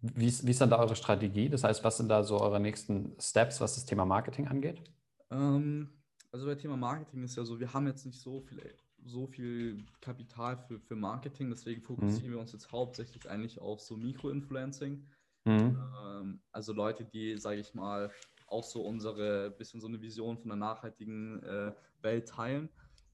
wie 0.00 0.26
ist, 0.26 0.46
wie 0.46 0.50
ist 0.50 0.60
dann 0.60 0.70
da 0.70 0.78
eure 0.78 0.96
Strategie? 0.96 1.48
Das 1.48 1.64
heißt, 1.64 1.82
was 1.84 1.96
sind 1.96 2.08
da 2.08 2.22
so 2.22 2.40
eure 2.40 2.60
nächsten 2.60 3.16
Steps, 3.20 3.60
was 3.60 3.74
das 3.74 3.84
Thema 3.84 4.04
Marketing 4.04 4.48
angeht? 4.48 4.82
Ähm, 5.30 5.88
also 6.30 6.46
bei 6.46 6.54
Thema 6.54 6.76
Marketing 6.76 7.22
ist 7.24 7.36
ja 7.36 7.44
so, 7.44 7.58
wir 7.58 7.72
haben 7.72 7.86
jetzt 7.86 8.06
nicht 8.06 8.20
so 8.20 8.40
viel, 8.40 8.62
so 9.04 9.26
viel 9.26 9.84
Kapital 10.00 10.56
für, 10.56 10.78
für 10.80 10.96
Marketing, 10.96 11.50
deswegen 11.50 11.82
fokussieren 11.82 12.30
mhm. 12.30 12.34
wir 12.34 12.40
uns 12.40 12.52
jetzt 12.52 12.72
hauptsächlich 12.72 13.28
eigentlich 13.28 13.60
auf 13.60 13.80
so 13.80 13.96
Mikro-Influencing. 13.96 15.06
Mhm. 15.44 15.78
Ähm, 16.06 16.40
also 16.52 16.72
Leute, 16.72 17.04
die, 17.04 17.38
sage 17.38 17.60
ich 17.60 17.74
mal, 17.74 18.10
auch 18.46 18.64
so 18.64 18.82
unsere, 18.82 19.50
bisschen 19.50 19.80
so 19.80 19.86
eine 19.86 20.00
Vision 20.00 20.38
von 20.38 20.50
einer 20.50 20.58
nachhaltigen 20.66 21.42
äh, 21.42 21.72
Welt 22.02 22.28
teilen. 22.28 22.68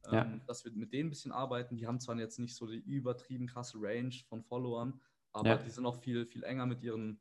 Ähm, 0.06 0.14
ja. 0.14 0.40
Dass 0.46 0.64
wir 0.64 0.72
mit 0.72 0.92
denen 0.92 1.06
ein 1.06 1.10
bisschen 1.10 1.32
arbeiten. 1.32 1.76
Die 1.76 1.86
haben 1.86 2.00
zwar 2.00 2.16
jetzt 2.18 2.38
nicht 2.38 2.54
so 2.54 2.66
die 2.66 2.78
übertrieben 2.78 3.46
krasse 3.46 3.78
Range 3.80 4.14
von 4.28 4.42
Followern, 4.42 5.00
aber 5.32 5.48
ja. 5.48 5.56
die 5.56 5.70
sind 5.70 5.86
auch 5.86 6.00
viel, 6.00 6.26
viel 6.26 6.44
enger 6.44 6.66
mit 6.66 6.82
ihren, 6.82 7.20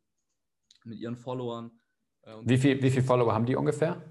mit 0.84 1.00
ihren 1.00 1.16
Followern. 1.16 1.72
Äh, 2.24 2.36
wie 2.44 2.58
viele 2.58 2.82
wie 2.82 2.90
viel 2.90 3.04
Follower 3.04 3.34
haben 3.34 3.46
die 3.46 3.56
ungefähr? 3.56 4.02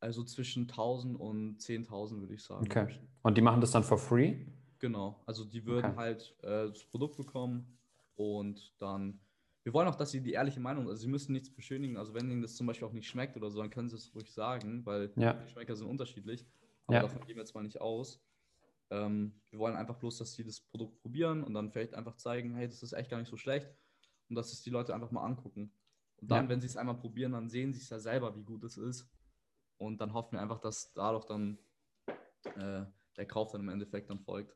Also 0.00 0.24
zwischen 0.24 0.62
1000 0.62 1.18
und 1.18 1.60
10.000 1.60 2.20
würde 2.20 2.34
ich 2.34 2.42
sagen. 2.42 2.64
Okay. 2.64 2.98
Und 3.22 3.36
die 3.36 3.42
machen 3.42 3.60
das 3.60 3.70
dann 3.70 3.84
for 3.84 3.98
free? 3.98 4.46
Genau, 4.78 5.22
also 5.26 5.44
die 5.44 5.66
würden 5.66 5.92
okay. 5.92 5.96
halt 5.96 6.36
äh, 6.42 6.68
das 6.68 6.84
Produkt 6.84 7.16
bekommen 7.16 7.78
und 8.16 8.74
dann. 8.78 9.20
Wir 9.62 9.74
wollen 9.74 9.88
auch, 9.88 9.94
dass 9.94 10.10
sie 10.10 10.22
die 10.22 10.32
ehrliche 10.32 10.58
Meinung, 10.58 10.88
also 10.88 11.02
sie 11.02 11.08
müssen 11.08 11.32
nichts 11.32 11.50
beschönigen. 11.50 11.98
Also 11.98 12.14
wenn 12.14 12.30
ihnen 12.30 12.40
das 12.40 12.56
zum 12.56 12.66
Beispiel 12.66 12.88
auch 12.88 12.94
nicht 12.94 13.06
schmeckt 13.06 13.36
oder 13.36 13.50
so, 13.50 13.60
dann 13.60 13.68
können 13.68 13.90
sie 13.90 13.96
es 13.96 14.14
ruhig 14.14 14.32
sagen, 14.32 14.86
weil 14.86 15.12
ja. 15.16 15.34
die 15.34 15.44
Geschmäcker 15.44 15.76
sind 15.76 15.86
unterschiedlich. 15.86 16.46
Aber 16.86 16.96
ja. 16.96 17.02
davon 17.02 17.20
gehen 17.26 17.36
wir 17.36 17.42
jetzt 17.42 17.54
mal 17.54 17.62
nicht 17.62 17.78
aus. 17.78 18.24
Ähm, 18.88 19.34
wir 19.50 19.58
wollen 19.58 19.76
einfach 19.76 19.96
bloß, 19.96 20.16
dass 20.16 20.32
sie 20.32 20.44
das 20.44 20.60
Produkt 20.60 21.02
probieren 21.02 21.44
und 21.44 21.52
dann 21.52 21.70
vielleicht 21.70 21.94
einfach 21.94 22.16
zeigen, 22.16 22.54
hey, 22.54 22.66
das 22.66 22.82
ist 22.82 22.94
echt 22.94 23.10
gar 23.10 23.18
nicht 23.18 23.28
so 23.28 23.36
schlecht 23.36 23.68
und 24.30 24.36
dass 24.36 24.52
es 24.52 24.62
die 24.62 24.70
Leute 24.70 24.94
einfach 24.94 25.10
mal 25.10 25.24
angucken. 25.24 25.72
Und 26.16 26.30
dann, 26.30 26.44
ja. 26.44 26.48
wenn 26.48 26.60
sie 26.60 26.66
es 26.66 26.76
einmal 26.76 26.96
probieren, 26.96 27.32
dann 27.32 27.48
sehen 27.48 27.74
sie 27.74 27.80
es 27.80 27.90
ja 27.90 27.98
selber, 27.98 28.34
wie 28.36 28.44
gut 28.44 28.64
es 28.64 28.78
ist. 28.78 29.10
Und 29.80 30.00
dann 30.00 30.12
hoffen 30.12 30.32
wir 30.32 30.42
einfach, 30.42 30.60
dass 30.60 30.92
dadurch 30.92 31.24
dann 31.24 31.58
äh, 32.44 32.82
der 33.16 33.26
Kauf 33.26 33.52
dann 33.52 33.62
im 33.62 33.70
Endeffekt 33.70 34.10
dann 34.10 34.20
folgt. 34.20 34.54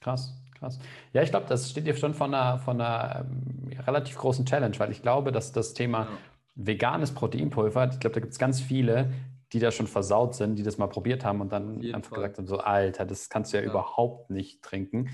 Krass, 0.00 0.40
krass. 0.54 0.78
Ja, 1.12 1.22
ich 1.22 1.30
glaube, 1.30 1.46
das 1.48 1.70
steht 1.70 1.86
dir 1.86 1.96
schon 1.96 2.14
von 2.14 2.32
einer, 2.32 2.58
von 2.58 2.80
einer 2.80 3.26
ähm, 3.26 3.70
relativ 3.86 4.16
großen 4.16 4.46
Challenge, 4.46 4.78
weil 4.78 4.92
ich 4.92 5.02
glaube, 5.02 5.32
dass 5.32 5.50
das 5.50 5.74
Thema 5.74 6.04
ja. 6.04 6.10
veganes 6.54 7.12
Proteinpulver, 7.12 7.90
ich 7.92 7.98
glaube, 7.98 8.14
da 8.14 8.20
gibt 8.20 8.32
es 8.32 8.38
ganz 8.38 8.60
viele, 8.60 9.12
die 9.52 9.58
da 9.58 9.72
schon 9.72 9.88
versaut 9.88 10.36
sind, 10.36 10.56
die 10.56 10.62
das 10.62 10.78
mal 10.78 10.86
probiert 10.86 11.24
haben 11.24 11.40
und 11.40 11.52
dann 11.52 11.82
einfach 11.92 12.10
Fall. 12.10 12.18
gesagt 12.18 12.38
haben, 12.38 12.46
so 12.46 12.58
Alter, 12.58 13.04
das 13.04 13.28
kannst 13.28 13.52
du 13.52 13.56
ja, 13.56 13.64
ja. 13.64 13.70
überhaupt 13.70 14.30
nicht 14.30 14.62
trinken. 14.62 15.10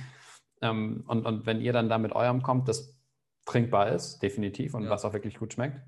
Ähm, 0.61 1.05
und, 1.07 1.25
und 1.25 1.47
wenn 1.47 1.63
ihr 1.63 1.73
dann 1.73 1.89
da 1.89 1.97
mit 1.97 2.13
eurem 2.13 2.43
kommt, 2.43 2.69
das 2.69 2.95
trinkbar 3.47 3.89
ist, 3.89 4.23
definitiv, 4.23 4.75
und 4.75 4.85
ja. 4.85 4.91
was 4.91 5.07
auch 5.07 5.15
wirklich 5.15 5.39
gut 5.39 5.55
schmeckt, 5.55 5.81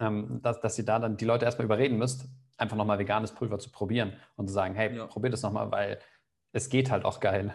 ähm, 0.00 0.40
dass, 0.42 0.60
dass 0.60 0.76
ihr 0.78 0.84
da 0.84 0.98
dann 0.98 1.16
die 1.16 1.24
Leute 1.24 1.44
erstmal 1.44 1.66
überreden 1.66 1.96
müsst, 1.96 2.28
einfach 2.62 2.76
nochmal 2.76 2.98
veganes 2.98 3.32
Pulver 3.32 3.58
zu 3.58 3.70
probieren 3.70 4.14
und 4.36 4.48
zu 4.48 4.54
sagen, 4.54 4.74
hey, 4.74 4.96
ja. 4.96 5.06
probier 5.06 5.30
das 5.30 5.42
nochmal, 5.42 5.70
weil 5.70 5.98
es 6.52 6.68
geht 6.68 6.90
halt 6.90 7.04
auch 7.04 7.20
geil. 7.20 7.54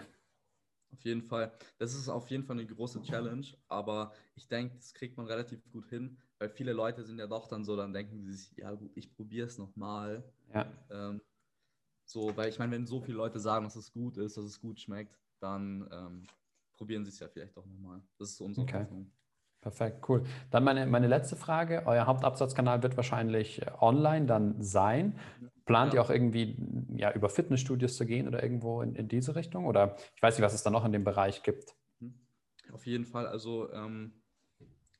Auf 0.91 1.03
jeden 1.03 1.21
Fall. 1.21 1.51
Das 1.77 1.93
ist 1.93 2.07
auf 2.07 2.29
jeden 2.29 2.43
Fall 2.43 2.57
eine 2.57 2.65
große 2.65 3.01
Challenge, 3.01 3.45
aber 3.67 4.13
ich 4.35 4.47
denke, 4.47 4.75
das 4.75 4.93
kriegt 4.93 5.17
man 5.17 5.25
relativ 5.25 5.63
gut 5.71 5.87
hin, 5.87 6.17
weil 6.39 6.49
viele 6.49 6.73
Leute 6.73 7.03
sind 7.03 7.19
ja 7.19 7.27
doch 7.27 7.47
dann 7.47 7.63
so, 7.65 7.75
dann 7.75 7.93
denken 7.93 8.21
sie 8.21 8.33
sich, 8.33 8.57
ja 8.57 8.71
gut, 8.73 8.91
ich 8.95 9.11
probiere 9.11 9.47
es 9.47 9.57
nochmal. 9.57 10.23
Ja. 10.53 10.71
Ähm, 10.89 11.21
so, 12.05 12.35
weil 12.37 12.49
ich 12.49 12.57
meine, 12.57 12.71
wenn 12.71 12.87
so 12.87 13.01
viele 13.01 13.17
Leute 13.17 13.39
sagen, 13.39 13.65
dass 13.65 13.75
es 13.75 13.91
gut 13.91 14.17
ist, 14.17 14.37
dass 14.37 14.45
es 14.45 14.61
gut 14.61 14.79
schmeckt, 14.79 15.19
dann 15.39 15.87
ähm, 15.91 16.27
probieren 16.73 17.03
sie 17.03 17.09
es 17.09 17.19
ja 17.19 17.27
vielleicht 17.27 17.57
auch 17.57 17.65
nochmal. 17.65 18.01
Das 18.17 18.31
ist 18.31 18.41
unsere 18.41 18.63
okay. 18.63 18.79
Hoffnung. 18.79 19.11
Perfekt, 19.67 20.07
cool. 20.07 20.23
Dann 20.49 20.63
meine, 20.63 20.87
meine 20.87 21.07
letzte 21.07 21.35
Frage. 21.35 21.83
Euer 21.85 22.05
Hauptabsatzkanal 22.05 22.83
wird 22.83 22.95
wahrscheinlich 22.95 23.61
äh, 23.61 23.69
online 23.81 24.25
dann 24.25 24.61
sein. 24.61 25.19
Plant 25.65 25.91
ja. 25.91 25.99
ihr 25.99 26.01
auch 26.05 26.09
irgendwie 26.09 26.55
ja, 26.95 27.11
über 27.11 27.27
Fitnessstudios 27.27 27.97
zu 27.97 28.05
gehen 28.05 28.29
oder 28.29 28.41
irgendwo 28.41 28.81
in, 28.81 28.95
in 28.95 29.09
diese 29.09 29.35
Richtung? 29.35 29.65
Oder 29.65 29.97
ich 30.15 30.23
weiß 30.23 30.37
nicht, 30.37 30.45
was 30.45 30.53
es 30.53 30.63
da 30.63 30.69
noch 30.69 30.85
in 30.85 30.93
dem 30.93 31.03
Bereich 31.03 31.43
gibt. 31.43 31.75
Mhm. 31.99 32.13
Auf 32.71 32.85
jeden 32.85 33.03
Fall. 33.03 33.27
Also 33.27 33.69
ähm, 33.73 34.13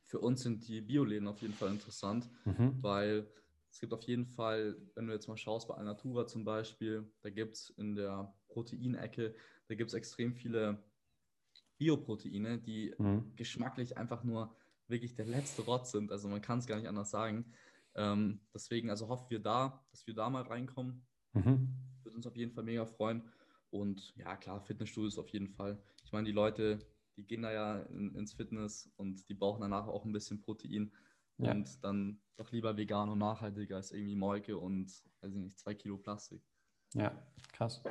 für 0.03 0.19
uns 0.19 0.41
sind 0.41 0.67
die 0.67 0.81
Bioläden 0.81 1.29
auf 1.29 1.41
jeden 1.41 1.53
Fall 1.53 1.69
interessant, 1.69 2.29
mhm. 2.43 2.77
weil 2.81 3.25
es 3.71 3.79
gibt 3.79 3.93
auf 3.93 4.03
jeden 4.03 4.25
Fall, 4.25 4.75
wenn 4.95 5.07
du 5.07 5.13
jetzt 5.13 5.29
mal 5.29 5.37
schaust, 5.37 5.69
bei 5.69 5.75
Alnatura 5.75 6.27
zum 6.27 6.43
Beispiel, 6.43 7.09
da 7.21 7.29
gibt 7.29 7.55
es 7.55 7.69
in 7.77 7.95
der 7.95 8.33
Proteinecke, 8.49 9.33
da 9.69 9.75
gibt 9.75 9.91
es 9.91 9.93
extrem 9.93 10.33
viele 10.33 10.83
Bioproteine, 11.77 12.59
die 12.59 12.93
mhm. 12.97 13.31
geschmacklich 13.35 13.97
einfach 13.97 14.23
nur 14.23 14.55
wirklich 14.87 15.15
der 15.15 15.25
letzte 15.25 15.63
Rotz 15.63 15.91
sind. 15.91 16.11
Also 16.11 16.27
man 16.27 16.41
kann 16.41 16.59
es 16.59 16.67
gar 16.67 16.77
nicht 16.77 16.87
anders 16.87 17.11
sagen. 17.11 17.45
Ähm, 17.95 18.39
deswegen, 18.53 18.89
also 18.89 19.07
hoffen 19.09 19.29
wir 19.29 19.39
da, 19.39 19.83
dass 19.91 20.05
wir 20.07 20.13
da 20.13 20.29
mal 20.29 20.43
reinkommen. 20.43 21.05
Mhm. 21.33 21.69
Würde 22.03 22.15
uns 22.15 22.27
auf 22.27 22.35
jeden 22.35 22.53
Fall 22.53 22.63
mega 22.63 22.85
freuen. 22.85 23.23
Und 23.69 24.15
ja, 24.15 24.35
klar, 24.37 24.61
Fitnessstudios 24.61 25.17
auf 25.17 25.29
jeden 25.29 25.49
Fall. 25.49 25.81
Ich 26.05 26.11
meine, 26.11 26.25
die 26.25 26.33
Leute, 26.33 26.79
die 27.17 27.25
gehen 27.25 27.41
da 27.41 27.51
ja 27.51 27.79
in, 27.79 28.15
ins 28.15 28.33
Fitness 28.33 28.89
und 28.95 29.27
die 29.27 29.33
brauchen 29.33 29.61
danach 29.61 29.87
auch 29.87 30.05
ein 30.05 30.13
bisschen 30.13 30.41
Protein. 30.41 30.91
Ja. 31.37 31.51
Und 31.51 31.83
dann 31.83 32.19
doch 32.37 32.51
lieber 32.51 32.77
vegan 32.77 33.09
und 33.09 33.19
nachhaltiger 33.19 33.75
als 33.75 33.91
irgendwie 33.91 34.15
Molke 34.15 34.57
und, 34.57 34.87
weiß 35.21 35.33
ich 35.33 35.39
nicht, 35.39 35.59
zwei 35.59 35.73
Kilo 35.73 35.97
Plastik. 35.97 36.41
Ja, 36.93 37.11
krass. 37.53 37.81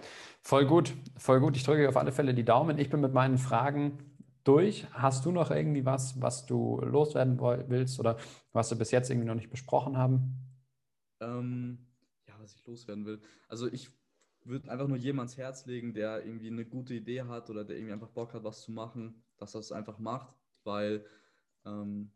Voll 0.43 0.67
gut, 0.67 0.95
voll 1.17 1.41
gut. 1.41 1.57
Ich 1.57 1.65
drücke 1.65 1.89
auf 1.89 1.97
alle 1.97 2.13
Fälle 2.13 2.35
die 2.35 2.45
Daumen. 2.45 2.79
Ich 2.79 2.91
bin 2.91 3.01
mit 3.01 3.13
meinen 3.13 3.39
Fragen 3.39 3.99
durch. 4.45 4.87
Hast 4.93 5.25
du 5.25 5.33
noch 5.33 5.51
irgendwie 5.51 5.85
was, 5.85 6.21
was 6.21 6.47
du 6.47 6.81
loswerden 6.81 7.41
willst 7.41 7.99
oder 7.99 8.17
was 8.53 8.71
wir 8.71 8.79
bis 8.79 8.91
jetzt 8.91 9.11
irgendwie 9.11 9.27
noch 9.27 9.35
nicht 9.35 9.51
besprochen 9.51 9.97
haben? 9.97 10.37
Ähm, 11.21 11.79
ja, 12.27 12.35
was 12.41 12.55
ich 12.55 12.65
loswerden 12.67 13.05
will. 13.07 13.21
Also 13.49 13.67
ich 13.67 13.91
würde 14.45 14.71
einfach 14.71 14.87
nur 14.87 14.97
jedem 14.97 15.19
ans 15.19 15.37
Herz 15.37 15.67
legen, 15.67 15.93
der 15.93 16.25
irgendwie 16.25 16.49
eine 16.49 16.65
gute 16.65 16.95
Idee 16.95 17.23
hat 17.23 17.51
oder 17.51 17.65
der 17.65 17.77
irgendwie 17.77 17.93
einfach 17.93 18.11
Bock 18.11 18.35
hat, 18.35 18.45
was 18.45 18.63
zu 18.63 18.71
machen, 18.71 19.25
dass 19.39 19.55
er 19.55 19.61
es 19.61 19.73
einfach 19.73 19.99
macht, 19.99 20.33
weil 20.63 21.05
ähm, 21.65 22.13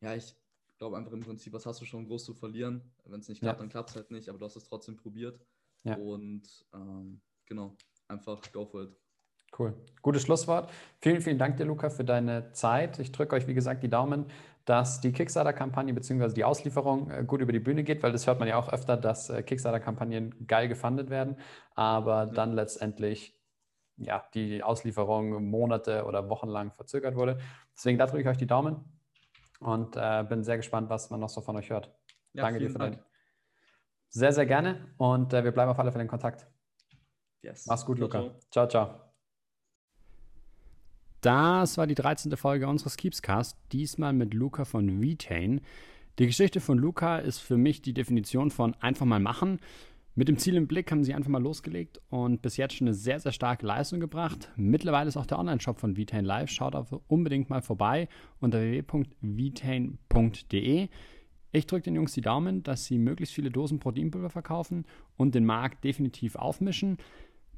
ja, 0.00 0.14
ich 0.14 0.34
glaube 0.78 0.96
einfach 0.96 1.12
im 1.12 1.20
Prinzip, 1.20 1.52
was 1.52 1.66
hast 1.66 1.80
du 1.80 1.84
schon 1.84 2.06
groß 2.06 2.24
zu 2.24 2.34
verlieren? 2.34 2.82
Wenn 3.04 3.20
es 3.20 3.28
nicht 3.28 3.40
klappt, 3.40 3.58
ja. 3.58 3.62
dann 3.62 3.70
klappt 3.70 3.90
es 3.90 3.96
halt 3.96 4.10
nicht, 4.10 4.28
aber 4.28 4.38
du 4.38 4.46
hast 4.46 4.56
es 4.56 4.64
trotzdem 4.64 4.96
probiert. 4.96 5.38
Ja. 5.84 5.96
Und 5.96 6.42
ähm, 6.74 7.20
genau, 7.46 7.76
einfach 8.08 8.40
go 8.52 8.64
for 8.64 8.84
it. 8.84 8.96
Cool. 9.58 9.74
Gutes 10.00 10.22
Schlusswort. 10.22 10.70
Vielen, 11.00 11.20
vielen 11.20 11.38
Dank 11.38 11.58
dir, 11.58 11.66
Luca, 11.66 11.90
für 11.90 12.04
deine 12.04 12.52
Zeit. 12.52 12.98
Ich 12.98 13.12
drücke 13.12 13.36
euch, 13.36 13.46
wie 13.46 13.54
gesagt, 13.54 13.82
die 13.82 13.90
Daumen, 13.90 14.26
dass 14.64 15.00
die 15.00 15.12
Kickstarter-Kampagne 15.12 15.92
bzw. 15.92 16.32
die 16.32 16.44
Auslieferung 16.44 17.10
äh, 17.10 17.24
gut 17.24 17.40
über 17.40 17.52
die 17.52 17.60
Bühne 17.60 17.82
geht, 17.82 18.02
weil 18.02 18.12
das 18.12 18.26
hört 18.26 18.38
man 18.38 18.48
ja 18.48 18.56
auch 18.56 18.72
öfter, 18.72 18.96
dass 18.96 19.28
äh, 19.28 19.42
Kickstarter-Kampagnen 19.42 20.46
geil 20.46 20.68
gefundet 20.68 21.10
werden, 21.10 21.36
aber 21.74 22.26
mhm. 22.26 22.34
dann 22.34 22.52
letztendlich 22.52 23.36
ja, 23.96 24.24
die 24.34 24.62
Auslieferung 24.62 25.44
Monate 25.44 26.04
oder 26.04 26.28
Wochen 26.30 26.48
lang 26.48 26.72
verzögert 26.72 27.14
wurde. 27.14 27.38
Deswegen 27.76 27.98
da 27.98 28.06
drücke 28.06 28.22
ich 28.22 28.28
euch 28.28 28.38
die 28.38 28.46
Daumen 28.46 28.76
und 29.60 29.96
äh, 29.96 30.24
bin 30.28 30.44
sehr 30.44 30.56
gespannt, 30.56 30.88
was 30.88 31.10
man 31.10 31.20
noch 31.20 31.28
so 31.28 31.40
von 31.40 31.56
euch 31.56 31.70
hört. 31.70 31.92
Ja, 32.32 32.44
Danke 32.44 32.60
dir 32.60 32.70
für 32.70 32.78
dein. 32.78 32.98
Sehr, 34.14 34.32
sehr 34.32 34.44
gerne 34.44 34.88
und 34.98 35.32
äh, 35.32 35.42
wir 35.42 35.52
bleiben 35.52 35.70
auf 35.70 35.78
alle 35.78 35.90
Fälle 35.90 36.02
in 36.02 36.08
Kontakt. 36.08 36.46
Yes. 37.42 37.66
Mach's 37.66 37.84
gut, 37.84 37.98
Luca. 37.98 38.30
Ciao, 38.50 38.68
ciao. 38.68 39.00
Das 41.22 41.78
war 41.78 41.86
die 41.86 41.94
13. 41.94 42.36
Folge 42.36 42.68
unseres 42.68 42.96
Keepscast, 42.96 43.56
diesmal 43.72 44.12
mit 44.12 44.34
Luca 44.34 44.66
von 44.66 45.00
Retain. 45.00 45.62
Die 46.18 46.26
Geschichte 46.26 46.60
von 46.60 46.76
Luca 46.76 47.18
ist 47.18 47.38
für 47.38 47.56
mich 47.56 47.80
die 47.80 47.94
Definition 47.94 48.50
von 48.50 48.74
einfach 48.80 49.06
mal 49.06 49.20
machen. 49.20 49.60
Mit 50.14 50.28
dem 50.28 50.36
Ziel 50.36 50.56
im 50.56 50.66
Blick 50.66 50.92
haben 50.92 51.04
sie 51.04 51.14
einfach 51.14 51.30
mal 51.30 51.42
losgelegt 51.42 51.98
und 52.10 52.42
bis 52.42 52.58
jetzt 52.58 52.74
schon 52.74 52.88
eine 52.88 52.94
sehr, 52.94 53.18
sehr 53.18 53.32
starke 53.32 53.64
Leistung 53.64 53.98
gebracht. 53.98 54.50
Mittlerweile 54.56 55.08
ist 55.08 55.16
auch 55.16 55.24
der 55.24 55.38
Online-Shop 55.38 55.80
von 55.80 55.96
Vitain 55.96 56.26
live. 56.26 56.50
Schaut 56.50 56.74
auf 56.74 56.94
unbedingt 57.08 57.48
mal 57.48 57.62
vorbei 57.62 58.10
unter 58.40 58.60
www.vitain.de. 58.60 60.88
Ich 61.52 61.66
drücke 61.66 61.84
den 61.84 61.94
Jungs 61.94 62.14
die 62.14 62.22
Daumen, 62.22 62.62
dass 62.62 62.86
sie 62.86 62.98
möglichst 62.98 63.34
viele 63.34 63.50
Dosen 63.50 63.78
Proteinpulver 63.78 64.30
verkaufen 64.30 64.86
und 65.16 65.34
den 65.34 65.44
Markt 65.44 65.84
definitiv 65.84 66.34
aufmischen. 66.36 66.96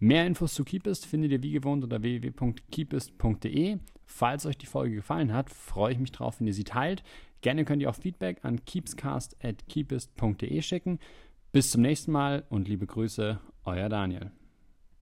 Mehr 0.01 0.27
Infos 0.27 0.55
zu 0.55 0.65
Keepist 0.65 1.07
findet 1.07 1.31
ihr 1.31 1.43
wie 1.43 1.53
gewohnt 1.53 1.85
unter 1.85 2.03
www.keepist.de. 2.03 3.79
Falls 4.07 4.45
euch 4.47 4.59
die 4.59 4.67
Folge 4.67 4.97
gefallen 4.97 5.33
hat, 5.33 5.49
freue 5.49 5.93
ich 5.93 6.01
mich 6.01 6.11
drauf, 6.13 6.41
wenn 6.41 6.49
ihr 6.49 6.55
sie 6.55 6.65
teilt. 6.65 7.05
Gerne 7.41 7.65
könnt 7.65 7.81
ihr 7.83 7.89
auch 7.89 7.95
Feedback 7.95 8.45
an 8.45 8.65
keepscast.keepist.de 8.65 10.61
schicken. 10.63 10.99
Bis 11.53 11.71
zum 11.71 11.83
nächsten 11.83 12.11
Mal 12.11 12.45
und 12.49 12.67
liebe 12.67 12.87
Grüße, 12.87 13.39
euer 13.65 13.89
Daniel. 13.89 14.33